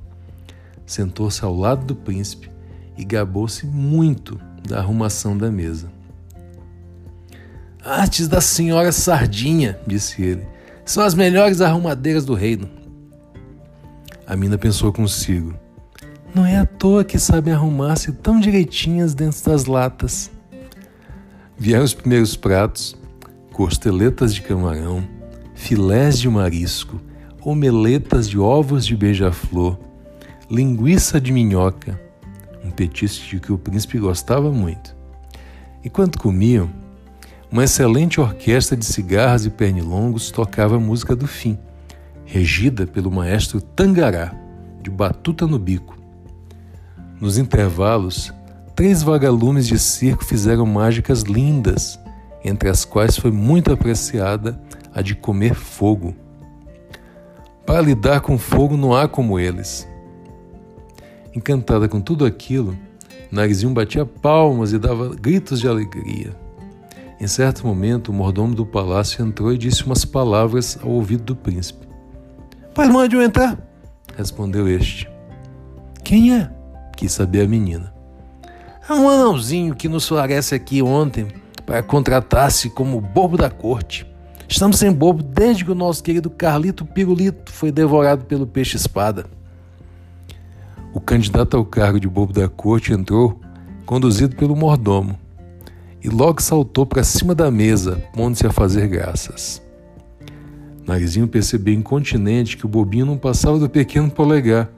Sentou-se 0.86 1.44
ao 1.44 1.54
lado 1.54 1.84
do 1.84 1.94
príncipe 1.94 2.50
e 2.96 3.04
gabou-se 3.04 3.66
muito 3.66 4.47
da 4.66 4.78
arrumação 4.78 5.36
da 5.36 5.50
mesa. 5.50 5.90
Artes 7.84 8.28
da 8.28 8.40
senhora 8.40 8.92
Sardinha, 8.92 9.78
disse 9.86 10.22
ele, 10.22 10.46
são 10.84 11.02
as 11.02 11.14
melhores 11.14 11.60
arrumadeiras 11.60 12.24
do 12.24 12.34
reino. 12.34 12.68
A 14.26 14.36
mina 14.36 14.58
pensou 14.58 14.92
consigo. 14.92 15.54
Não 16.34 16.44
é 16.44 16.58
à 16.58 16.66
toa 16.66 17.04
que 17.04 17.18
sabem 17.18 17.54
arrumar-se 17.54 18.12
tão 18.12 18.38
direitinhas 18.38 19.14
dentro 19.14 19.42
das 19.44 19.64
latas. 19.64 20.30
Vieram 21.56 21.84
os 21.84 21.94
primeiros 21.94 22.36
pratos, 22.36 22.96
costeletas 23.52 24.34
de 24.34 24.42
camarão, 24.42 25.02
filés 25.54 26.18
de 26.18 26.28
marisco, 26.28 27.00
omeletas 27.42 28.28
de 28.28 28.38
ovos 28.38 28.84
de 28.84 28.94
beija-flor, 28.94 29.78
linguiça 30.50 31.20
de 31.20 31.32
minhoca, 31.32 32.00
um 32.64 32.70
petisco 32.70 33.26
de 33.26 33.40
que 33.40 33.52
o 33.52 33.58
príncipe 33.58 33.98
gostava 33.98 34.50
muito. 34.50 34.96
Enquanto 35.84 36.18
comiam, 36.18 36.68
uma 37.50 37.64
excelente 37.64 38.20
orquestra 38.20 38.76
de 38.76 38.84
cigarras 38.84 39.46
e 39.46 39.50
pernilongos 39.50 40.30
tocava 40.30 40.76
a 40.76 40.80
música 40.80 41.16
do 41.16 41.26
fim, 41.26 41.58
regida 42.24 42.86
pelo 42.86 43.10
maestro 43.10 43.60
Tangará, 43.60 44.34
de 44.82 44.90
batuta 44.90 45.46
no 45.46 45.58
bico. 45.58 45.96
Nos 47.20 47.38
intervalos, 47.38 48.32
Três 48.78 49.02
vagalumes 49.02 49.66
de 49.66 49.76
circo 49.76 50.24
fizeram 50.24 50.64
mágicas 50.64 51.22
lindas, 51.22 51.98
entre 52.44 52.68
as 52.68 52.84
quais 52.84 53.18
foi 53.18 53.32
muito 53.32 53.72
apreciada 53.72 54.56
a 54.94 55.02
de 55.02 55.16
comer 55.16 55.52
fogo. 55.52 56.14
Para 57.66 57.80
lidar 57.80 58.20
com 58.20 58.38
fogo 58.38 58.76
não 58.76 58.94
há 58.94 59.08
como 59.08 59.36
eles. 59.36 59.84
Encantada 61.38 61.88
com 61.88 62.00
tudo 62.00 62.26
aquilo, 62.26 62.76
Narizinho 63.30 63.72
batia 63.72 64.04
palmas 64.04 64.72
e 64.72 64.78
dava 64.78 65.14
gritos 65.14 65.60
de 65.60 65.68
alegria. 65.68 66.36
Em 67.20 67.28
certo 67.28 67.64
momento, 67.64 68.08
o 68.08 68.12
mordomo 68.12 68.56
do 68.56 68.66
palácio 68.66 69.24
entrou 69.24 69.52
e 69.52 69.56
disse 69.56 69.84
umas 69.84 70.04
palavras 70.04 70.76
ao 70.82 70.90
ouvido 70.90 71.22
do 71.22 71.36
príncipe. 71.36 71.86
Pois 72.74 72.88
mande-o 72.88 73.22
entrar, 73.22 73.56
respondeu 74.16 74.66
este. 74.66 75.08
Quem 76.02 76.34
é? 76.34 76.50
quis 76.96 77.12
saber 77.12 77.42
a 77.42 77.48
menina. 77.48 77.94
É 78.88 78.92
um 78.92 79.08
anãozinho 79.08 79.76
que 79.76 79.88
nos 79.88 80.08
favorece 80.08 80.56
aqui 80.56 80.82
ontem 80.82 81.28
para 81.64 81.84
contratar-se 81.84 82.68
como 82.68 83.00
bobo 83.00 83.36
da 83.36 83.48
corte. 83.48 84.04
Estamos 84.48 84.80
sem 84.80 84.92
bobo 84.92 85.22
desde 85.22 85.64
que 85.64 85.70
o 85.70 85.76
nosso 85.76 86.02
querido 86.02 86.30
Carlito 86.30 86.84
Pirulito 86.84 87.52
foi 87.52 87.70
devorado 87.70 88.24
pelo 88.24 88.44
peixe-espada. 88.44 89.37
O 90.92 91.00
candidato 91.00 91.56
ao 91.56 91.64
cargo 91.64 92.00
de 92.00 92.08
bobo 92.08 92.32
da 92.32 92.48
corte 92.48 92.92
entrou, 92.92 93.40
conduzido 93.84 94.34
pelo 94.36 94.56
mordomo, 94.56 95.18
e 96.02 96.08
logo 96.08 96.40
saltou 96.40 96.86
para 96.86 97.04
cima 97.04 97.34
da 97.34 97.50
mesa, 97.50 98.02
pondo-se 98.14 98.46
a 98.46 98.52
fazer 98.52 98.88
graças. 98.88 99.62
Narizinho 100.86 101.28
percebeu 101.28 101.74
incontinente 101.74 102.56
que 102.56 102.64
o 102.64 102.68
bobinho 102.68 103.04
não 103.04 103.18
passava 103.18 103.58
do 103.58 103.68
pequeno 103.68 104.10
polegar, 104.10 104.70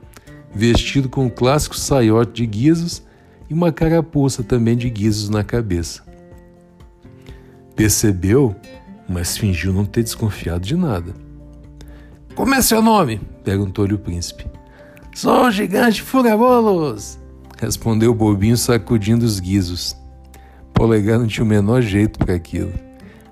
vestido 0.53 1.09
com 1.09 1.27
o 1.27 1.31
clássico 1.31 1.77
saiote 1.77 2.33
de 2.33 2.47
guizos 2.47 3.03
e 3.49 3.55
uma 3.55 3.71
carapuça 3.71 4.43
também 4.43 4.77
de 4.77 4.91
guizos 4.91 5.29
na 5.29 5.45
cabeça. 5.45 6.03
Percebeu, 7.77 8.57
mas 9.09 9.37
fingiu 9.37 9.73
não 9.73 9.85
ter 9.85 10.03
desconfiado 10.03 10.67
de 10.67 10.77
nada. 10.77 11.15
Como 12.35 12.55
é 12.55 12.61
seu 12.61 12.83
nome? 12.83 13.21
perguntou-lhe 13.45 13.95
o 13.95 13.99
príncipe. 13.99 14.50
Sou 15.15 15.47
o 15.47 15.51
gigante 15.51 16.03
Furabolos, 16.03 17.19
respondeu 17.61 18.13
o 18.13 18.15
bobinho 18.15 18.57
sacudindo 18.57 19.25
os 19.25 19.41
guizos. 19.41 19.97
Polegar 20.73 21.19
não 21.19 21.27
tinha 21.27 21.45
o 21.45 21.47
menor 21.47 21.83
jeito 21.83 22.19
para 22.19 22.35
aquilo. 22.35 22.73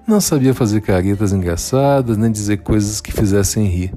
Não 0.07 0.21
sabia 0.21 0.53
fazer 0.53 0.81
caretas 0.81 1.33
engraçadas, 1.33 2.17
nem 2.17 2.33
dizer 2.33 2.59
coisas 2.59 3.01
que 3.01 3.13
fizessem 3.13 3.67
rir. 3.67 3.95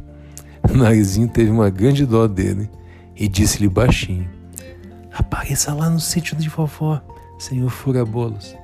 O 0.72 0.76
narizinho 0.78 1.28
teve 1.28 1.50
uma 1.50 1.70
grande 1.70 2.06
dó 2.06 2.28
dele 2.28 2.70
e 3.16 3.28
disse-lhe 3.28 3.68
baixinho: 3.68 4.30
Apareça 5.12 5.74
lá 5.74 5.90
no 5.90 6.00
sítio 6.00 6.38
de 6.38 6.50
vovó, 6.50 7.02
senhor 7.40 7.70
Furabolos. 7.70 8.56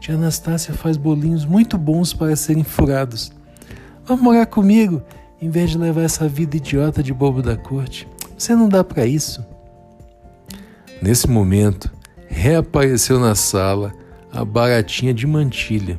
Tia 0.00 0.14
Anastácia 0.14 0.72
faz 0.72 0.96
bolinhos 0.96 1.44
muito 1.44 1.76
bons 1.76 2.14
para 2.14 2.34
serem 2.36 2.64
furados. 2.64 3.32
Vamos 4.04 4.22
morar 4.22 4.46
comigo, 4.46 5.02
em 5.40 5.50
vez 5.50 5.70
de 5.70 5.78
levar 5.78 6.02
essa 6.02 6.28
vida 6.28 6.56
idiota 6.56 7.02
de 7.02 7.12
bobo 7.12 7.42
da 7.42 7.56
corte. 7.56 8.08
Você 8.42 8.56
não 8.56 8.68
dá 8.68 8.82
para 8.82 9.06
isso. 9.06 9.46
Nesse 11.00 11.30
momento, 11.30 11.88
reapareceu 12.26 13.20
na 13.20 13.36
sala 13.36 13.92
a 14.32 14.44
baratinha 14.44 15.14
de 15.14 15.28
mantilha, 15.28 15.96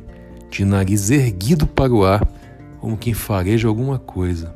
de 0.50 0.62
nariz 0.62 1.08
erguido 1.08 1.66
para 1.66 1.90
o 1.90 2.04
ar, 2.04 2.22
como 2.82 2.98
quem 2.98 3.14
fareja 3.14 3.66
alguma 3.66 3.98
coisa. 3.98 4.54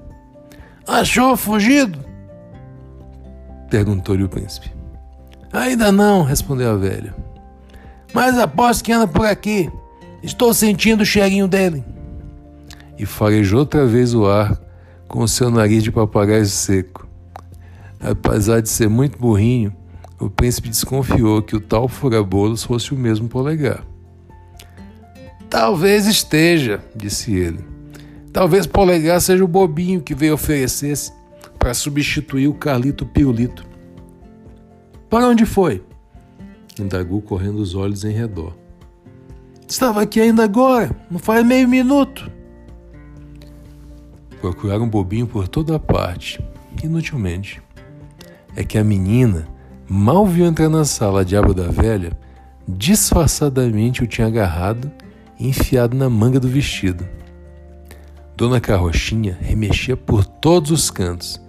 Achou 0.87 1.35
fugido? 1.35 1.98
perguntou-lhe 3.70 4.24
o 4.24 4.29
príncipe. 4.29 4.70
Ainda 5.51 5.90
não, 5.90 6.24
respondeu 6.24 6.72
a 6.72 6.77
velha. 6.77 7.14
Mas 8.12 8.37
aposto 8.37 8.85
que 8.85 8.92
anda 8.92 9.09
por 9.09 9.24
aqui. 9.24 9.72
Estou 10.22 10.53
sentindo 10.53 11.05
o 11.05 11.07
cheirinho 11.07 11.48
dele. 11.48 11.83
E 12.98 13.07
farejou 13.07 13.61
outra 13.61 13.87
vez 13.87 14.12
o 14.12 14.27
ar 14.27 14.61
com 15.09 15.20
o 15.20 15.29
seu 15.29 15.51
nariz 15.51 15.83
de 15.83 15.90
papagaio 15.90 16.44
seco. 16.44 17.08
Apesar 18.00 18.61
de 18.61 18.68
ser 18.68 18.88
muito 18.88 19.18
burrinho, 19.18 19.72
o 20.20 20.28
príncipe 20.28 20.68
desconfiou 20.68 21.42
que 21.42 21.56
o 21.56 21.61
tal 21.61 21.88
furabolos 21.88 22.64
fosse 22.64 22.92
o 22.92 22.98
mesmo 22.98 23.28
polegar. 23.28 23.84
Talvez 25.48 26.06
esteja, 26.06 26.82
disse 26.94 27.34
ele. 27.34 27.64
Talvez 28.32 28.66
polegar 28.66 29.20
seja 29.20 29.44
o 29.44 29.48
bobinho 29.48 30.02
que 30.02 30.14
veio 30.14 30.34
oferecer-se 30.34 31.12
para 31.58 31.74
substituir 31.74 32.48
o 32.48 32.54
Carlito 32.54 33.06
Pirulito. 33.06 33.66
Para 35.08 35.28
onde 35.28 35.46
foi? 35.46 35.82
Indagou 36.78 37.20
correndo 37.22 37.58
os 37.58 37.74
olhos 37.74 38.04
em 38.04 38.12
redor. 38.12 38.54
Estava 39.66 40.02
aqui 40.02 40.20
ainda 40.20 40.44
agora, 40.44 40.90
não 41.11 41.18
faz 41.18 41.44
meio 41.44 41.68
minuto. 41.68 42.30
Procuraram 44.40 44.84
um 44.84 44.88
bobinho 44.88 45.26
por 45.26 45.48
toda 45.48 45.78
parte, 45.78 46.40
inutilmente. 46.82 47.61
É 48.56 48.64
que 48.64 48.78
a 48.78 48.84
menina 48.84 49.46
mal 49.88 50.26
viu 50.26 50.46
entrar 50.46 50.68
na 50.68 50.84
sala 50.84 51.20
a 51.20 51.24
diabo 51.24 51.54
da 51.54 51.68
velha, 51.68 52.12
disfarçadamente 52.66 54.02
o 54.02 54.06
tinha 54.06 54.26
agarrado 54.26 54.90
e 55.38 55.48
enfiado 55.48 55.96
na 55.96 56.11
manga 56.11 56.38
do 56.38 56.48
vestido. 56.48 57.08
Dona 58.37 58.61
Carrochinha 58.61 59.37
remexia 59.40 59.96
por 59.96 60.24
todos 60.24 60.70
os 60.70 60.90
cantos, 60.90 61.40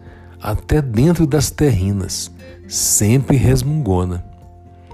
até 0.42 0.82
dentro 0.82 1.28
das 1.28 1.52
terrinas, 1.52 2.32
sempre 2.68 3.38
resmungona. 3.38 4.26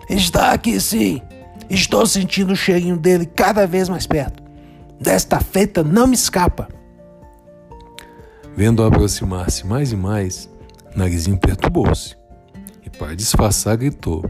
Está 0.09 0.51
aqui 0.51 0.79
sim. 0.79 1.21
Estou 1.69 2.05
sentindo 2.05 2.53
o 2.53 2.55
cheirinho 2.55 2.97
dele 2.97 3.25
cada 3.25 3.65
vez 3.65 3.89
mais 3.89 4.05
perto. 4.05 4.43
Desta 4.99 5.39
feita 5.39 5.83
não 5.83 6.07
me 6.07 6.15
escapa. 6.15 6.67
Vendo-o 8.55 8.85
aproximar-se 8.85 9.65
mais 9.65 9.91
e 9.91 9.95
mais, 9.95 10.49
Narizinho 10.95 11.37
perturbou-se 11.37 12.15
e, 12.85 12.89
para 12.89 13.15
disfarçar, 13.15 13.75
gritou: 13.75 14.29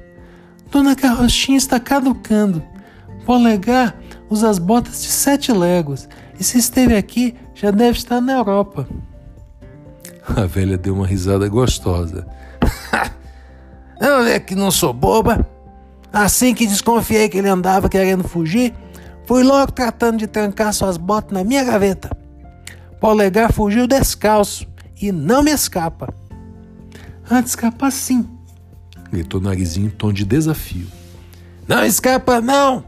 Dona 0.71 0.95
Carrochinha 0.95 1.57
está 1.57 1.79
caducando. 1.79 2.63
Polegar 3.25 3.95
usa 4.29 4.49
as 4.49 4.59
botas 4.59 5.01
de 5.01 5.07
sete 5.07 5.51
léguas 5.51 6.07
e, 6.39 6.43
se 6.43 6.57
esteve 6.57 6.95
aqui, 6.95 7.35
já 7.53 7.71
deve 7.71 7.97
estar 7.97 8.19
na 8.19 8.33
Europa. 8.33 8.87
A 10.35 10.45
velha 10.45 10.77
deu 10.77 10.95
uma 10.95 11.05
risada 11.05 11.47
gostosa. 11.47 12.27
Eu 14.01 14.23
é 14.25 14.39
que 14.39 14.55
não 14.55 14.71
sou 14.71 14.91
boba. 14.91 15.47
Assim 16.11 16.53
que 16.53 16.65
desconfiei 16.65 17.29
que 17.29 17.37
ele 17.37 17.49
andava 17.49 17.89
querendo 17.89 18.23
fugir, 18.23 18.73
fui 19.25 19.43
logo 19.43 19.71
tratando 19.71 20.17
de 20.17 20.27
trancar 20.27 20.73
suas 20.73 20.97
botas 20.97 21.31
na 21.31 21.43
minha 21.43 21.63
gaveta. 21.63 22.09
Polegar 22.99 23.51
fugiu 23.51 23.87
descalço 23.87 24.67
e 25.01 25.11
não 25.11 25.43
me 25.43 25.51
escapa. 25.51 26.13
Ah, 27.29 27.39
escapa 27.39 27.89
sim, 27.89 28.27
gritou 29.11 29.41
Narizinho 29.41 29.87
em 29.87 29.89
tom 29.89 30.13
de 30.13 30.25
desafio. 30.25 30.87
Não 31.67 31.83
escapa 31.83 32.39
não, 32.39 32.83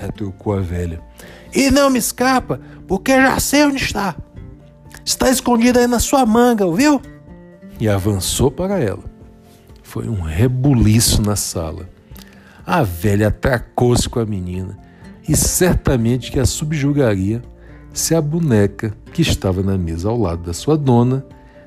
retrucou 0.00 0.54
a 0.54 0.60
velha. 0.60 1.00
E 1.54 1.70
não 1.70 1.90
me 1.90 1.98
escapa, 1.98 2.60
porque 2.86 3.12
já 3.12 3.38
sei 3.38 3.64
onde 3.64 3.76
está. 3.76 4.16
Está 5.04 5.30
escondido 5.30 5.78
aí 5.78 5.86
na 5.86 5.98
sua 5.98 6.24
manga, 6.26 6.66
ouviu? 6.66 7.00
E 7.78 7.88
avançou 7.88 8.50
para 8.50 8.78
ela. 8.78 9.04
Foi 9.82 10.08
um 10.08 10.20
rebuliço 10.20 11.22
na 11.22 11.36
sala. 11.36 11.88
A 12.66 12.82
velha 12.82 13.28
atracou-se 13.28 14.08
com 14.08 14.20
a 14.20 14.26
menina 14.26 14.78
e 15.28 15.36
certamente 15.36 16.30
que 16.30 16.38
a 16.38 16.46
subjugaria 16.46 17.42
se 17.92 18.14
a 18.14 18.20
boneca 18.20 18.94
que 19.12 19.22
estava 19.22 19.62
na 19.62 19.76
mesa 19.76 20.08
ao 20.08 20.18
lado 20.18 20.42
da 20.42 20.52
sua 20.52 20.76
dona 20.76 21.24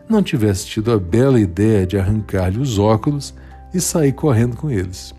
não 0.09 0.21
tivesse 0.21 0.67
tido 0.67 0.91
a 0.91 0.99
bela 0.99 1.39
ideia 1.39 1.85
de 1.85 1.97
arrancar-lhe 1.97 2.59
os 2.59 2.77
óculos 2.77 3.33
e 3.73 3.79
sair 3.79 4.13
correndo 4.13 4.55
com 4.55 4.69
eles. 4.69 5.13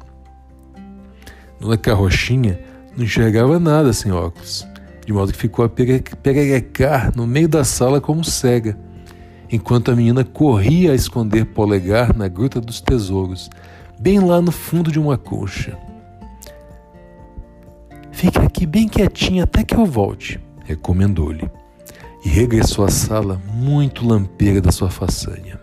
Dona 1.60 1.76
Carrochinha 1.76 2.60
não 2.96 3.04
enxergava 3.04 3.58
nada 3.58 3.92
sem 3.92 4.12
óculos, 4.12 4.66
de 5.04 5.12
modo 5.12 5.32
que 5.32 5.38
ficou 5.38 5.64
a 5.64 5.68
pererecar 5.68 7.12
no 7.16 7.26
meio 7.26 7.48
da 7.48 7.64
sala 7.64 8.00
como 8.00 8.24
cega 8.24 8.76
enquanto 9.54 9.90
a 9.90 9.96
menina 9.96 10.24
corria 10.24 10.92
a 10.92 10.94
esconder 10.94 11.44
polegar 11.46 12.16
na 12.16 12.26
Gruta 12.28 12.60
dos 12.60 12.80
Tesouros, 12.80 13.48
bem 14.00 14.18
lá 14.18 14.40
no 14.40 14.50
fundo 14.50 14.90
de 14.90 14.98
uma 14.98 15.16
colcha. 15.16 15.78
Fique 18.10 18.38
aqui 18.38 18.66
bem 18.66 18.88
quietinha 18.88 19.44
até 19.44 19.62
que 19.62 19.76
eu 19.76 19.86
volte, 19.86 20.40
recomendou-lhe, 20.64 21.48
e 22.24 22.28
regressou 22.28 22.84
à 22.84 22.90
sala 22.90 23.40
muito 23.52 24.06
lampeira 24.06 24.60
da 24.60 24.72
sua 24.72 24.90
façanha. 24.90 25.60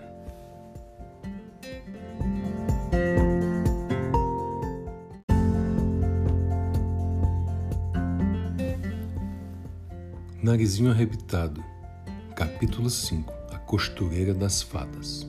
Narizinho 10.42 10.92
Arrebitado, 10.92 11.64
capítulo 12.36 12.90
5 12.90 13.42
costureira 13.72 14.34
das 14.34 14.62
fadas. 14.62 15.26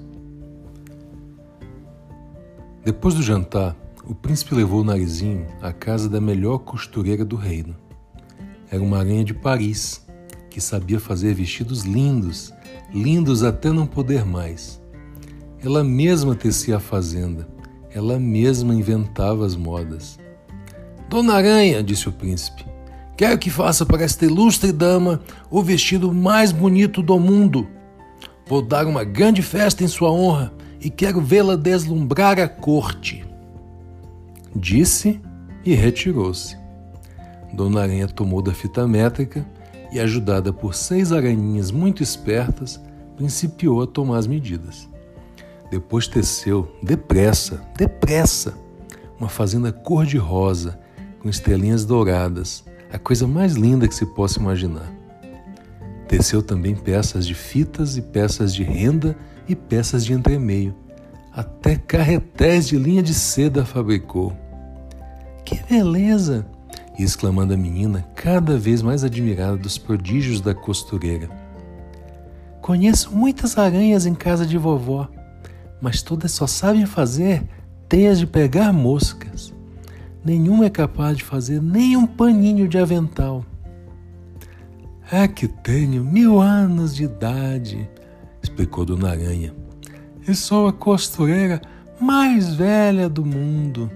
Depois 2.85 3.15
do 3.15 3.23
jantar, 3.23 3.77
o 4.05 4.17
príncipe 4.17 4.53
levou 4.53 4.81
o 4.81 4.85
narizinho 4.85 5.47
à 5.61 5.73
casa 5.73 6.09
da 6.09 6.21
melhor 6.21 6.59
costureira 6.59 7.25
do 7.25 7.37
reino. 7.37 7.77
Era 8.69 8.83
uma 8.83 8.99
aranha 8.99 9.23
de 9.23 9.33
Paris, 9.33 10.05
que 10.53 10.61
sabia 10.61 11.01
fazer 11.01 11.33
vestidos 11.33 11.83
lindos, 11.83 12.53
lindos 12.93 13.43
até 13.43 13.73
não 13.73 13.87
poder 13.87 14.23
mais. 14.23 14.79
Ela 15.65 15.83
mesma 15.83 16.35
tecia 16.35 16.77
a 16.77 16.81
fazenda, 16.81 17.49
ela 17.91 18.21
mesma 18.21 18.75
inventava 18.75 19.47
as 19.47 19.57
modas. 19.57 20.19
Dona 21.09 21.35
Aranha, 21.35 21.83
disse 21.83 22.07
o 22.07 22.13
príncipe, 22.13 22.67
quero 23.17 23.39
que 23.39 23.49
faça 23.49 23.87
para 23.87 24.05
esta 24.05 24.27
ilustre 24.27 24.73
dama 24.73 25.23
o 25.51 25.63
vestido 25.63 26.13
mais 26.13 26.53
bonito 26.53 27.03
do 27.03 27.19
mundo. 27.19 27.67
Vou 28.47 28.61
dar 28.61 28.87
uma 28.87 29.05
grande 29.05 29.41
festa 29.41 29.83
em 29.83 29.89
sua 29.89 30.11
honra 30.11 30.53
e 30.83 30.91
quero 30.91 31.21
vê-la 31.23 31.57
deslumbrar 31.57 32.39
a 32.39 32.47
corte. 32.47 33.25
Disse 34.55 35.19
e 35.65 35.75
retirou-se. 35.75 36.59
Dona 37.55 37.83
Aranha 37.83 38.07
tomou 38.07 38.43
da 38.43 38.53
fita 38.53 38.87
métrica 38.87 39.47
e, 39.93 40.01
ajudada 40.01 40.53
por 40.53 40.75
seis 40.75 41.13
aranhinhas 41.13 41.71
muito 41.71 42.03
espertas, 42.03 42.81
principiou 43.17 43.83
a 43.83 43.87
tomar 43.87 44.19
as 44.19 44.27
medidas. 44.27 44.89
Depois 45.71 46.07
teceu, 46.09 46.71
depressa, 46.83 47.63
depressa, 47.77 48.55
uma 49.19 49.29
fazenda 49.29 49.73
cor-de-rosa 49.73 50.79
com 51.21 51.29
estrelinhas 51.29 51.85
douradas, 51.85 52.65
a 52.93 52.99
coisa 52.99 53.27
mais 53.27 53.55
linda 53.55 53.87
que 53.87 53.95
se 53.95 54.05
possa 54.05 54.41
imaginar. 54.41 54.93
Teceu 56.09 56.43
também 56.43 56.75
peças 56.75 57.27
de 57.27 57.35
fitas 57.35 57.97
e 57.97 58.03
peças 58.03 58.53
de 58.53 58.63
renda 58.63 59.17
e 59.49 59.55
peças 59.55 60.05
de 60.05 60.13
entremeio. 60.13 60.75
Até 61.33 61.77
carretéis 61.77 62.69
de 62.69 62.77
linha 62.77 63.03
de 63.03 63.15
seda 63.15 63.65
fabricou. 63.65 64.37
Que 65.45 65.63
beleza! 65.63 66.47
Exclamando 67.03 67.55
a 67.55 67.57
menina, 67.57 68.07
cada 68.15 68.57
vez 68.57 68.83
mais 68.83 69.05
admirada 69.05 69.57
dos 69.57 69.79
prodígios 69.79 70.41
da 70.41 70.55
costureira. 70.55 71.29
Conheço 72.61 73.15
muitas 73.15 73.59
aranhas 73.59 74.07
em 74.07 74.15
casa 74.15 74.47
de 74.47 74.57
vovó, 74.57 75.09
mas 75.81 76.01
todas 76.01 76.33
só 76.33 76.47
sabem 76.47 76.87
fazer 76.87 77.43
teias 77.89 78.19
de 78.19 78.27
pegar 78.27 78.73
moscas. 78.73 79.53
Nenhuma 80.25 80.67
é 80.67 80.71
capaz 80.71 81.17
de 81.17 81.25
fazer 81.25 81.61
nem 81.61 81.97
um 81.97 82.07
paninho 82.07 82.69
de 82.69 82.79
avental. 82.79 83.45
É 85.11 85.27
que 85.27 85.49
tenho 85.49 86.05
mil 86.05 86.41
anos 86.41 86.95
de 86.95 87.05
idade, 87.05 87.89
explicou 88.41 88.85
Dona 88.85 89.11
Aranha, 89.11 89.53
e 90.27 90.35
sou 90.35 90.69
a 90.69 90.73
costureira 90.73 91.61
mais 92.01 92.55
velha 92.55 93.09
do 93.09 93.25
mundo. 93.25 93.91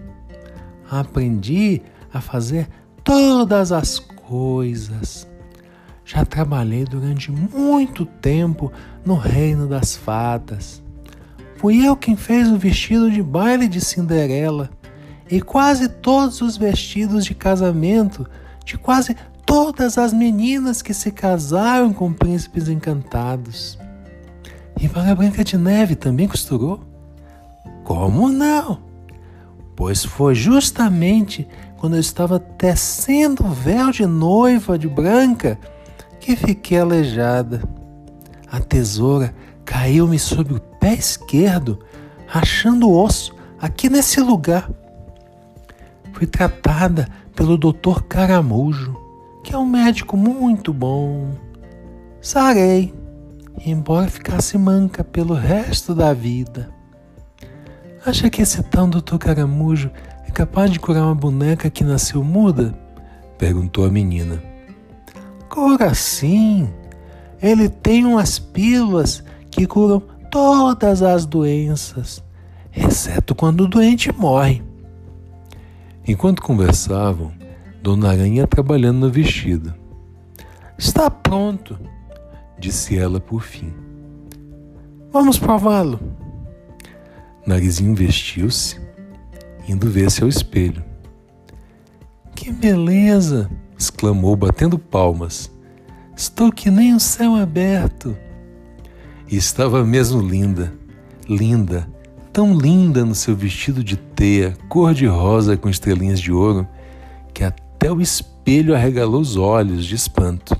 Aprendi 0.90 1.80
a 2.12 2.20
fazer 2.20 2.68
todas 3.06 3.70
as 3.70 4.00
coisas. 4.00 5.28
Já 6.04 6.24
trabalhei 6.24 6.84
durante 6.84 7.30
muito 7.30 8.04
tempo 8.04 8.72
no 9.04 9.14
reino 9.14 9.68
das 9.68 9.96
fadas. 9.96 10.82
Fui 11.56 11.86
eu 11.86 11.96
quem 11.96 12.16
fez 12.16 12.50
o 12.50 12.58
vestido 12.58 13.08
de 13.10 13.22
baile 13.22 13.68
de 13.68 13.80
Cinderela 13.80 14.68
e 15.30 15.40
quase 15.40 15.88
todos 15.88 16.40
os 16.40 16.56
vestidos 16.56 17.24
de 17.24 17.34
casamento 17.34 18.28
de 18.64 18.76
quase 18.76 19.16
todas 19.46 19.96
as 19.96 20.12
meninas 20.12 20.82
que 20.82 20.92
se 20.92 21.12
casaram 21.12 21.92
com 21.92 22.12
príncipes 22.12 22.68
encantados. 22.68 23.78
E 24.80 24.88
para 24.88 25.14
Branca 25.14 25.44
de 25.44 25.56
Neve 25.56 25.94
também 25.94 26.26
costurou? 26.26 26.80
Como 27.84 28.28
não? 28.28 28.80
Pois 29.76 30.04
foi 30.04 30.34
justamente 30.34 31.46
quando 31.78 31.94
eu 31.94 32.00
estava 32.00 32.38
tecendo 32.38 33.44
o 33.44 33.50
véu 33.50 33.90
de 33.90 34.06
noiva 34.06 34.78
de 34.78 34.88
branca, 34.88 35.58
que 36.18 36.34
fiquei 36.34 36.78
aleijada. 36.78 37.62
A 38.50 38.60
tesoura 38.60 39.34
caiu-me 39.64 40.18
sobre 40.18 40.54
o 40.54 40.60
pé 40.60 40.94
esquerdo, 40.94 41.78
rachando 42.26 42.88
o 42.88 43.02
osso 43.02 43.34
aqui 43.60 43.88
nesse 43.88 44.20
lugar. 44.20 44.70
Fui 46.12 46.26
tratada 46.26 47.08
pelo 47.34 47.58
doutor 47.58 48.04
Caramujo, 48.04 48.96
que 49.44 49.54
é 49.54 49.58
um 49.58 49.66
médico 49.66 50.16
muito 50.16 50.72
bom. 50.72 51.32
Sarei, 52.20 52.94
embora 53.64 54.08
ficasse 54.08 54.56
manca 54.56 55.04
pelo 55.04 55.34
resto 55.34 55.94
da 55.94 56.12
vida. 56.12 56.70
Acha 58.04 58.30
que 58.30 58.42
esse 58.42 58.62
tão 58.62 58.88
doutor 58.88 59.18
Caramujo 59.18 59.90
capaz 60.36 60.70
de 60.70 60.78
curar 60.78 61.04
uma 61.04 61.14
boneca 61.14 61.70
que 61.70 61.82
nasceu 61.82 62.22
muda? 62.22 62.78
perguntou 63.38 63.86
a 63.86 63.90
menina. 63.90 64.42
Cura 65.48 65.94
sim. 65.94 66.68
Ele 67.40 67.70
tem 67.70 68.04
umas 68.04 68.38
pílulas 68.38 69.24
que 69.50 69.66
curam 69.66 70.02
todas 70.30 71.02
as 71.02 71.24
doenças, 71.24 72.22
exceto 72.70 73.34
quando 73.34 73.62
o 73.62 73.66
doente 73.66 74.12
morre. 74.12 74.62
Enquanto 76.06 76.42
conversavam, 76.42 77.32
Dona 77.82 78.10
Aranha 78.10 78.46
trabalhando 78.46 78.98
no 78.98 79.10
vestido. 79.10 79.72
Está 80.76 81.10
pronto, 81.10 81.78
disse 82.58 82.98
ela 82.98 83.20
por 83.20 83.42
fim. 83.42 83.72
Vamos 85.10 85.38
prová-lo. 85.38 85.98
Narizinho 87.46 87.94
vestiu-se 87.94 88.85
indo 89.68 89.90
ver-se 89.90 90.22
ao 90.22 90.28
espelho. 90.28 90.84
Que 92.34 92.52
beleza! 92.52 93.50
exclamou, 93.78 94.34
batendo 94.36 94.78
palmas. 94.78 95.50
Estou 96.16 96.50
que 96.50 96.70
nem 96.70 96.92
o 96.92 96.96
um 96.96 96.98
céu 96.98 97.34
aberto. 97.34 98.16
E 99.28 99.36
estava 99.36 99.84
mesmo 99.84 100.20
linda, 100.20 100.72
linda, 101.28 101.88
tão 102.32 102.56
linda 102.56 103.04
no 103.04 103.14
seu 103.14 103.34
vestido 103.34 103.82
de 103.82 103.96
teia, 103.96 104.56
cor-de-rosa 104.68 105.56
com 105.56 105.68
estrelinhas 105.68 106.20
de 106.20 106.32
ouro, 106.32 106.66
que 107.34 107.44
até 107.44 107.90
o 107.90 108.00
espelho 108.00 108.74
arregalou 108.74 109.20
os 109.20 109.36
olhos 109.36 109.84
de 109.84 109.94
espanto. 109.94 110.56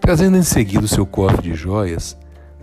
Trazendo 0.00 0.36
em 0.36 0.42
seguida 0.42 0.84
o 0.84 0.88
seu 0.88 1.04
cofre 1.04 1.50
de 1.50 1.54
joias, 1.54 2.16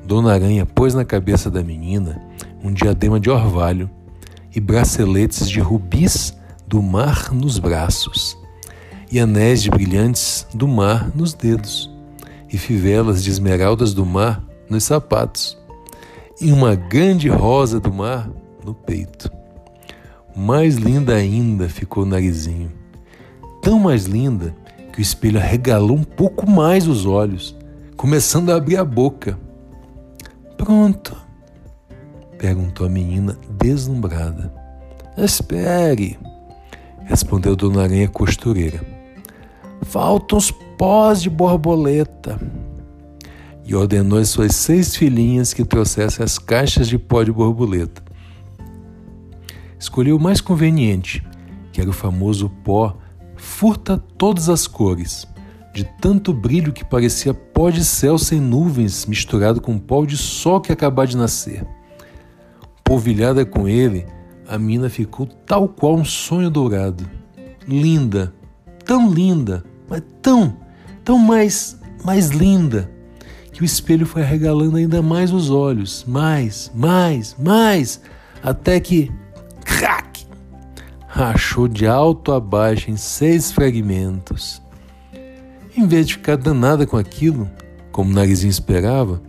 Dona 0.06 0.34
Aranha 0.34 0.66
pôs 0.66 0.94
na 0.94 1.06
cabeça 1.06 1.50
da 1.50 1.64
menina 1.64 2.22
um 2.64 2.72
diadema 2.72 3.20
de 3.20 3.30
orvalho 3.30 3.90
e 4.54 4.60
braceletes 4.60 5.50
de 5.50 5.60
rubis 5.60 6.34
do 6.68 6.82
mar 6.82 7.34
nos 7.34 7.58
braços, 7.60 8.38
e 9.12 9.20
anéis 9.20 9.62
de 9.62 9.70
brilhantes 9.70 10.48
do 10.54 10.68
mar 10.68 11.12
nos 11.16 11.34
dedos, 11.34 11.90
e 12.52 12.58
fivelas 12.58 13.24
de 13.24 13.30
esmeraldas 13.30 13.94
do 13.94 14.06
mar 14.06 14.44
nos 14.70 14.84
sapatos, 14.84 15.58
e 16.40 16.52
uma 16.52 16.76
grande 16.76 17.30
rosa 17.30 17.80
do 17.80 17.94
mar 17.94 18.30
no 18.64 18.74
peito. 18.74 19.32
Mais 20.36 20.76
linda 20.76 21.16
ainda 21.16 21.68
ficou 21.68 22.04
o 22.04 22.06
narizinho, 22.06 22.72
tão 23.62 23.80
mais 23.80 24.06
linda 24.06 24.56
que 24.92 25.00
o 25.00 25.02
espelho 25.02 25.40
arregalou 25.40 25.98
um 25.98 26.04
pouco 26.04 26.50
mais 26.50 26.88
os 26.88 27.06
olhos, 27.06 27.56
começando 27.96 28.50
a 28.50 28.56
abrir 28.56 28.78
a 28.78 28.84
boca. 28.84 29.38
Pronto, 30.58 31.16
perguntou 32.42 32.88
a 32.88 32.90
menina 32.90 33.38
deslumbrada. 33.52 34.52
Espere, 35.16 36.18
respondeu 37.04 37.56
Dona 37.56 37.84
Aranha 37.84 38.08
costureira. 38.08 38.84
Faltam 39.84 40.40
os 40.40 40.50
pós 40.50 41.22
de 41.22 41.30
borboleta. 41.30 42.40
E 43.64 43.76
ordenou 43.76 44.18
às 44.18 44.30
suas 44.30 44.56
seis 44.56 44.96
filhinhas 44.96 45.54
que 45.54 45.64
trouxessem 45.64 46.26
as 46.26 46.40
caixas 46.40 46.88
de 46.88 46.98
pó 46.98 47.22
de 47.22 47.32
borboleta. 47.32 48.02
Escolheu 49.78 50.18
o 50.18 50.20
mais 50.20 50.42
conveniente, 50.42 51.24
que 51.72 51.80
era 51.80 51.92
o 51.92 51.94
famoso 51.94 52.50
pó 52.64 52.98
furta 53.36 54.00
todas 54.18 54.50
as 54.50 54.66
cores, 54.66 55.28
de 55.76 55.84
tanto 56.02 56.34
brilho 56.34 56.74
que 56.74 56.84
parecia 56.84 57.36
pó 57.36 57.70
de 57.70 57.86
céu 57.86 58.18
sem 58.18 58.42
nuvens 58.42 59.06
misturado 59.06 59.62
com 59.62 59.78
pó 59.78 60.04
de 60.06 60.18
sol 60.18 60.60
que 60.60 60.72
acabava 60.72 61.06
de 61.06 61.16
nascer. 61.16 61.64
Polvilhada 62.92 63.46
com 63.46 63.70
ele, 63.70 64.06
a 64.46 64.58
mina 64.58 64.90
ficou 64.90 65.26
tal 65.26 65.66
qual 65.66 65.96
um 65.96 66.04
sonho 66.04 66.50
dourado. 66.50 67.10
Linda, 67.66 68.34
tão 68.84 69.10
linda, 69.10 69.64
mas 69.90 70.04
tão, 70.22 70.58
tão 71.02 71.18
mais, 71.18 71.80
mais 72.04 72.32
linda, 72.32 72.92
que 73.54 73.62
o 73.62 73.66
espelho 73.66 74.06
foi 74.06 74.24
regalando 74.24 74.76
ainda 74.76 75.02
mais 75.02 75.32
os 75.32 75.50
olhos, 75.50 76.04
mais, 76.06 76.70
mais, 76.76 77.34
mais, 77.40 78.02
até 78.44 78.78
que, 78.78 79.10
crack, 79.64 80.28
rachou 81.08 81.70
de 81.70 81.88
alto 81.88 82.34
a 82.34 82.42
baixo 82.42 82.92
em 82.92 82.98
seis 82.98 83.54
fragmentos. 83.54 84.62
Em 85.78 85.88
vez 85.88 86.08
de 86.08 86.16
ficar 86.16 86.36
danada 86.36 86.86
com 86.86 86.98
aquilo, 86.98 87.50
como 87.90 88.12
o 88.12 88.14
narizinho 88.14 88.52
esperava, 88.52 89.22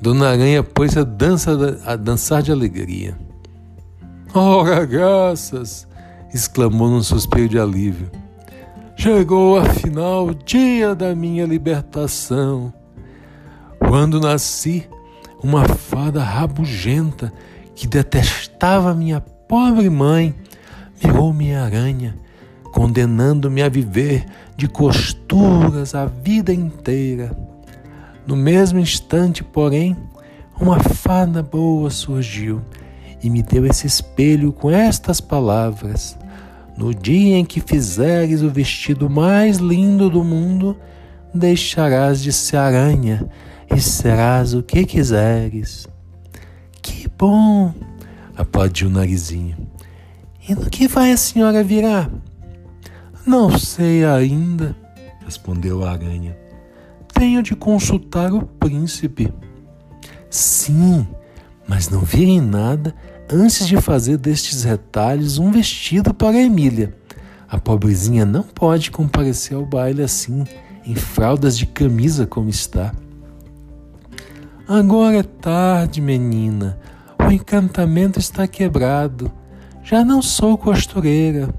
Dona 0.00 0.30
Aranha 0.30 0.62
pôs 0.62 0.96
a, 0.96 1.04
dança, 1.04 1.50
a 1.84 1.94
dançar 1.94 2.42
de 2.42 2.50
alegria. 2.50 3.16
Ora, 4.32 4.84
graças! 4.86 5.86
exclamou 6.32 6.88
num 6.88 7.02
suspiro 7.02 7.48
de 7.48 7.58
alívio. 7.58 8.10
Chegou 8.96 9.58
afinal 9.58 10.28
o 10.28 10.34
dia 10.34 10.94
da 10.94 11.14
minha 11.14 11.44
libertação. 11.44 12.72
Quando 13.78 14.20
nasci, 14.20 14.86
uma 15.42 15.66
fada 15.66 16.22
rabugenta 16.22 17.32
que 17.74 17.86
detestava 17.86 18.94
minha 18.94 19.20
pobre 19.20 19.90
mãe 19.90 20.34
mirou 21.02 21.32
minha 21.32 21.62
aranha, 21.64 22.14
condenando-me 22.72 23.62
a 23.62 23.68
viver 23.68 24.26
de 24.56 24.68
costuras 24.68 25.94
a 25.94 26.04
vida 26.04 26.52
inteira. 26.52 27.34
No 28.26 28.36
mesmo 28.36 28.78
instante, 28.78 29.42
porém, 29.42 29.96
uma 30.60 30.78
fada 30.78 31.42
boa 31.42 31.90
surgiu 31.90 32.60
e 33.22 33.30
me 33.30 33.42
deu 33.42 33.66
esse 33.66 33.86
espelho 33.86 34.52
com 34.52 34.70
estas 34.70 35.20
palavras: 35.20 36.18
No 36.76 36.94
dia 36.94 37.36
em 37.36 37.44
que 37.44 37.60
fizeres 37.60 38.42
o 38.42 38.50
vestido 38.50 39.08
mais 39.08 39.58
lindo 39.58 40.10
do 40.10 40.22
mundo, 40.22 40.76
deixarás 41.34 42.22
de 42.22 42.32
ser 42.32 42.56
aranha 42.56 43.28
e 43.74 43.80
serás 43.80 44.54
o 44.54 44.62
que 44.62 44.84
quiseres. 44.84 45.88
Que 46.82 47.08
bom! 47.18 47.72
aplaudiu 48.36 48.88
o 48.88 48.90
narizinho. 48.90 49.56
E 50.48 50.54
no 50.54 50.68
que 50.70 50.88
vai 50.88 51.12
a 51.12 51.16
senhora 51.16 51.62
virar? 51.62 52.10
Não 53.26 53.56
sei 53.58 54.04
ainda, 54.04 54.74
respondeu 55.24 55.84
a 55.84 55.92
aranha. 55.92 56.36
Tenho 57.20 57.42
de 57.42 57.54
consultar 57.54 58.32
o 58.32 58.46
príncipe. 58.46 59.30
Sim, 60.30 61.06
mas 61.68 61.90
não 61.90 62.00
virem 62.00 62.40
nada 62.40 62.94
antes 63.30 63.66
de 63.66 63.78
fazer 63.78 64.16
destes 64.16 64.64
retalhos 64.64 65.36
um 65.36 65.50
vestido 65.50 66.14
para 66.14 66.40
Emília. 66.40 66.96
A 67.46 67.58
pobrezinha 67.58 68.24
não 68.24 68.42
pode 68.42 68.90
comparecer 68.90 69.54
ao 69.54 69.66
baile 69.66 70.02
assim, 70.02 70.46
em 70.82 70.94
fraldas 70.94 71.58
de 71.58 71.66
camisa 71.66 72.26
como 72.26 72.48
está. 72.48 72.90
Agora 74.66 75.18
é 75.18 75.22
tarde, 75.22 76.00
menina. 76.00 76.80
O 77.18 77.30
encantamento 77.30 78.18
está 78.18 78.48
quebrado. 78.48 79.30
Já 79.84 80.02
não 80.02 80.22
sou 80.22 80.56
costureira. 80.56 81.50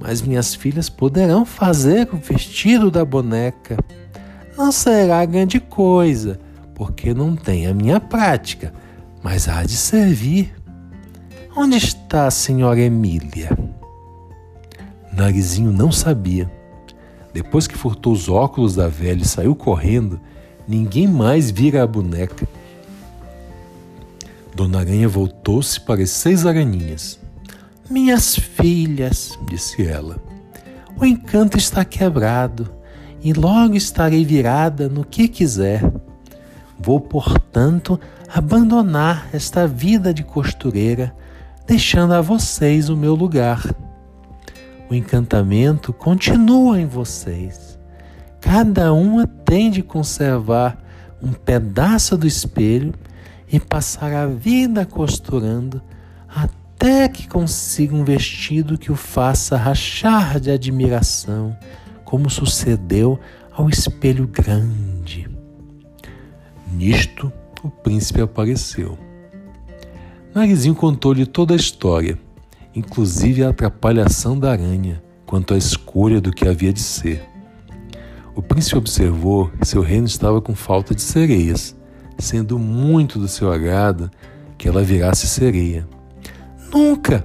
Mas 0.00 0.20
minhas 0.20 0.56
filhas 0.56 0.88
poderão 0.88 1.46
fazer 1.46 2.08
o 2.12 2.16
vestido 2.16 2.90
da 2.90 3.04
boneca. 3.04 3.76
Não 4.56 4.70
será 4.70 5.24
grande 5.24 5.58
coisa, 5.58 6.38
porque 6.74 7.14
não 7.14 7.34
tem 7.34 7.66
a 7.66 7.74
minha 7.74 7.98
prática, 7.98 8.72
mas 9.22 9.48
há 9.48 9.62
de 9.64 9.76
servir. 9.76 10.54
Onde 11.56 11.76
está 11.76 12.26
a 12.26 12.30
senhora 12.30 12.80
Emília? 12.80 13.56
Narizinho 15.12 15.72
não 15.72 15.92
sabia. 15.92 16.50
Depois 17.32 17.66
que 17.66 17.76
furtou 17.76 18.12
os 18.12 18.28
óculos 18.28 18.74
da 18.74 18.88
velha 18.88 19.22
e 19.22 19.26
saiu 19.26 19.54
correndo, 19.54 20.20
ninguém 20.68 21.06
mais 21.06 21.50
vira 21.50 21.82
a 21.82 21.86
boneca. 21.86 22.46
Dona 24.54 24.80
Aranha 24.80 25.08
voltou-se 25.08 25.80
para 25.80 26.02
as 26.02 26.10
seis 26.10 26.44
aranhinhas. 26.44 27.18
Minhas 27.88 28.36
filhas, 28.36 29.38
disse 29.48 29.86
ela, 29.86 30.22
o 30.98 31.06
encanto 31.06 31.56
está 31.56 31.84
quebrado 31.84 32.81
e 33.22 33.32
logo 33.32 33.74
estarei 33.74 34.24
virada 34.24 34.88
no 34.88 35.04
que 35.04 35.28
quiser. 35.28 35.82
Vou, 36.78 37.00
portanto, 37.00 37.98
abandonar 38.28 39.28
esta 39.32 39.66
vida 39.66 40.12
de 40.12 40.24
costureira, 40.24 41.14
deixando 41.66 42.14
a 42.14 42.20
vocês 42.20 42.88
o 42.88 42.96
meu 42.96 43.14
lugar. 43.14 43.62
O 44.90 44.94
encantamento 44.94 45.92
continua 45.92 46.80
em 46.80 46.86
vocês. 46.86 47.78
Cada 48.40 48.92
uma 48.92 49.26
tem 49.26 49.70
de 49.70 49.82
conservar 49.82 50.76
um 51.22 51.32
pedaço 51.32 52.16
do 52.16 52.26
espelho 52.26 52.92
e 53.50 53.60
passar 53.60 54.12
a 54.12 54.26
vida 54.26 54.84
costurando 54.84 55.80
até 56.28 57.08
que 57.08 57.28
consiga 57.28 57.94
um 57.94 58.02
vestido 58.02 58.76
que 58.76 58.90
o 58.90 58.96
faça 58.96 59.56
rachar 59.56 60.40
de 60.40 60.50
admiração, 60.50 61.56
como 62.12 62.28
sucedeu 62.28 63.18
ao 63.50 63.70
espelho 63.70 64.26
grande. 64.26 65.26
Nisto, 66.70 67.32
o 67.64 67.70
príncipe 67.70 68.20
apareceu. 68.20 68.98
Narizinho 70.34 70.74
contou-lhe 70.74 71.24
toda 71.24 71.54
a 71.54 71.56
história, 71.56 72.18
inclusive 72.76 73.42
a 73.42 73.48
atrapalhação 73.48 74.38
da 74.38 74.52
aranha 74.52 75.02
quanto 75.24 75.54
à 75.54 75.56
escolha 75.56 76.20
do 76.20 76.30
que 76.30 76.46
havia 76.46 76.70
de 76.70 76.80
ser. 76.80 77.26
O 78.34 78.42
príncipe 78.42 78.76
observou 78.76 79.48
que 79.48 79.66
seu 79.66 79.80
reino 79.80 80.06
estava 80.06 80.38
com 80.38 80.54
falta 80.54 80.94
de 80.94 81.00
sereias 81.00 81.74
sendo 82.18 82.58
muito 82.58 83.18
do 83.18 83.26
seu 83.26 83.50
agrado 83.50 84.10
que 84.58 84.68
ela 84.68 84.84
virasse 84.84 85.26
sereia. 85.26 85.88
Nunca! 86.70 87.24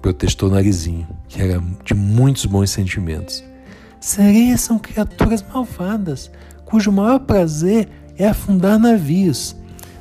protestou 0.00 0.48
Narizinho, 0.48 1.08
que 1.28 1.42
era 1.42 1.60
de 1.84 1.94
muitos 1.94 2.44
bons 2.44 2.70
sentimentos. 2.70 3.49
Sereias 4.00 4.62
são 4.62 4.78
criaturas 4.78 5.44
malvadas, 5.52 6.30
cujo 6.64 6.90
maior 6.90 7.20
prazer 7.20 7.88
é 8.16 8.26
afundar 8.26 8.78
navios. 8.78 9.54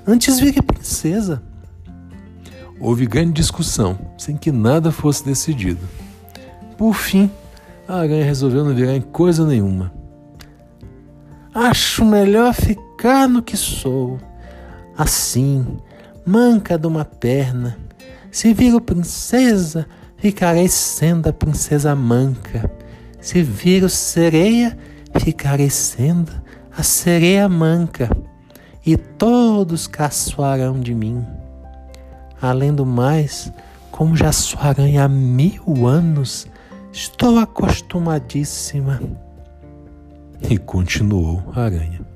Antes 0.08 0.40
vire 0.40 0.62
princesa. 0.62 1.44
Houve 2.80 3.06
grande 3.06 3.34
discussão, 3.34 4.00
sem 4.18 4.38
que 4.38 4.52
nada 4.54 4.90
fosse 4.90 5.26
decidido. 5.26 5.86
Por 6.78 6.94
fim, 6.94 7.30
a 7.86 7.98
aranha 7.98 8.24
resolveu 8.24 8.64
não 8.64 8.74
virar 8.74 8.96
em 8.96 9.02
coisa 9.02 9.46
nenhuma. 9.46 9.92
Acho 11.54 12.06
melhor 12.06 12.54
ficar 12.54 13.28
no 13.28 13.42
que 13.42 13.58
sou, 13.58 14.18
assim, 14.98 15.78
manca 16.26 16.78
de 16.78 16.88
uma 16.88 17.04
perna. 17.04 17.78
Se 18.32 18.54
viro 18.54 18.80
princesa, 18.80 19.86
ficarei 20.16 20.70
sendo 20.70 21.28
a 21.28 21.34
princesa 21.34 21.94
manca. 21.96 22.79
Se 23.22 23.42
viro 23.42 23.90
sereia, 23.90 24.78
ficarei 25.20 25.70
sendo 25.70 26.32
a 26.76 26.84
sereia 26.84 27.50
manca. 27.50 28.10
E 28.86 28.96
todos 28.96 29.88
caçoarão 29.88 30.80
de 30.80 30.96
mim. 30.96 31.26
Além 32.42 32.74
do 32.74 32.86
mais, 32.86 33.52
como 33.92 34.16
já 34.16 34.32
sou 34.32 34.60
aranha 34.62 35.04
há 35.04 35.08
mil 35.10 35.86
anos, 35.86 36.48
estou 36.92 37.38
acostumadíssima. 37.38 39.02
E 40.50 40.58
continuou 40.58 41.44
a 41.54 41.64
aranha. 41.64 42.09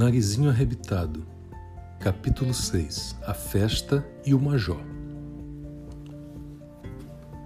Narizinho 0.00 0.48
Arrebitado, 0.48 1.26
capítulo 1.98 2.54
6 2.54 3.16
A 3.26 3.34
Festa 3.34 4.02
e 4.24 4.32
o 4.32 4.40
Major. 4.40 4.80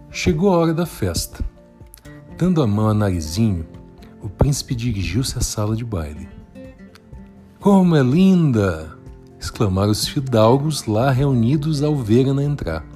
Chegou 0.09 0.55
a 0.55 0.59
hora 0.59 0.73
da 0.73 0.87
festa. 0.87 1.45
Dando 2.39 2.63
a 2.63 2.67
mão 2.69 2.89
a 2.89 2.95
Narizinho, 2.95 3.67
o 4.23 4.29
príncipe 4.29 4.73
dirigiu-se 4.77 5.37
à 5.37 5.41
sala 5.41 5.75
de 5.75 5.85
baile. 5.85 6.29
Como 7.59 7.97
é 7.97 8.05
linda! 8.05 8.97
exclamaram 9.37 9.91
os 9.91 10.07
fidalgos 10.07 10.87
lá 10.87 11.11
reunidos 11.11 11.83
ao 11.83 11.97
verem-na 11.97 12.45
entrar. 12.45 12.87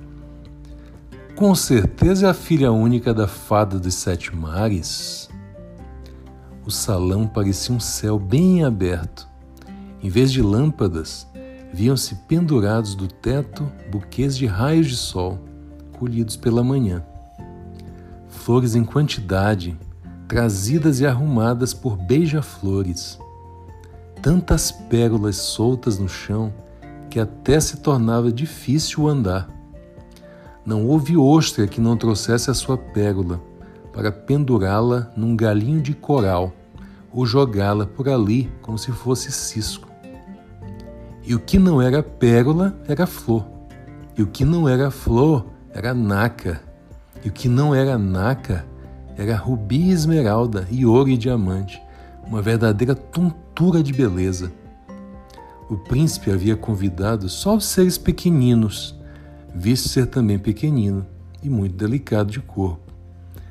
Com 1.34 1.52
certeza 1.56 2.28
é 2.28 2.30
a 2.30 2.34
filha 2.34 2.70
única 2.70 3.12
da 3.12 3.26
fada 3.26 3.76
dos 3.76 3.94
sete 3.96 4.32
mares. 4.36 5.28
O 6.64 6.70
salão 6.70 7.26
parecia 7.26 7.74
um 7.74 7.80
céu 7.80 8.20
bem 8.20 8.62
aberto 8.62 9.27
em 10.02 10.08
vez 10.08 10.30
de 10.30 10.40
lâmpadas, 10.42 11.26
viam-se 11.72 12.14
pendurados 12.26 12.94
do 12.94 13.08
teto 13.08 13.70
buquês 13.90 14.36
de 14.36 14.46
raios 14.46 14.86
de 14.86 14.96
sol, 14.96 15.38
colhidos 15.98 16.36
pela 16.36 16.62
manhã. 16.62 17.04
Flores 18.28 18.74
em 18.74 18.84
quantidade, 18.84 19.78
trazidas 20.28 21.00
e 21.00 21.06
arrumadas 21.06 21.74
por 21.74 21.96
beija-flores. 21.96 23.18
Tantas 24.22 24.70
pérolas 24.70 25.36
soltas 25.36 25.98
no 25.98 26.08
chão 26.08 26.52
que 27.10 27.18
até 27.18 27.58
se 27.58 27.78
tornava 27.78 28.30
difícil 28.30 29.04
o 29.04 29.08
andar. 29.08 29.48
Não 30.64 30.86
houve 30.86 31.16
ostra 31.16 31.66
que 31.66 31.80
não 31.80 31.96
trouxesse 31.96 32.50
a 32.50 32.54
sua 32.54 32.76
pérola 32.76 33.40
para 33.92 34.12
pendurá-la 34.12 35.10
num 35.16 35.34
galinho 35.34 35.80
de 35.80 35.94
coral 35.94 36.52
ou 37.10 37.24
jogá-la 37.24 37.86
por 37.86 38.08
ali 38.08 38.52
como 38.60 38.76
se 38.76 38.92
fosse 38.92 39.32
cisco. 39.32 39.87
E 41.28 41.34
o 41.34 41.38
que 41.38 41.58
não 41.58 41.82
era 41.82 42.02
pérola 42.02 42.74
era 42.88 43.06
flor. 43.06 43.46
E 44.16 44.22
o 44.22 44.26
que 44.26 44.46
não 44.46 44.66
era 44.66 44.90
flor 44.90 45.44
era 45.70 45.92
naca. 45.92 46.58
E 47.22 47.28
o 47.28 47.32
que 47.32 47.50
não 47.50 47.74
era 47.74 47.98
naca 47.98 48.64
era 49.14 49.36
rubi 49.36 49.76
e 49.76 49.90
esmeralda 49.90 50.66
e 50.70 50.86
ouro 50.86 51.10
e 51.10 51.18
diamante. 51.18 51.82
Uma 52.26 52.40
verdadeira 52.40 52.94
tontura 52.94 53.82
de 53.82 53.92
beleza. 53.92 54.50
O 55.68 55.76
príncipe 55.76 56.30
havia 56.30 56.56
convidado 56.56 57.28
só 57.28 57.56
os 57.56 57.66
seres 57.66 57.98
pequeninos, 57.98 58.98
visto 59.54 59.90
ser 59.90 60.06
também 60.06 60.38
pequenino 60.38 61.04
e 61.42 61.50
muito 61.50 61.76
delicado 61.76 62.30
de 62.30 62.40
corpo. 62.40 62.90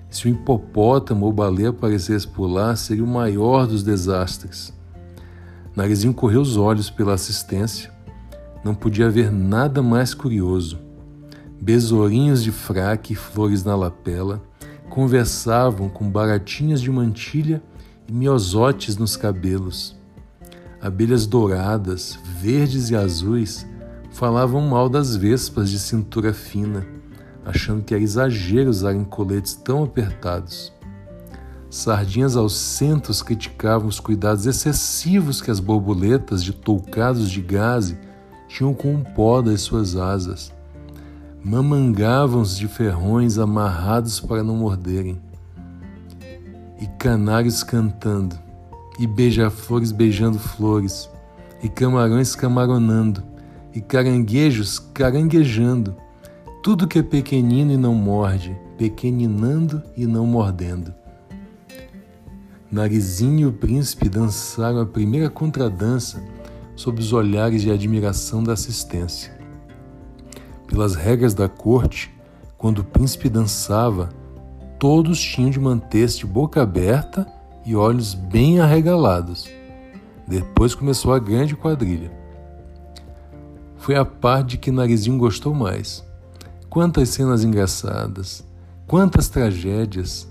Se 0.09 0.25
o 0.25 0.30
hipopótamo 0.32 1.28
ou 1.28 1.32
baleia 1.32 1.69
aparecesse 1.69 2.28
por 2.28 2.47
lá, 2.47 2.75
seria 2.75 3.03
o 3.03 3.07
maior 3.07 3.67
dos 3.67 3.84
desastres. 3.84 4.75
Narizinho 5.78 6.11
correu 6.11 6.41
os 6.41 6.57
olhos 6.57 6.89
pela 6.89 7.13
assistência. 7.13 7.91
Não 8.65 8.73
podia 8.73 9.05
haver 9.05 9.32
nada 9.32 9.84
mais 9.84 10.11
curioso. 10.11 10.80
Besourinhos 11.61 12.43
de 12.43 12.51
fraque 12.51 13.13
e 13.13 13.15
flores 13.15 13.63
na 13.63 13.75
lapela 13.75 14.41
conversavam 14.89 15.88
com 15.88 16.09
baratinhas 16.09 16.82
de 16.82 16.89
mantilha 16.89 17.61
e 18.07 18.11
miosotes 18.11 18.97
nos 18.97 19.15
cabelos. 19.15 19.95
Abelhas 20.82 21.28
douradas, 21.28 22.17
verdes 22.41 22.89
e 22.89 22.95
azuis 22.95 23.63
Falavam 24.09 24.61
mal 24.61 24.89
das 24.89 25.15
vespas 25.15 25.69
de 25.69 25.78
cintura 25.78 26.34
fina, 26.34 26.88
achando 27.45 27.84
que 27.84 27.93
era 27.93 28.01
exagero 28.01 28.67
usarem 28.67 29.03
coletes 29.03 29.53
tão 29.53 29.84
apertados. 29.84 30.73
Sardinhas 31.70 32.38
aos 32.38 32.55
centos 32.55 33.22
criticavam 33.22 33.88
os 33.88 33.99
cuidados 33.99 34.45
excessivos 34.45 35.41
que 35.41 35.51
as 35.51 35.59
borboletas 35.59 36.41
de 36.41 36.53
toucados 36.53 37.30
de 37.30 37.41
gaze 37.41 37.97
tinham 38.47 38.74
com 38.74 38.95
o 38.95 39.03
pó 39.03 39.41
das 39.41 39.61
suas 39.61 39.95
asas. 39.97 40.53
Mamangavam-os 41.43 42.57
de 42.57 42.68
ferrões 42.68 43.38
amarrados 43.38 44.20
para 44.20 44.43
não 44.43 44.55
morderem. 44.55 45.20
E 46.80 46.88
canários 46.97 47.63
cantando, 47.63 48.38
e 48.97 49.05
beija-flores 49.05 49.91
beijando 49.91 50.39
flores, 50.39 51.09
e 51.61 51.68
camarões 51.68 52.36
camaronando, 52.36 53.24
e 53.74 53.82
caranguejos 53.82 54.80
caranguejando. 54.80 55.95
Tudo 56.63 56.88
que 56.88 56.99
é 56.99 57.03
pequenino 57.03 57.72
e 57.72 57.78
não 57.78 57.93
morde, 57.93 58.57
pequeninando 58.78 59.84
e 59.95 60.05
não 60.05 60.26
mordendo. 60.26 60.93
Narizinho 62.72 63.39
e 63.39 63.45
o 63.45 63.53
príncipe 63.53 64.09
dançaram 64.09 64.82
a 64.82 64.86
primeira 64.86 65.30
contradança 65.30 66.22
sob 66.76 66.99
os 66.99 67.13
olhares 67.13 67.61
de 67.61 67.72
admiração 67.72 68.43
da 68.43 68.53
assistência. 68.53 69.36
Pelas 70.68 70.93
regras 70.93 71.34
da 71.34 71.47
corte, 71.47 72.13
quando 72.57 72.80
o 72.80 72.84
príncipe 72.84 73.30
dançava, 73.30 74.09
todos 74.78 75.20
tinham 75.20 75.49
de 75.49 75.59
manter-se 75.59 76.20
de 76.20 76.26
boca 76.26 76.61
aberta 76.61 77.26
e 77.65 77.76
olhos 77.76 78.13
bem 78.13 78.59
arregalados. 78.59 79.49
Depois 80.28 80.76
começou 80.76 81.13
a 81.13 81.20
grande 81.20 81.55
quadrilha. 81.55 82.11
Foi 83.78 83.95
a 83.95 84.03
parte 84.03 84.51
de 84.51 84.57
que 84.57 84.72
Narizinho 84.72 85.18
gostou 85.18 85.53
mais. 85.53 86.03
Quantas 86.70 87.09
cenas 87.09 87.45
engraçadas, 87.45 88.43
quantas 88.86 89.30
tragédias, 89.30 90.28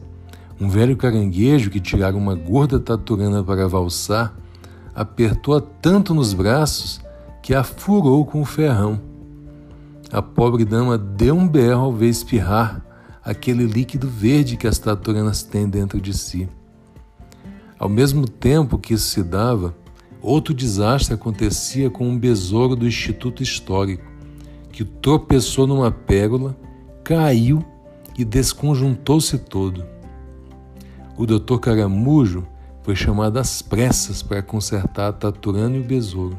um 0.61 0.69
velho 0.69 0.97
caranguejo 0.97 1.71
que 1.71 1.81
tirara 1.81 2.17
uma 2.17 2.35
gorda 2.35 2.81
taturana 2.81 3.45
para 3.45 3.69
valsar 3.69 4.35
apertou-a 4.95 5.61
tanto 5.61 6.15
nos 6.15 6.33
braços 6.33 7.01
que 7.43 7.55
a 7.55 7.63
furou 7.63 8.25
com 8.25 8.41
o 8.41 8.47
ferrão. 8.47 8.99
A 10.11 10.23
pobre 10.23 10.65
dama 10.65 10.97
deu 10.97 11.37
um 11.37 11.47
berro 11.47 11.83
ao 11.83 11.93
ver 11.93 12.09
espirrar 12.09 12.83
aquele 13.23 13.67
líquido 13.67 14.09
verde 14.09 14.57
que 14.57 14.67
as 14.67 14.79
taturanas 14.79 15.43
têm 15.43 15.69
dentro 15.69 16.01
de 16.01 16.17
si. 16.17 16.49
Ao 17.79 17.89
mesmo 17.89 18.27
tempo 18.27 18.79
que 18.79 18.95
isso 18.95 19.09
se 19.11 19.23
dava, 19.23 19.77
outro 20.23 20.55
desastre 20.55 21.15
acontecia 21.15 21.91
com 21.91 22.09
um 22.09 22.19
besouro 22.19 22.75
do 22.75 22.87
Instituto 22.87 23.43
Histórico, 23.43 24.05
que 24.73 24.85
tropeçou 24.85 25.67
numa 25.67 25.91
pérola, 25.91 26.57
caiu 27.05 27.63
e 28.17 28.25
desconjuntou-se 28.25 29.37
todo. 29.39 29.85
O 31.19 31.25
doutor 31.25 31.61
Caramujo 31.61 32.47
foi 32.83 32.95
chamado 32.95 33.39
às 33.39 33.63
pressas 33.63 34.23
para 34.23 34.43
consertar 34.43 35.09
a 35.09 35.13
taturana 35.13 35.77
e 35.77 35.81
o 35.81 35.85
besouro. 35.85 36.39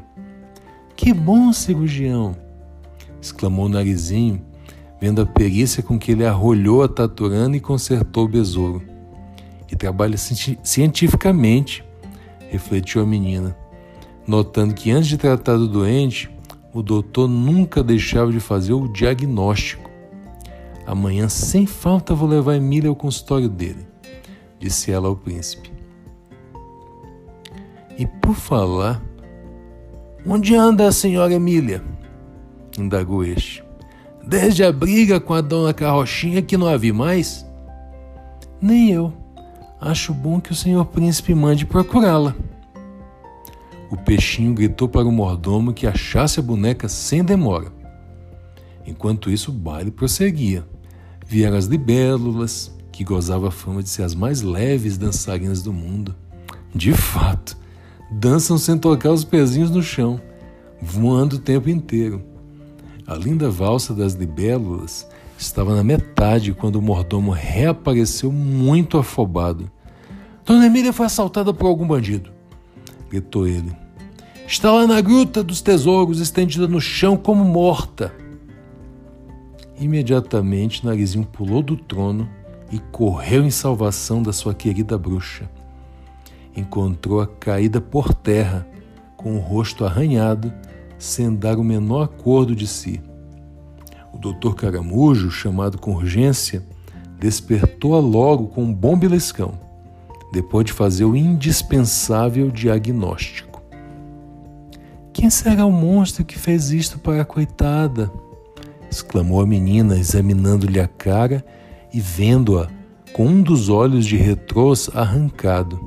Que 0.94 1.12
bom 1.12 1.52
cirurgião! 1.52 2.36
exclamou 3.20 3.66
o 3.66 3.68
narizinho, 3.68 4.40
vendo 5.00 5.20
a 5.20 5.26
perícia 5.26 5.82
com 5.82 5.98
que 5.98 6.12
ele 6.12 6.24
arrolhou 6.24 6.84
a 6.84 6.88
taturana 6.88 7.56
e 7.56 7.60
consertou 7.60 8.26
o 8.26 8.28
besouro. 8.28 8.80
E 9.68 9.74
trabalha 9.74 10.16
cientificamente, 10.16 11.84
refletiu 12.48 13.02
a 13.02 13.06
menina, 13.06 13.56
notando 14.24 14.74
que 14.74 14.92
antes 14.92 15.08
de 15.08 15.18
tratar 15.18 15.56
do 15.56 15.66
doente, 15.66 16.30
o 16.72 16.84
doutor 16.84 17.28
nunca 17.28 17.82
deixava 17.82 18.30
de 18.30 18.38
fazer 18.38 18.74
o 18.74 18.86
diagnóstico. 18.86 19.90
Amanhã, 20.86 21.28
sem 21.28 21.66
falta, 21.66 22.14
vou 22.14 22.28
levar 22.28 22.54
Emília 22.54 22.88
ao 22.88 22.94
consultório 22.94 23.48
dele 23.48 23.87
disse 24.58 24.90
ela 24.90 25.08
ao 25.08 25.16
príncipe. 25.16 25.72
E 27.98 28.06
por 28.06 28.34
falar, 28.34 29.02
onde 30.26 30.54
anda 30.54 30.86
a 30.86 30.92
senhora 30.92 31.34
Emília? 31.34 31.82
indagou 32.78 33.24
este. 33.24 33.64
Desde 34.24 34.62
a 34.62 34.70
briga 34.70 35.18
com 35.18 35.34
a 35.34 35.40
dona 35.40 35.74
Carrochinha 35.74 36.42
que 36.42 36.56
não 36.56 36.66
a 36.66 36.76
vi 36.76 36.92
mais? 36.92 37.46
Nem 38.60 38.90
eu. 38.90 39.12
Acho 39.80 40.12
bom 40.12 40.40
que 40.40 40.52
o 40.52 40.54
senhor 40.54 40.84
príncipe 40.86 41.34
mande 41.34 41.64
procurá-la. 41.64 42.34
O 43.90 43.96
peixinho 43.96 44.52
gritou 44.52 44.88
para 44.88 45.06
o 45.06 45.12
mordomo 45.12 45.72
que 45.72 45.86
achasse 45.86 46.38
a 46.38 46.42
boneca 46.42 46.88
sem 46.88 47.24
demora. 47.24 47.72
Enquanto 48.86 49.30
isso, 49.30 49.50
o 49.50 49.54
baile 49.54 49.90
prosseguia. 49.90 50.64
Vieram 51.26 51.56
as 51.56 51.66
libélulas, 51.66 52.76
que 52.98 53.04
gozava 53.04 53.46
a 53.46 53.50
fama 53.52 53.80
de 53.80 53.88
ser 53.88 54.02
as 54.02 54.12
mais 54.12 54.42
leves 54.42 54.98
dançarinas 54.98 55.62
do 55.62 55.72
mundo. 55.72 56.16
De 56.74 56.92
fato, 56.92 57.56
dançam 58.10 58.58
sem 58.58 58.76
tocar 58.76 59.12
os 59.12 59.22
pezinhos 59.22 59.70
no 59.70 59.80
chão, 59.80 60.20
voando 60.82 61.36
o 61.36 61.38
tempo 61.38 61.70
inteiro. 61.70 62.20
A 63.06 63.14
linda 63.14 63.48
valsa 63.48 63.94
das 63.94 64.14
libélulas 64.14 65.08
estava 65.38 65.76
na 65.76 65.84
metade 65.84 66.52
quando 66.52 66.74
o 66.74 66.82
mordomo 66.82 67.30
reapareceu 67.30 68.32
muito 68.32 68.98
afobado. 68.98 69.70
Dona 70.44 70.66
Emília 70.66 70.92
foi 70.92 71.06
assaltada 71.06 71.54
por 71.54 71.68
algum 71.68 71.86
bandido, 71.86 72.32
gritou 73.08 73.46
ele. 73.46 73.70
Está 74.44 74.72
lá 74.72 74.88
na 74.88 75.00
gruta 75.00 75.44
dos 75.44 75.62
tesouros, 75.62 76.18
estendida 76.18 76.66
no 76.66 76.80
chão 76.80 77.16
como 77.16 77.44
morta. 77.44 78.12
Imediatamente, 79.78 80.84
Narizinho 80.84 81.24
pulou 81.24 81.62
do 81.62 81.76
trono 81.76 82.28
e 82.70 82.78
correu 82.78 83.44
em 83.44 83.50
salvação 83.50 84.22
da 84.22 84.32
sua 84.32 84.54
querida 84.54 84.98
bruxa. 84.98 85.48
Encontrou-a 86.56 87.26
caída 87.26 87.80
por 87.80 88.12
terra, 88.12 88.66
com 89.16 89.36
o 89.36 89.40
rosto 89.40 89.84
arranhado, 89.84 90.52
sem 90.98 91.34
dar 91.34 91.58
o 91.58 91.64
menor 91.64 92.04
acordo 92.04 92.54
de 92.54 92.66
si. 92.66 93.00
O 94.12 94.18
doutor 94.18 94.54
Caramujo, 94.54 95.30
chamado 95.30 95.78
com 95.78 95.94
urgência, 95.94 96.64
despertou-a 97.18 98.00
logo 98.00 98.48
com 98.48 98.64
um 98.64 98.72
bom 98.72 98.98
beliscão, 98.98 99.58
depois 100.32 100.66
de 100.66 100.72
fazer 100.72 101.04
o 101.04 101.16
indispensável 101.16 102.50
diagnóstico. 102.50 103.62
Quem 105.12 105.30
será 105.30 105.66
o 105.66 105.72
monstro 105.72 106.24
que 106.24 106.38
fez 106.38 106.70
isto 106.70 106.98
para 106.98 107.22
a 107.22 107.24
coitada? 107.24 108.10
exclamou 108.90 109.40
a 109.40 109.46
menina, 109.46 109.98
examinando-lhe 109.98 110.80
a 110.80 110.88
cara 110.88 111.44
e 111.92 112.00
vendo-a 112.00 112.68
com 113.12 113.26
um 113.26 113.42
dos 113.42 113.68
olhos 113.68 114.06
de 114.06 114.16
retrôs 114.16 114.90
arrancado. 114.94 115.80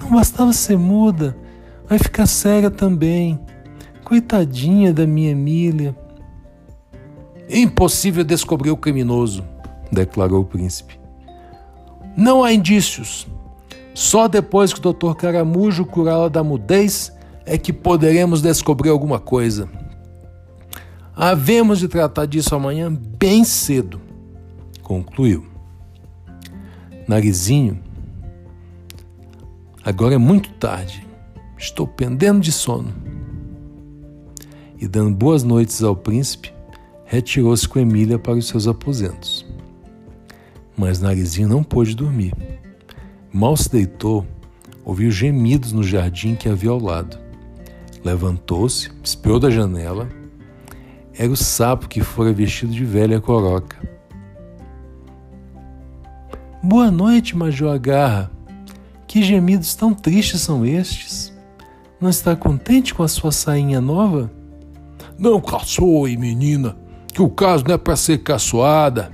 Não 0.00 0.10
bastava 0.10 0.52
ser 0.52 0.78
muda, 0.78 1.36
vai 1.88 1.98
ficar 1.98 2.26
cega 2.26 2.70
também. 2.70 3.40
Coitadinha 4.04 4.92
da 4.92 5.06
minha 5.06 5.32
Emília. 5.32 5.96
Impossível 7.48 8.22
descobrir 8.22 8.70
o 8.70 8.76
criminoso, 8.76 9.44
declarou 9.90 10.42
o 10.42 10.44
príncipe. 10.44 10.98
Não 12.16 12.44
há 12.44 12.52
indícios. 12.52 13.26
Só 13.94 14.28
depois 14.28 14.72
que 14.72 14.86
o 14.86 14.92
Dr. 14.92 15.14
Caramujo 15.14 15.84
curá-la 15.84 16.28
da 16.28 16.44
mudez 16.44 17.12
é 17.44 17.56
que 17.56 17.72
poderemos 17.72 18.42
descobrir 18.42 18.90
alguma 18.90 19.18
coisa. 19.18 19.68
Havemos 21.14 21.78
de 21.78 21.88
tratar 21.88 22.26
disso 22.26 22.54
amanhã 22.54 22.92
bem 22.92 23.42
cedo 23.42 24.05
concluiu. 24.86 25.44
Narizinho, 27.08 27.82
agora 29.82 30.14
é 30.14 30.18
muito 30.18 30.48
tarde, 30.52 31.04
estou 31.58 31.88
pendendo 31.88 32.38
de 32.38 32.52
sono. 32.52 32.94
E 34.78 34.86
dando 34.86 35.16
boas 35.16 35.42
noites 35.42 35.82
ao 35.82 35.96
príncipe, 35.96 36.52
retirou-se 37.04 37.68
com 37.68 37.80
Emília 37.80 38.16
para 38.16 38.34
os 38.34 38.46
seus 38.46 38.68
aposentos. 38.68 39.44
Mas 40.76 41.00
Narizinho 41.00 41.48
não 41.48 41.64
pôde 41.64 41.96
dormir. 41.96 42.32
Mal 43.32 43.56
se 43.56 43.68
deitou, 43.68 44.24
ouviu 44.84 45.10
gemidos 45.10 45.72
no 45.72 45.82
jardim 45.82 46.36
que 46.36 46.48
havia 46.48 46.70
ao 46.70 46.78
lado. 46.78 47.18
Levantou-se, 48.04 48.88
espiou 49.02 49.40
da 49.40 49.50
janela. 49.50 50.08
Era 51.12 51.32
o 51.32 51.36
sapo 51.36 51.88
que 51.88 52.04
fora 52.04 52.32
vestido 52.32 52.72
de 52.72 52.84
velha 52.84 53.20
coroca 53.20 53.95
Boa 56.68 56.90
noite, 56.90 57.36
Major 57.36 57.72
Agarra. 57.72 58.28
Que 59.06 59.22
gemidos 59.22 59.76
tão 59.76 59.94
tristes 59.94 60.40
são 60.40 60.66
estes? 60.66 61.32
Não 62.00 62.10
está 62.10 62.34
contente 62.34 62.92
com 62.92 63.04
a 63.04 63.08
sua 63.08 63.30
sainha 63.30 63.80
nova? 63.80 64.28
Não 65.16 65.40
caçoe, 65.40 66.16
menina, 66.16 66.76
que 67.14 67.22
o 67.22 67.30
caso 67.30 67.62
não 67.68 67.76
é 67.76 67.78
para 67.78 67.94
ser 67.94 68.18
caçoada, 68.24 69.12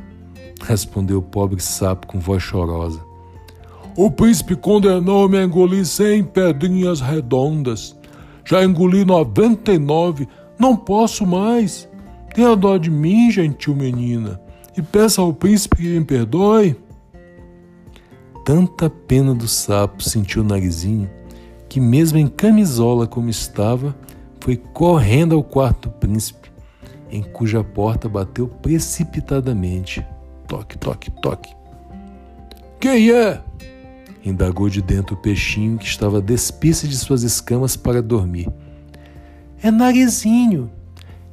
respondeu 0.65 1.19
o 1.19 1.23
pobre 1.23 1.61
sapo 1.61 2.07
com 2.07 2.19
voz 2.19 2.43
chorosa. 2.43 3.01
O 3.99 4.11
príncipe 4.11 4.57
condenou-me 4.57 5.37
a 5.37 5.45
engolir 5.45 5.85
cem 5.85 6.25
pedrinhas 6.25 7.03
redondas. 7.03 7.95
Já 8.47 8.65
engoli 8.65 9.05
noventa 9.05 9.75
e 9.75 9.79
nove, 9.79 10.27
Não 10.59 10.75
posso 10.75 11.27
mais. 11.27 11.87
Tenha 12.35 12.57
dó 12.57 12.79
de 12.79 12.91
mim, 12.91 13.31
gentil 13.31 13.77
menina, 13.77 14.41
e 14.75 14.81
peça 14.81 15.21
ao 15.21 15.35
príncipe 15.35 15.77
que 15.77 15.99
me 15.99 16.03
perdoe. 16.03 16.81
Tanta 18.45 18.91
pena 18.91 19.35
do 19.35 19.47
sapo 19.47 20.03
sentiu 20.03 20.43
o 20.43 20.47
narizinho 20.47 21.09
que, 21.69 21.81
mesmo 21.81 22.19
em 22.19 22.27
camisola 22.27 23.07
como 23.07 23.31
estava, 23.31 23.97
foi 24.41 24.57
correndo 24.57 25.35
ao 25.35 25.45
quarto 25.45 25.89
do 25.89 25.95
príncipe, 25.95 26.51
em 27.11 27.23
cuja 27.23 27.63
porta 27.63 28.09
bateu 28.09 28.49
precipitadamente. 28.49 30.05
Toque, 30.49 30.77
toque, 30.77 31.11
toque. 31.23 31.55
Quem 32.81 33.13
é? 33.13 33.41
indagou 34.25 34.69
de 34.69 34.83
dentro 34.83 35.15
o 35.15 35.19
peixinho 35.19 35.79
que 35.79 35.87
estava 35.87 36.21
despisse 36.21 36.87
de 36.87 36.97
suas 36.97 37.23
escamas 37.23 37.77
para 37.77 38.03
dormir. 38.03 38.49
É 39.63 39.71
narizinho. 39.71 40.71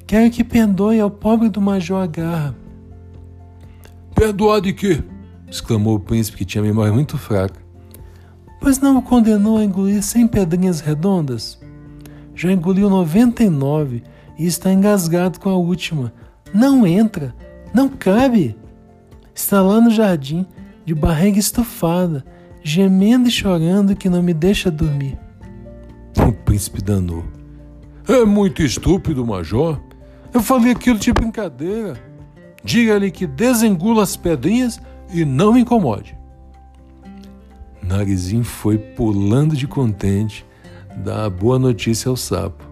Quero 0.06 0.30
que 0.32 0.44
perdoe 0.44 1.00
ao 1.00 1.10
pobre 1.10 1.50
do 1.50 1.60
Major 1.60 2.04
Agarra. 2.04 2.56
Perdoar 4.16 4.62
de 4.62 4.74
quê? 4.74 5.04
Exclamou 5.50 5.96
o 5.96 6.00
príncipe 6.00 6.38
que 6.38 6.46
tinha 6.46 6.64
memória 6.64 6.94
muito 6.94 7.18
fraca. 7.18 7.60
Pois 8.60 8.80
não 8.80 8.98
o 8.98 9.02
condenou 9.02 9.58
a 9.58 9.64
engolir 9.64 10.04
cem 10.04 10.28
pedrinhas 10.28 10.82
redondas? 10.82 11.60
Já 12.36 12.52
engoliu 12.52 12.90
noventa 12.90 13.44
e 13.44 13.50
nove 13.50 14.04
e 14.38 14.46
está 14.46 14.72
engasgado 14.72 15.40
com 15.40 15.50
a 15.50 15.58
última. 15.58 16.14
Não 16.54 16.86
entra, 16.86 17.36
não 17.74 17.90
cabe. 17.90 18.56
Está 19.34 19.62
lá 19.62 19.80
no 19.80 19.90
jardim, 19.90 20.46
de 20.86 20.94
barriga 20.94 21.40
estufada, 21.40 22.26
gemendo 22.64 23.28
e 23.28 23.32
chorando 23.32 23.96
que 23.96 24.10
não 24.10 24.22
me 24.22 24.34
deixa 24.34 24.70
dormir. 24.70 25.18
O 26.28 26.34
príncipe 26.34 26.82
danou. 26.82 27.24
É 28.08 28.26
muito 28.26 28.62
estúpido, 28.62 29.26
Major. 29.26 29.80
Eu 30.34 30.42
falei 30.42 30.72
aquilo 30.72 31.00
de 31.00 31.14
brincadeira. 31.14 31.96
Diga-lhe 32.64 33.10
que 33.12 33.26
desengula 33.26 34.04
as 34.04 34.18
pedrinhas 34.18 34.80
e 35.12 35.26
não 35.26 35.54
me 35.54 35.62
incomode. 35.62 36.18
Narizinho 37.82 38.44
foi 38.44 38.78
pulando 38.78 39.56
de 39.56 39.68
contente, 39.68 40.46
dar 40.98 41.26
a 41.26 41.30
boa 41.30 41.58
notícia 41.58 42.10
ao 42.10 42.16
sapo. 42.16 42.64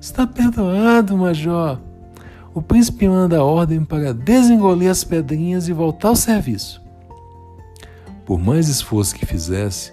Está 0.00 0.26
perdoado, 0.26 1.16
Major. 1.16 1.78
O 2.52 2.60
príncipe 2.60 3.08
manda 3.08 3.42
ordem 3.42 3.84
para 3.84 4.12
desengolir 4.12 4.90
as 4.90 5.04
pedrinhas 5.04 5.68
e 5.68 5.72
voltar 5.72 6.08
ao 6.08 6.16
serviço. 6.16 6.82
Por 8.26 8.38
mais 8.38 8.68
esforço 8.68 9.14
que 9.14 9.24
fizesse, 9.24 9.92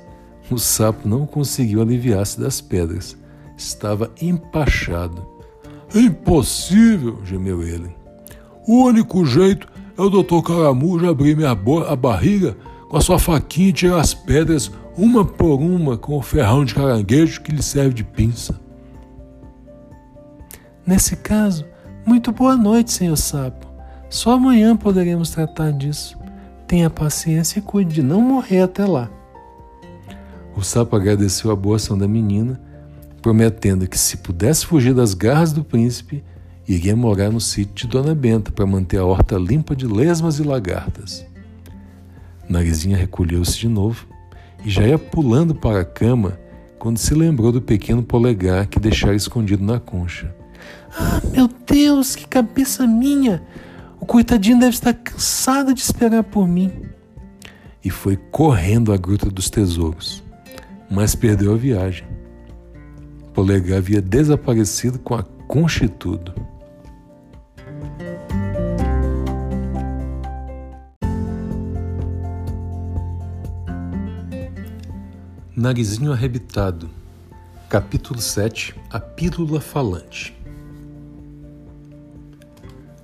o 0.52 0.58
sapo 0.58 1.08
não 1.08 1.26
conseguiu 1.26 1.82
aliviar-se 1.82 2.40
das 2.40 2.60
pedras. 2.60 3.16
Estava 3.56 4.12
empachado. 4.22 5.26
Impossível, 5.94 7.20
gemeu 7.24 7.62
ele. 7.62 7.96
O 8.68 8.84
único 8.86 9.26
jeito 9.26 9.68
é 10.00 10.02
o 10.02 10.10
doutor 10.10 10.42
Caramujo 10.42 11.10
abrir 11.10 11.36
minha 11.36 11.52
a 11.52 11.96
barriga 11.96 12.56
com 12.88 12.96
a 12.96 13.02
sua 13.02 13.20
faquinha 13.20 13.68
e 13.68 13.74
tirar 13.74 14.00
as 14.00 14.14
pedras 14.14 14.72
uma 14.98 15.26
por 15.26 15.60
uma 15.60 15.98
com 15.98 16.18
o 16.18 16.22
ferrão 16.22 16.64
de 16.64 16.74
caranguejo 16.74 17.42
que 17.42 17.52
lhe 17.52 17.62
serve 17.62 17.96
de 17.96 18.04
pinça. 18.06 18.58
Nesse 20.88 21.18
caso, 21.18 21.66
muito 22.06 22.32
boa 22.32 22.56
noite, 22.56 22.94
senhor 22.94 23.18
sapo. 23.18 23.68
Só 24.10 24.32
amanhã 24.32 24.76
poderemos 24.76 25.32
tratar 25.32 25.72
disso. 25.72 26.18
Tenha 26.66 26.90
paciência 26.90 27.60
e 27.60 27.62
cuide 27.62 27.96
de 27.96 28.02
não 28.02 28.22
morrer 28.22 28.62
até 28.62 28.86
lá. 28.86 29.10
O 30.56 30.62
sapo 30.62 30.96
agradeceu 30.96 31.52
a 31.52 31.56
boa 31.58 31.76
ação 31.76 31.98
da 31.98 32.08
menina, 32.08 32.58
prometendo 33.22 33.86
que 33.86 34.00
se 34.00 34.16
pudesse 34.16 34.66
fugir 34.66 34.94
das 34.94 35.14
garras 35.14 35.52
do 35.52 35.62
príncipe, 35.62 36.24
iria 36.70 36.96
morar 36.96 37.32
no 37.32 37.42
sítio 37.42 37.74
de 37.74 37.88
Dona 37.88 38.14
Benta 38.14 38.52
para 38.52 38.64
manter 38.64 38.98
a 38.98 39.06
horta 39.06 39.36
limpa 39.38 39.76
de 39.76 39.88
lesmas 39.88 40.38
e 40.38 40.44
lagartas. 40.44 41.26
Narizinha 42.48 42.96
recolheu-se 42.96 43.58
de 43.58 43.68
novo 43.68 44.06
e 44.64 44.70
já 44.70 44.88
ia 44.88 45.00
pulando 45.00 45.56
para 45.56 45.82
a 45.82 45.86
cama 45.86 46.40
quando 46.78 47.00
se 47.00 47.16
lembrou 47.16 47.52
do 47.52 47.60
pequeno 47.60 48.04
polegar 48.04 48.68
que 48.68 48.80
deixara 48.80 49.16
escondido 49.16 49.64
na 49.64 49.80
concha. 49.80 50.34
Ah, 50.96 51.20
meu 51.32 51.50
Deus, 51.66 52.16
que 52.16 52.28
cabeça 52.28 52.86
minha! 52.86 53.42
O 54.00 54.06
coitadinho 54.06 54.60
deve 54.60 54.76
estar 54.76 54.94
cansado 54.94 55.74
de 55.74 55.82
esperar 55.82 56.24
por 56.24 56.48
mim. 56.48 56.72
E 57.84 57.90
foi 57.90 58.16
correndo 58.16 58.94
à 58.94 58.98
Gruta 58.98 59.30
dos 59.30 59.50
Tesouros, 59.50 60.24
mas 60.90 61.16
perdeu 61.16 61.54
a 61.54 61.58
viagem. 61.58 62.06
Polegar 63.34 63.80
havia 63.80 64.02
desaparecido 64.02 65.00
com 65.00 65.16
a 65.16 65.24
concha 65.24 65.86
e 65.86 65.90
tudo. 65.90 66.34
Narizinho 75.60 76.14
Arrebitado, 76.14 76.90
capítulo 77.68 78.22
7 78.22 78.74
A 78.90 78.98
Pílula 78.98 79.60
Falante. 79.60 80.34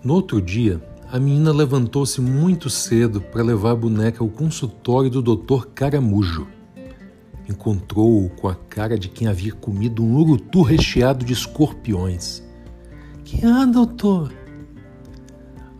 No 0.01 0.13
outro 0.13 0.41
dia, 0.41 0.81
a 1.11 1.19
menina 1.19 1.51
levantou-se 1.51 2.21
muito 2.21 2.69
cedo 2.69 3.19
para 3.19 3.43
levar 3.43 3.71
a 3.71 3.75
boneca 3.75 4.23
ao 4.23 4.29
consultório 4.29 5.09
do 5.09 5.21
Dr. 5.21 5.65
Caramujo. 5.75 6.47
Encontrou-o 7.49 8.29
com 8.29 8.47
a 8.47 8.55
cara 8.55 8.97
de 8.97 9.09
quem 9.09 9.27
havia 9.27 9.51
comido 9.51 10.01
um 10.01 10.15
urutu 10.15 10.61
recheado 10.61 11.25
de 11.25 11.33
escorpiões. 11.33 12.41
Que 13.25 13.45
há, 13.45 13.65
doutor? 13.65 14.31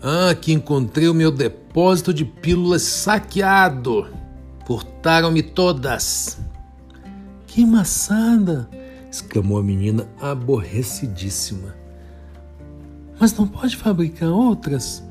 Ah, 0.03 0.35
que 0.35 0.51
encontrei 0.51 1.07
o 1.07 1.13
meu 1.13 1.31
depósito 1.31 2.13
de 2.13 2.25
pílulas 2.25 2.81
saqueado. 2.81 4.09
Furtaram-me 4.67 5.41
todas. 5.41 6.43
Que 7.55 7.65
maçada! 7.65 8.69
exclamou 9.09 9.57
a 9.57 9.63
menina 9.63 10.05
aborrecidíssima. 10.19 11.73
Mas 13.17 13.33
não 13.33 13.47
pode 13.47 13.77
fabricar 13.77 14.27
outras? 14.27 15.01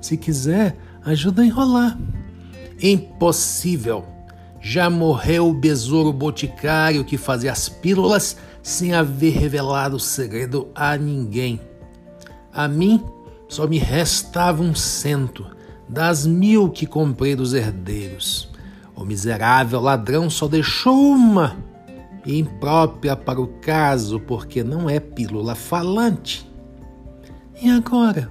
Se 0.00 0.16
quiser, 0.16 0.76
ajuda 1.04 1.42
a 1.42 1.46
enrolar. 1.46 1.96
Impossível! 2.82 4.04
Já 4.60 4.90
morreu 4.90 5.48
o 5.48 5.54
besouro 5.54 6.12
boticário 6.12 7.04
que 7.04 7.16
fazia 7.16 7.52
as 7.52 7.68
pílulas 7.68 8.36
sem 8.64 8.94
haver 8.94 9.34
revelado 9.34 9.94
o 9.94 10.00
segredo 10.00 10.66
a 10.74 10.96
ninguém. 10.96 11.60
A 12.52 12.66
mim 12.66 13.00
só 13.48 13.64
me 13.68 13.78
restava 13.78 14.60
um 14.60 14.74
cento 14.74 15.46
das 15.88 16.26
mil 16.26 16.68
que 16.68 16.84
comprei 16.84 17.36
dos 17.36 17.54
herdeiros. 17.54 18.50
O 18.96 19.04
miserável 19.04 19.80
ladrão 19.80 20.28
só 20.28 20.48
deixou 20.48 20.96
uma 20.96 21.70
imprópria 22.26 23.16
para 23.16 23.40
o 23.40 23.46
caso, 23.46 24.20
porque 24.20 24.62
não 24.62 24.88
é 24.88 25.00
pílula 25.00 25.54
falante. 25.54 26.48
E 27.60 27.68
agora? 27.70 28.30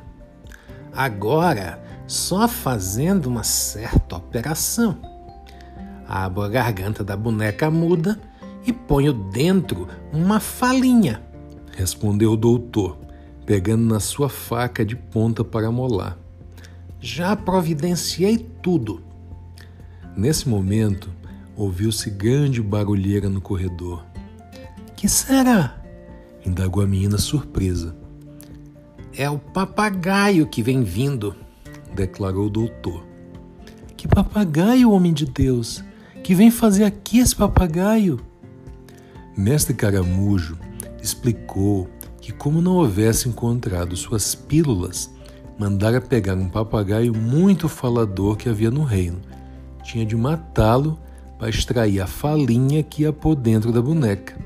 Agora, 0.93 1.81
só 2.07 2.47
fazendo 2.47 3.27
uma 3.27 3.43
certa 3.43 4.17
operação. 4.17 4.97
Abro 6.07 6.41
a 6.41 6.49
garganta 6.49 7.03
da 7.03 7.15
boneca 7.15 7.71
muda 7.71 8.19
e 8.65 8.73
ponho 8.73 9.13
dentro 9.13 9.87
uma 10.11 10.39
falinha, 10.39 11.21
respondeu 11.75 12.33
o 12.33 12.37
doutor, 12.37 12.97
pegando 13.45 13.83
na 13.83 13.99
sua 13.99 14.29
faca 14.29 14.85
de 14.85 14.95
ponta 14.95 15.43
para 15.43 15.71
molar. 15.71 16.17
Já 16.99 17.35
providenciei 17.35 18.37
tudo. 18.61 19.01
Nesse 20.15 20.47
momento, 20.47 21.09
ouviu-se 21.55 22.09
grande 22.09 22.61
barulheira 22.61 23.29
no 23.29 23.41
corredor. 23.41 24.05
Que 24.95 25.07
será? 25.07 25.81
indagou 26.45 26.83
a 26.83 26.87
menina 26.87 27.17
surpresa. 27.17 27.95
É 29.15 29.29
o 29.29 29.37
papagaio 29.37 30.47
que 30.47 30.63
vem 30.63 30.83
vindo, 30.83 31.35
declarou 31.93 32.47
o 32.47 32.49
doutor. 32.49 33.05
Que 33.95 34.07
papagaio, 34.07 34.91
homem 34.91 35.13
de 35.13 35.25
Deus? 35.25 35.83
Que 36.23 36.33
vem 36.33 36.49
fazer 36.49 36.83
aqui 36.83 37.19
esse 37.19 37.35
papagaio? 37.35 38.19
Mestre 39.37 39.73
Caramujo 39.73 40.57
explicou 41.01 41.89
que, 42.19 42.31
como 42.31 42.61
não 42.61 42.75
houvesse 42.75 43.27
encontrado 43.27 43.95
suas 43.95 44.33
pílulas, 44.33 45.11
mandara 45.57 46.01
pegar 46.01 46.35
um 46.35 46.49
papagaio 46.49 47.13
muito 47.13 47.67
falador 47.67 48.37
que 48.37 48.49
havia 48.49 48.71
no 48.71 48.83
reino. 48.83 49.19
Tinha 49.83 50.05
de 50.05 50.15
matá-lo 50.15 50.97
para 51.41 51.49
extrair 51.49 51.99
a 51.99 52.05
falinha 52.05 52.83
que 52.83 53.01
ia 53.01 53.11
por 53.11 53.33
dentro 53.33 53.71
da 53.71 53.81
boneca. 53.81 54.39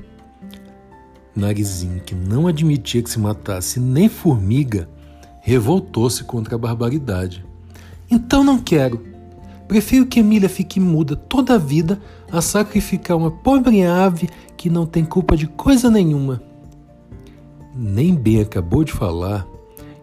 Narizinho, 1.34 2.00
que 2.00 2.14
não 2.14 2.46
admitia 2.46 3.02
que 3.02 3.10
se 3.10 3.18
matasse 3.20 3.78
nem 3.78 4.08
formiga, 4.08 4.88
revoltou-se 5.42 6.24
contra 6.24 6.54
a 6.54 6.58
barbaridade. 6.58 7.44
Então 8.10 8.42
não 8.42 8.58
quero. 8.58 9.04
Prefiro 9.68 10.06
que 10.06 10.20
Emília 10.20 10.48
fique 10.48 10.80
muda 10.80 11.14
toda 11.14 11.56
a 11.56 11.58
vida 11.58 12.00
a 12.32 12.40
sacrificar 12.40 13.18
uma 13.18 13.30
pobre 13.30 13.84
ave 13.84 14.30
que 14.56 14.70
não 14.70 14.86
tem 14.86 15.04
culpa 15.04 15.36
de 15.36 15.46
coisa 15.46 15.90
nenhuma. 15.90 16.40
nem 17.74 18.14
bem 18.14 18.40
acabou 18.40 18.82
de 18.82 18.92
falar 18.92 19.46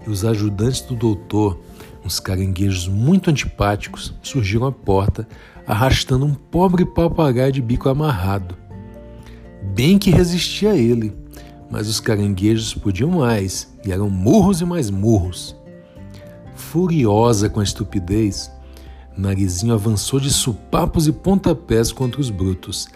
e 0.06 0.12
os 0.12 0.24
ajudantes 0.24 0.82
do 0.82 0.94
doutor, 0.94 1.60
uns 2.06 2.20
caranguejos 2.20 2.88
muito 2.88 3.32
antipáticos, 3.32 4.14
surgiram 4.22 4.68
à 4.68 4.72
porta, 4.72 5.28
arrastando 5.66 6.26
um 6.26 6.34
pobre 6.34 6.86
papagaio 6.86 7.52
de 7.52 7.62
bico 7.62 7.90
amarrado. 7.90 8.56
Bem 9.74 9.98
que 9.98 10.10
resistia 10.10 10.72
a 10.72 10.78
ele, 10.78 11.16
mas 11.72 11.88
os 11.88 12.00
caranguejos 12.00 12.74
podiam 12.74 13.10
mais 13.10 13.74
e 13.86 13.92
eram 13.92 14.10
murros 14.10 14.62
e 14.62 14.66
mais 14.66 14.90
murros. 14.90 15.56
Furiosa 16.56 17.50
com 17.50 17.60
a 17.60 17.64
estupidez, 17.64 18.52
Narizinho 19.18 19.74
avançou 19.74 20.20
de 20.20 20.32
supapos 20.32 21.08
e 21.08 21.12
pontapés 21.12 21.92
contra 21.92 22.20
os 22.20 22.30
brutos. 22.30 22.88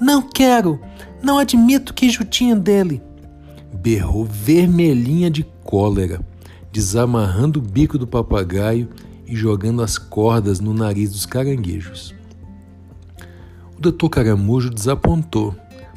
Não 0.00 0.22
quero! 0.22 0.80
Não 1.22 1.38
admito 1.38 1.94
que 1.94 2.10
jutinha 2.10 2.56
dele! 2.56 3.02
Berrou 3.74 4.24
vermelhinha 4.24 5.30
de 5.30 5.44
cólera, 5.62 6.20
desamarrando 6.72 7.58
o 7.58 7.62
bico 7.62 7.98
do 7.98 8.06
papagaio 8.06 8.88
e 9.26 9.34
jogando 9.34 9.82
as 9.82 9.98
cordas 9.98 10.60
no 10.60 10.72
nariz 10.72 11.10
dos 11.10 11.26
caranguejos. 11.26 12.14
O 13.76 13.80
doutor 13.80 14.08
Caramujo 14.08 14.70
desapontou, 14.70 15.54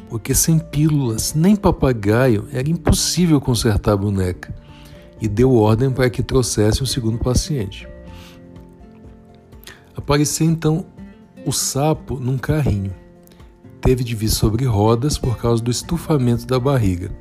porque 0.09 0.33
sem 0.33 0.59
pílulas 0.59 1.33
nem 1.33 1.55
papagaio 1.55 2.47
era 2.51 2.69
impossível 2.69 3.39
consertar 3.39 3.93
a 3.93 3.97
boneca, 3.97 4.53
e 5.21 5.27
deu 5.27 5.53
ordem 5.53 5.91
para 5.91 6.09
que 6.09 6.23
trouxesse 6.23 6.81
um 6.81 6.85
segundo 6.85 7.17
paciente. 7.19 7.87
Apareceu 9.95 10.47
então 10.47 10.85
o 11.45 11.51
sapo 11.51 12.19
num 12.19 12.37
carrinho. 12.37 12.93
Teve 13.81 14.03
de 14.03 14.15
vir 14.15 14.29
sobre 14.29 14.65
rodas 14.65 15.17
por 15.17 15.37
causa 15.37 15.63
do 15.63 15.71
estufamento 15.71 16.45
da 16.45 16.59
barriga. 16.59 17.11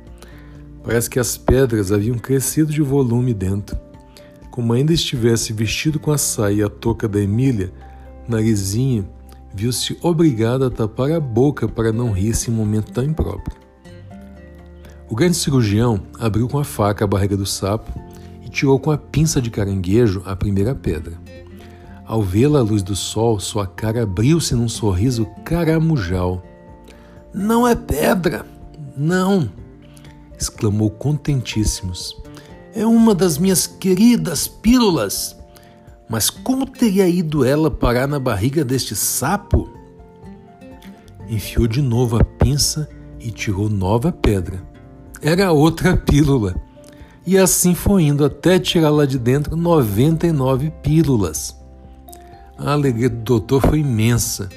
Parece 0.83 1.09
que 1.09 1.19
as 1.19 1.37
pedras 1.37 1.91
haviam 1.91 2.17
crescido 2.17 2.71
de 2.71 2.81
volume 2.81 3.33
dentro. 3.33 3.77
Como 4.59 4.73
ainda 4.73 4.91
estivesse 4.91 5.53
vestido 5.53 6.01
com 6.01 6.11
a 6.11 6.17
saia 6.17 6.53
e 6.53 6.61
a 6.61 6.67
touca 6.67 7.07
da 7.07 7.17
Emília, 7.21 7.71
Narizinho 8.27 9.07
viu-se 9.55 9.97
obrigado 10.01 10.65
a 10.65 10.69
tapar 10.69 11.13
a 11.13 11.19
boca 11.21 11.65
para 11.65 11.93
não 11.93 12.11
rir-se 12.11 12.51
em 12.51 12.53
um 12.53 12.57
momento 12.57 12.91
tão 12.91 13.05
impróprio. 13.05 13.55
O 15.07 15.15
grande 15.15 15.37
cirurgião 15.37 16.01
abriu 16.19 16.45
com 16.49 16.59
a 16.59 16.65
faca 16.65 17.05
a 17.05 17.07
barriga 17.07 17.37
do 17.37 17.45
sapo 17.45 17.89
e 18.43 18.49
tirou 18.49 18.77
com 18.77 18.91
a 18.91 18.97
pinça 18.97 19.41
de 19.41 19.49
caranguejo 19.49 20.21
a 20.25 20.35
primeira 20.35 20.75
pedra. 20.75 21.13
Ao 22.05 22.21
vê-la 22.21 22.59
à 22.59 22.61
luz 22.61 22.83
do 22.83 22.97
sol, 22.97 23.39
sua 23.39 23.65
cara 23.65 24.03
abriu-se 24.03 24.55
num 24.55 24.67
sorriso 24.67 25.25
caramujal. 25.45 26.43
Não 27.33 27.65
é 27.65 27.75
pedra, 27.75 28.45
não! 28.97 29.49
exclamou 30.37 30.89
contentíssimos. 30.89 32.13
É 32.73 32.85
uma 32.85 33.15
das 33.15 33.37
minhas 33.37 33.65
queridas 33.65 34.47
pílulas. 34.47 35.35
Mas 36.09 36.29
como 36.29 36.65
teria 36.65 37.07
ido 37.07 37.45
ela 37.45 37.69
parar 37.69 38.07
na 38.07 38.19
barriga 38.19 38.63
deste 38.63 38.95
sapo? 38.95 39.69
Enfiou 41.27 41.67
de 41.67 41.81
novo 41.81 42.17
a 42.17 42.23
pinça 42.23 42.89
e 43.19 43.31
tirou 43.31 43.69
nova 43.69 44.11
pedra. 44.11 44.61
Era 45.21 45.51
outra 45.51 45.95
pílula. 45.97 46.55
E 47.25 47.37
assim 47.37 47.75
foi 47.75 48.03
indo 48.03 48.25
até 48.25 48.57
tirar 48.57 48.89
lá 48.89 49.05
de 49.05 49.19
dentro 49.19 49.55
99 49.55 50.71
pílulas. 50.81 51.55
A 52.57 52.71
alegria 52.71 53.09
do 53.09 53.17
doutor 53.17 53.61
foi 53.61 53.79
imensa. 53.79 54.49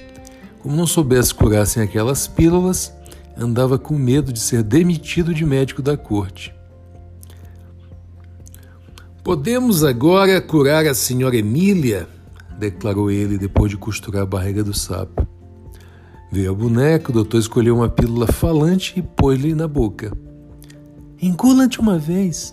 Como 0.61 0.77
não 0.77 0.87
soubesse 0.87 1.35
curar 1.35 1.67
sem 1.67 1.83
aquelas 1.83 2.27
pílulas, 2.27 2.93
andava 3.37 3.79
com 3.79 3.99
medo 3.99 4.33
de 4.33 4.41
ser 4.41 4.63
demitido 4.63 5.35
de 5.35 5.45
médico 5.45 5.83
da 5.83 5.97
corte. 5.97 6.55
Podemos 9.25 9.85
agora 9.85 10.41
curar 10.41 10.85
a 10.85 10.95
senhora 10.95 11.37
Emília, 11.37 12.09
declarou 12.59 13.09
ele 13.09 13.39
depois 13.39 13.71
de 13.71 13.77
costurar 13.77 14.25
a 14.25 14.27
barriga 14.27 14.65
do 14.65 14.75
sapo. 14.75 15.25
Veio 16.33 16.51
a 16.51 16.55
boneca, 16.55 17.11
o 17.11 17.15
doutor 17.15 17.39
escolheu 17.39 17.77
uma 17.77 17.89
pílula 17.89 18.27
falante 18.27 18.95
e 18.97 19.03
pôs-lhe 19.03 19.55
na 19.55 19.69
boca. 19.69 20.13
Engula 21.21 21.69
de 21.69 21.79
uma 21.79 22.01
vez, 22.01 22.53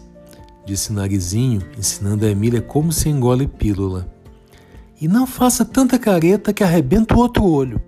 disse 0.63 0.93
Narizinho, 0.93 1.63
ensinando 1.76 2.24
a 2.24 2.30
Emília 2.30 2.61
como 2.61 2.91
se 2.91 3.09
engole 3.09 3.47
pílula. 3.47 4.07
E 5.01 5.07
não 5.07 5.26
faça 5.26 5.65
tanta 5.65 5.97
careta 5.97 6.53
que 6.53 6.63
arrebenta 6.63 7.15
o 7.15 7.20
outro 7.20 7.45
olho. 7.45 7.82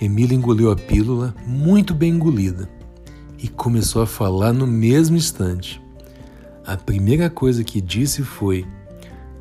Emília 0.00 0.36
engoliu 0.36 0.70
a 0.70 0.76
pílula, 0.76 1.34
muito 1.44 1.94
bem 1.94 2.12
engolida, 2.12 2.70
e 3.42 3.48
começou 3.48 4.02
a 4.02 4.06
falar 4.06 4.52
no 4.52 4.68
mesmo 4.68 5.16
instante. 5.16 5.82
A 6.66 6.76
primeira 6.76 7.30
coisa 7.30 7.64
que 7.64 7.80
disse 7.80 8.22
foi: 8.22 8.66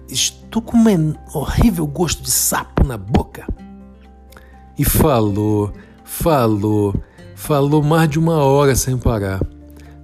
Estou 0.08 0.62
com 0.62 0.78
um 0.78 1.14
horrível 1.34 1.86
gosto 1.86 2.24
de 2.24 2.32
sapo 2.32 2.86
na 2.86 2.98
boca. 2.98 3.48
E 4.78 4.86
falou, 4.86 5.74
falou, 6.04 6.96
falou 7.36 7.84
mais 7.84 8.10
de 8.10 8.18
uma 8.18 8.38
hora 8.38 8.76
sem 8.76 8.98
parar. 8.98 9.42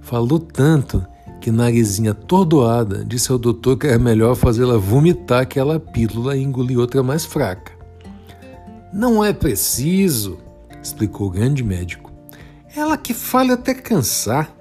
Falou 0.00 0.38
tanto 0.38 1.04
que 1.40 1.50
Narizinha 1.50 2.10
atordoada 2.10 3.04
disse 3.04 3.32
ao 3.32 3.38
doutor 3.38 3.76
que 3.76 3.86
era 3.86 3.98
melhor 3.98 4.34
fazê-la 4.34 4.76
vomitar 4.76 5.42
aquela 5.42 5.80
pílula 5.80 6.36
e 6.36 6.42
engolir 6.42 6.78
outra 6.78 7.02
mais 7.02 7.24
fraca. 7.24 7.72
Não 8.92 9.22
é 9.22 9.32
preciso, 9.32 10.38
explicou 10.82 11.26
o 11.26 11.30
grande 11.30 11.62
médico. 11.62 12.12
Ela 12.74 12.96
que 12.96 13.14
fala 13.14 13.54
até 13.54 13.74
cansar. 13.74 14.55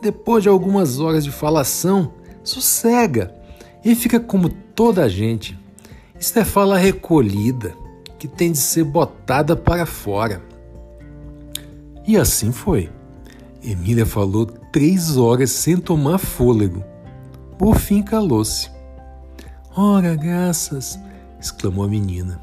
Depois 0.00 0.42
de 0.42 0.48
algumas 0.48 1.00
horas 1.00 1.24
de 1.24 1.30
falação, 1.30 2.12
sossega 2.42 3.34
e 3.84 3.94
fica 3.94 4.20
como 4.20 4.48
toda 4.48 5.04
a 5.04 5.08
gente. 5.08 5.58
Isto 6.18 6.38
é 6.38 6.44
fala 6.44 6.78
recolhida, 6.78 7.74
que 8.18 8.28
tem 8.28 8.52
de 8.52 8.58
ser 8.58 8.84
botada 8.84 9.56
para 9.56 9.86
fora. 9.86 10.42
E 12.06 12.16
assim 12.16 12.52
foi. 12.52 12.90
Emília 13.62 14.06
falou 14.06 14.46
três 14.46 15.16
horas 15.16 15.50
sem 15.50 15.76
tomar 15.76 16.18
fôlego. 16.18 16.84
Por 17.58 17.76
fim 17.78 18.02
calou-se. 18.02 18.70
Ora, 19.76 20.14
graças! 20.14 20.98
exclamou 21.40 21.84
a 21.84 21.88
menina. 21.88 22.40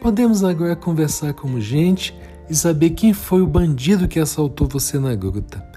Podemos 0.00 0.44
agora 0.44 0.76
conversar 0.76 1.34
como 1.34 1.60
gente 1.60 2.14
e 2.48 2.54
saber 2.54 2.90
quem 2.90 3.12
foi 3.12 3.42
o 3.42 3.46
bandido 3.46 4.08
que 4.08 4.18
assaltou 4.18 4.66
você 4.68 4.98
na 4.98 5.14
gruta. 5.14 5.69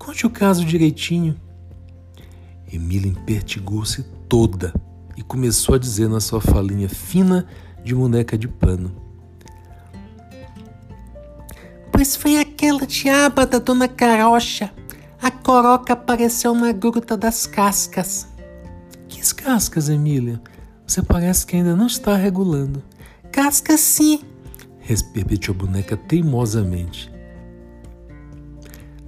Conte 0.00 0.26
o 0.26 0.30
caso 0.30 0.64
direitinho. 0.64 1.38
Emília 2.72 3.10
impertigou-se 3.10 4.02
toda 4.26 4.72
e 5.14 5.22
começou 5.22 5.74
a 5.74 5.78
dizer 5.78 6.08
na 6.08 6.20
sua 6.20 6.40
falinha 6.40 6.88
fina 6.88 7.46
de 7.84 7.94
boneca 7.94 8.38
de 8.38 8.48
pano. 8.48 8.96
Pois 11.92 12.16
foi 12.16 12.38
aquela 12.38 12.86
diaba 12.86 13.44
da 13.44 13.58
dona 13.58 13.86
Carocha. 13.86 14.72
A 15.20 15.30
coroca 15.30 15.92
apareceu 15.92 16.54
na 16.54 16.72
gruta 16.72 17.14
das 17.14 17.46
cascas. 17.46 18.26
Que 19.06 19.20
cascas, 19.34 19.90
Emília? 19.90 20.40
Você 20.86 21.02
parece 21.02 21.44
que 21.44 21.56
ainda 21.56 21.76
não 21.76 21.86
está 21.86 22.16
regulando. 22.16 22.82
Cascas 23.30 23.80
sim, 23.80 24.22
repetiu 24.80 25.52
a 25.52 25.58
boneca 25.58 25.94
teimosamente. 25.94 27.19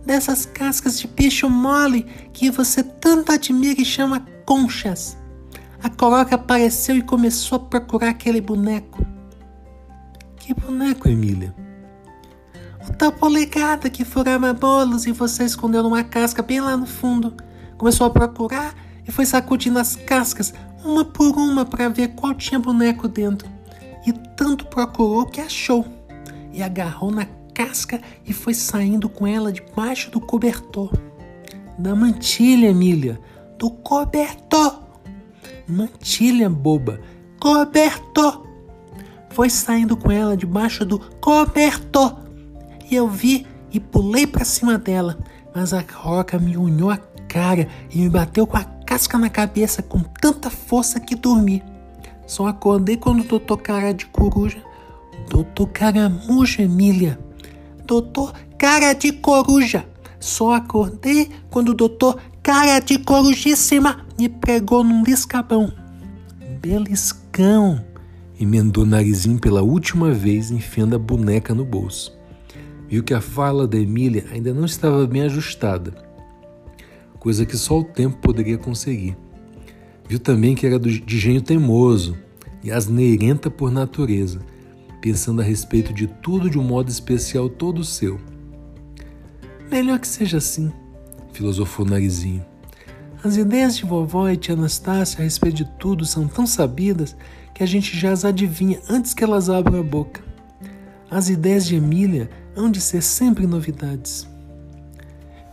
Dessas 0.05 0.44
cascas 0.44 0.98
de 0.98 1.07
peixe 1.07 1.46
mole 1.46 2.03
que 2.32 2.50
você 2.50 2.82
tanto 2.82 3.32
admira 3.32 3.80
e 3.80 3.84
chama 3.84 4.26
conchas. 4.44 5.16
A 5.82 5.88
coroca 5.88 6.34
apareceu 6.34 6.96
e 6.96 7.03
começou 7.03 7.57
a 7.57 7.61
procurar 7.61 8.11
aquele 8.11 8.40
boneco. 8.40 9.05
Que 10.36 10.53
boneco, 10.55 11.09
Emília? 11.09 11.55
O 12.88 12.92
tal 12.92 13.12
polegada 13.12 13.88
que 13.88 14.05
furava 14.05 14.53
bolos 14.53 15.07
e 15.07 15.12
você 15.12 15.44
escondeu 15.44 15.82
numa 15.82 16.03
casca 16.03 16.42
bem 16.42 16.61
lá 16.61 16.76
no 16.76 16.86
fundo. 16.86 17.34
Começou 17.78 18.07
a 18.07 18.11
procurar 18.11 18.74
e 19.07 19.12
foi 19.12 19.24
sacudindo 19.24 19.78
as 19.78 19.94
cascas 19.94 20.53
uma 20.84 21.05
por 21.05 21.36
uma 21.36 21.64
para 21.64 21.88
ver 21.88 22.09
qual 22.09 22.34
tinha 22.34 22.59
boneco 22.59 23.07
dentro. 23.07 23.48
E 24.07 24.12
tanto 24.36 24.66
procurou 24.66 25.26
que 25.26 25.40
achou. 25.40 25.86
E 26.53 26.62
agarrou 26.62 27.12
na 27.12 27.24
casca 27.55 28.00
e 28.26 28.32
foi 28.32 28.55
saindo 28.55 29.09
com 29.09 29.26
ela 29.26 29.53
debaixo 29.53 30.11
do 30.11 30.20
cobertor. 30.20 30.92
Da 31.78 31.94
mantilha, 31.94 32.68
Emília. 32.68 33.20
Do 33.59 33.70
cobertor. 33.70 34.82
Mantilha, 35.66 36.48
boba. 36.50 37.00
Cobertor. 37.40 38.46
Foi 39.30 39.48
saindo 39.48 39.96
com 39.96 40.11
ela 40.11 40.36
debaixo 40.36 40.84
do 40.84 40.98
cobertor 41.20 42.22
e 42.92 42.94
eu 42.94 43.09
vi 43.09 43.46
e 43.72 43.80
pulei 43.80 44.26
para 44.26 44.44
cima 44.44 44.76
dela, 44.76 45.18
mas 45.55 45.72
a 45.72 45.82
roca 45.94 46.38
me 46.38 46.59
unhou 46.59 46.90
a 46.90 46.98
cara 47.26 47.66
e 47.90 47.98
me 47.98 48.11
bateu 48.11 48.46
com 48.46 48.59
a 48.59 48.64
casca 48.64 49.16
na 49.16 49.30
cabeça 49.30 49.82
com 49.82 50.00
tanta 50.00 50.50
força 50.50 51.00
que 51.00 51.14
dormi. 51.14 51.62
Só 52.26 52.46
acordei 52.46 52.98
quando 52.98 53.20
o 53.20 53.26
doutor 53.26 53.57
Cara 53.57 53.94
de 53.94 54.05
Coruja, 54.07 54.62
doutor 55.30 55.68
Caramujo 55.68 56.61
Emília, 56.61 57.18
doutor 57.93 58.32
Cara 58.57 58.95
de 58.95 59.12
Coruja, 59.12 59.84
Só 60.18 60.55
acordei 60.55 61.28
quando 61.51 61.70
o 61.70 61.74
doutor, 61.74 62.18
cara 62.43 62.78
de 62.78 62.99
corujíssima, 62.99 64.07
me 64.18 64.28
pregou 64.28 64.82
num 64.82 65.03
liscabão. 65.03 65.70
Beliscão! 66.61 67.84
Emendou 68.40 68.86
Narizinho 68.86 69.38
pela 69.38 69.62
última 69.62 70.12
vez, 70.12 70.51
enfiando 70.51 70.97
a 70.97 70.99
boneca 70.99 71.55
no 71.55 71.66
bolso. 71.66 72.16
Viu 72.88 73.03
que 73.03 73.12
a 73.12 73.20
fala 73.20 73.66
da 73.66 73.76
Emília 73.76 74.24
ainda 74.32 74.55
não 74.55 74.64
estava 74.64 75.07
bem 75.07 75.22
ajustada, 75.22 75.93
coisa 77.18 77.45
que 77.45 77.57
só 77.57 77.78
o 77.80 77.84
tempo 77.84 78.16
poderia 78.18 78.57
conseguir. 78.57 79.16
Viu 80.09 80.18
também 80.18 80.55
que 80.55 80.66
era 80.66 80.78
de 80.78 81.18
gênio 81.18 81.43
teimoso 81.43 82.16
e 82.62 82.70
asneirenta 82.70 83.51
por 83.51 83.70
natureza, 83.70 84.40
pensando 85.03 85.40
a 85.40 85.44
respeito 85.44 85.92
de 85.92 86.07
tudo 86.07 86.48
de 86.48 86.57
um 86.57 86.62
modo 86.62 86.88
especial 86.88 87.50
todo 87.50 87.84
seu. 87.84 88.20
Melhor 89.68 89.98
que 89.98 90.07
seja 90.07 90.38
assim, 90.38 90.72
filosofou 91.32 91.84
Narizinho. 91.84 92.44
As 93.24 93.36
ideias 93.36 93.76
de 93.76 93.84
vovó 93.84 94.28
e 94.28 94.36
tia 94.36 94.55
Anastácia 94.55 95.20
a 95.20 95.24
respeito 95.24 95.57
de 95.57 95.64
tudo 95.78 96.07
são 96.07 96.28
tão 96.28 96.46
sabidas 96.46 97.16
que 97.53 97.64
a 97.64 97.66
gente 97.66 97.98
já 97.98 98.12
as 98.12 98.24
adivinha 98.24 98.80
antes 98.88 99.12
que 99.12 99.24
elas 99.24 99.50
abram 99.50 99.80
a 99.80 99.82
boca. 99.82 100.22
As 101.11 101.28
ideias 101.28 101.66
de 101.66 101.74
Emília 101.74 102.30
hão 102.57 102.70
de 102.70 102.80
ser 102.80 103.03
sempre 103.03 103.46
novidades. 103.46 104.28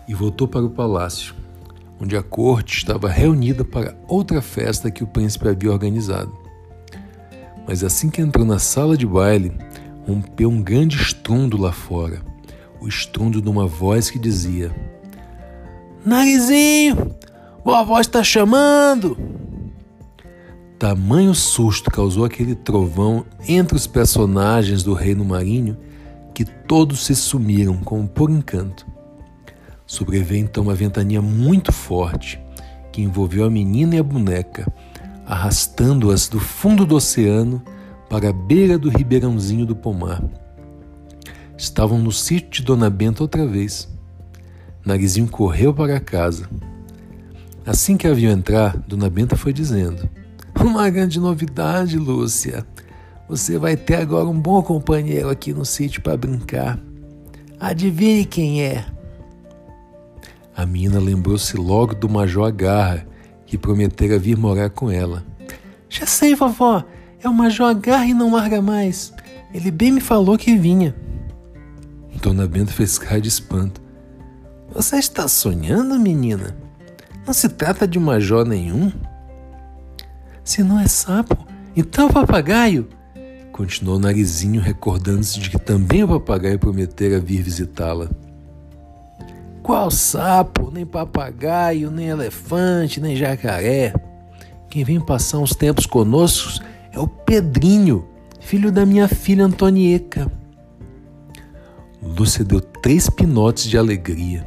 E 0.07 0.13
voltou 0.13 0.47
para 0.47 0.65
o 0.65 0.69
palácio, 0.69 1.33
onde 1.99 2.15
a 2.15 2.21
corte 2.21 2.77
estava 2.77 3.09
reunida 3.09 3.65
para 3.65 3.97
outra 4.07 4.41
festa 4.43 4.91
que 4.91 5.03
o 5.03 5.07
príncipe 5.07 5.47
havia 5.47 5.71
organizado. 5.71 6.38
Mas 7.69 7.83
assim 7.83 8.09
que 8.09 8.19
entrou 8.19 8.43
na 8.43 8.57
sala 8.57 8.97
de 8.97 9.05
baile, 9.05 9.51
rompeu 10.07 10.49
um 10.49 10.59
grande 10.59 10.97
estrondo 10.97 11.55
lá 11.55 11.71
fora 11.71 12.19
o 12.81 12.87
estrondo 12.87 13.39
de 13.39 13.47
uma 13.47 13.67
voz 13.67 14.09
que 14.09 14.17
dizia: 14.17 14.75
Narizinho, 16.03 17.15
vovó 17.63 17.99
está 17.99 18.23
chamando! 18.23 19.15
Tamanho 20.79 21.35
susto 21.35 21.91
causou 21.91 22.25
aquele 22.25 22.55
trovão 22.55 23.23
entre 23.47 23.75
os 23.75 23.85
personagens 23.85 24.81
do 24.81 24.95
Reino 24.95 25.23
Marinho 25.23 25.77
que 26.33 26.45
todos 26.45 27.05
se 27.05 27.13
sumiram 27.15 27.77
como 27.77 28.07
por 28.07 28.31
encanto. 28.31 28.87
Sobreveio 29.85 30.41
então 30.41 30.63
uma 30.63 30.73
ventania 30.73 31.21
muito 31.21 31.71
forte 31.71 32.41
que 32.91 33.03
envolveu 33.03 33.45
a 33.45 33.49
menina 33.49 33.95
e 33.95 33.99
a 33.99 34.03
boneca 34.03 34.65
arrastando-as 35.29 36.27
do 36.27 36.39
fundo 36.39 36.87
do 36.87 36.95
oceano 36.95 37.61
para 38.09 38.29
a 38.29 38.33
beira 38.33 38.79
do 38.79 38.89
ribeirãozinho 38.89 39.63
do 39.63 39.75
pomar. 39.75 40.23
Estavam 41.55 41.99
no 41.99 42.11
sítio 42.11 42.49
de 42.49 42.63
Dona 42.63 42.89
Benta 42.89 43.21
outra 43.21 43.45
vez. 43.45 43.87
Narizinho 44.83 45.27
correu 45.27 45.71
para 45.71 45.99
casa. 45.99 46.49
Assim 47.63 47.95
que 47.95 48.07
a 48.07 48.13
viu 48.13 48.31
entrar, 48.31 48.75
Dona 48.87 49.07
Benta 49.07 49.35
foi 49.35 49.53
dizendo: 49.53 50.09
Uma 50.59 50.89
grande 50.89 51.19
novidade, 51.19 51.99
Lúcia. 51.99 52.65
Você 53.27 53.59
vai 53.59 53.77
ter 53.77 53.97
agora 53.97 54.27
um 54.27 54.39
bom 54.39 54.63
companheiro 54.63 55.29
aqui 55.29 55.53
no 55.53 55.63
sítio 55.63 56.01
para 56.01 56.17
brincar. 56.17 56.79
Adivinhe 57.59 58.25
quem 58.25 58.63
é? 58.63 58.83
A 60.57 60.65
menina 60.65 60.99
lembrou-se 60.99 61.55
logo 61.55 61.93
do 61.93 62.09
Major 62.09 62.47
Agarra, 62.47 63.05
que 63.49 63.57
prometera 63.57 64.19
vir 64.19 64.37
morar 64.37 64.69
com 64.69 64.91
ela. 64.91 65.25
Já 65.89 66.05
sei, 66.05 66.35
vovó, 66.35 66.83
é 67.19 67.27
o 67.27 67.33
Major 67.33 67.71
Agarra 67.71 68.05
e 68.05 68.13
não 68.13 68.31
larga 68.31 68.61
mais. 68.61 69.11
Ele 69.51 69.71
bem 69.71 69.91
me 69.91 69.99
falou 69.99 70.37
que 70.37 70.55
vinha. 70.55 70.95
Dona 72.21 72.45
Benta 72.45 72.71
fez 72.71 72.99
cara 72.99 73.19
de 73.19 73.27
espanto. 73.27 73.81
Você 74.71 74.97
está 74.97 75.27
sonhando, 75.27 75.99
menina? 75.99 76.55
Não 77.25 77.33
se 77.33 77.49
trata 77.49 77.87
de 77.87 77.99
major 77.99 78.45
nenhum? 78.45 78.91
Se 80.43 80.61
não 80.61 80.79
é 80.79 80.87
sapo, 80.87 81.35
então 81.75 82.07
é 82.07 82.13
papagaio. 82.13 82.87
Continuou 83.51 83.97
o 83.97 83.99
narizinho, 83.99 84.61
recordando-se 84.61 85.39
de 85.39 85.49
que 85.49 85.57
também 85.57 86.03
o 86.03 86.07
papagaio 86.07 86.59
prometera 86.59 87.19
vir 87.19 87.41
visitá-la. 87.41 88.09
Qual 89.69 89.91
sapo, 89.91 90.71
nem 90.73 90.83
papagaio, 90.83 91.91
nem 91.91 92.07
elefante, 92.07 92.99
nem 92.99 93.15
jacaré? 93.15 93.93
Quem 94.67 94.83
vem 94.83 94.99
passar 94.99 95.37
uns 95.37 95.53
tempos 95.53 95.85
conosco 95.85 96.65
é 96.91 96.97
o 96.97 97.07
Pedrinho, 97.07 98.03
filho 98.39 98.71
da 98.71 98.83
minha 98.83 99.07
filha 99.07 99.45
Antonieca. 99.45 100.27
Lúcia 102.01 102.43
deu 102.43 102.59
três 102.59 103.11
pinotes 103.11 103.65
de 103.65 103.77
alegria. 103.77 104.43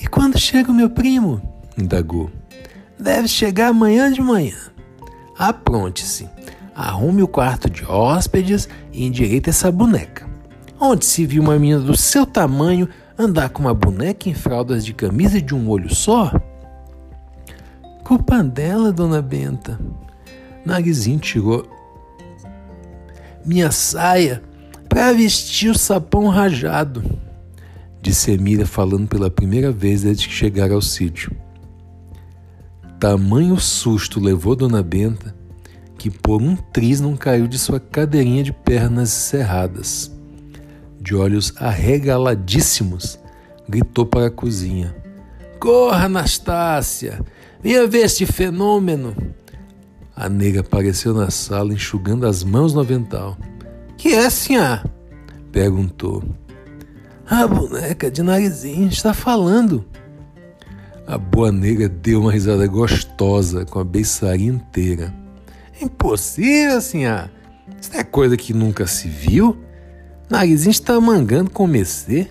E 0.00 0.06
quando 0.06 0.38
chega 0.38 0.70
o 0.70 0.74
meu 0.74 0.88
primo? 0.88 1.42
indagou. 1.76 2.30
Deve 2.96 3.26
chegar 3.26 3.70
amanhã 3.70 4.08
de 4.12 4.22
manhã. 4.22 4.56
Apronte-se, 5.36 6.28
arrume 6.76 7.24
o 7.24 7.28
quarto 7.28 7.68
de 7.68 7.84
hóspedes 7.84 8.68
e 8.92 9.04
endireite 9.04 9.50
essa 9.50 9.72
boneca. 9.72 10.30
Onde 10.78 11.04
se 11.04 11.26
viu 11.26 11.42
uma 11.42 11.58
menina 11.58 11.80
do 11.80 11.96
seu 11.96 12.24
tamanho 12.24 12.88
Andar 13.18 13.50
com 13.50 13.62
uma 13.62 13.74
boneca 13.74 14.28
em 14.28 14.34
fraldas 14.34 14.84
de 14.84 14.94
camisa 14.94 15.40
de 15.40 15.54
um 15.54 15.68
olho 15.68 15.94
só? 15.94 16.32
Culpa 18.04 18.42
dela, 18.42 18.92
dona 18.92 19.20
Benta. 19.20 19.78
Narizinho 20.64 21.18
tirou 21.18 21.68
minha 23.44 23.72
saia 23.72 24.42
para 24.88 25.12
vestir 25.12 25.70
o 25.70 25.78
sapão 25.78 26.28
rajado, 26.28 27.02
disse 28.00 28.30
Emília 28.30 28.66
falando 28.66 29.08
pela 29.08 29.30
primeira 29.30 29.72
vez 29.72 30.02
desde 30.02 30.28
que 30.28 30.34
chegara 30.34 30.74
ao 30.74 30.82
sítio. 30.82 31.34
Tamanho 33.00 33.58
susto 33.58 34.20
levou 34.20 34.54
Dona 34.54 34.82
Benta 34.82 35.34
que 35.98 36.08
por 36.08 36.40
um 36.40 36.54
triz 36.54 37.00
não 37.00 37.16
caiu 37.16 37.48
de 37.48 37.58
sua 37.58 37.80
cadeirinha 37.80 38.44
de 38.44 38.52
pernas 38.52 39.10
cerradas 39.10 40.10
de 41.02 41.16
olhos 41.16 41.52
arregaladíssimos, 41.56 43.18
gritou 43.68 44.06
para 44.06 44.26
a 44.26 44.30
cozinha: 44.30 44.94
Corra, 45.58 46.04
Anastácia! 46.06 47.20
Venha 47.62 47.86
ver 47.86 48.04
este 48.04 48.24
fenômeno! 48.24 49.14
A 50.14 50.28
nega 50.28 50.60
apareceu 50.60 51.12
na 51.12 51.30
sala 51.30 51.72
enxugando 51.72 52.26
as 52.26 52.44
mãos 52.44 52.72
no 52.72 52.80
avental. 52.80 53.36
Que 53.96 54.14
é, 54.14 54.30
senhor? 54.30 54.84
perguntou. 55.50 56.22
A 57.28 57.46
boneca 57.46 58.10
de 58.10 58.22
narizinho 58.22 58.88
está 58.88 59.12
falando. 59.12 59.84
A 61.06 61.18
boa 61.18 61.50
negra 61.50 61.88
deu 61.88 62.20
uma 62.20 62.32
risada 62.32 62.66
gostosa 62.66 63.64
com 63.64 63.78
a 63.78 63.84
beiçaria 63.84 64.48
inteira. 64.48 65.12
Impossível, 65.80 66.80
senhor! 66.80 67.30
Isso 67.80 67.96
é 67.96 68.04
coisa 68.04 68.36
que 68.36 68.52
nunca 68.52 68.86
se 68.86 69.08
viu? 69.08 69.56
Narizinho 70.32 70.70
está 70.70 70.98
mangando 70.98 71.50
com 71.50 71.66
Mercê. 71.66 72.26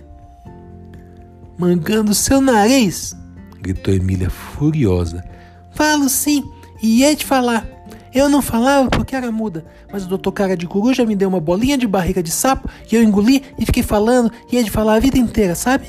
Mangando 1.56 2.12
seu 2.12 2.40
nariz? 2.40 3.16
gritou 3.60 3.94
Emília 3.94 4.28
furiosa. 4.28 5.22
Falo 5.70 6.08
sim, 6.08 6.42
e 6.82 6.98
ia 6.98 7.14
te 7.14 7.24
falar. 7.24 7.64
Eu 8.12 8.28
não 8.28 8.42
falava 8.42 8.90
porque 8.90 9.14
era 9.14 9.30
muda, 9.30 9.64
mas 9.92 10.04
o 10.04 10.08
doutor 10.08 10.32
Cara 10.32 10.56
de 10.56 10.66
Coruja 10.66 11.06
me 11.06 11.14
deu 11.14 11.28
uma 11.28 11.38
bolinha 11.38 11.78
de 11.78 11.86
barriga 11.86 12.20
de 12.20 12.32
sapo 12.32 12.68
e 12.90 12.96
eu 12.96 13.04
engoli 13.04 13.44
e 13.56 13.64
fiquei 13.64 13.84
falando 13.84 14.32
e 14.50 14.56
ia 14.56 14.64
de 14.64 14.70
falar 14.72 14.96
a 14.96 14.98
vida 15.00 15.16
inteira, 15.16 15.54
sabe? 15.54 15.86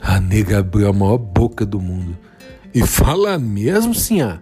A 0.00 0.20
nega 0.20 0.60
abriu 0.60 0.88
a 0.88 0.92
maior 0.92 1.18
boca 1.18 1.66
do 1.66 1.80
mundo. 1.80 2.16
E 2.72 2.86
fala 2.86 3.36
mesmo, 3.40 3.92
senhor? 3.92 4.40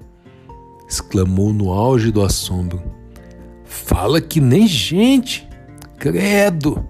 exclamou 0.87 1.55
no 1.55 1.73
auge 1.73 2.13
do 2.13 2.23
assombro. 2.23 2.83
Fala 3.65 4.21
que 4.21 4.43
nem 4.43 4.67
gente. 4.67 5.47
Credo! 5.99 6.89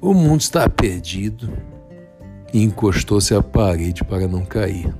O 0.00 0.14
mundo 0.14 0.40
está 0.40 0.68
perdido. 0.68 1.52
E 2.52 2.62
encostou-se 2.62 3.34
à 3.34 3.42
parede 3.42 4.04
para 4.04 4.26
não 4.28 4.44
cair. 4.44 4.94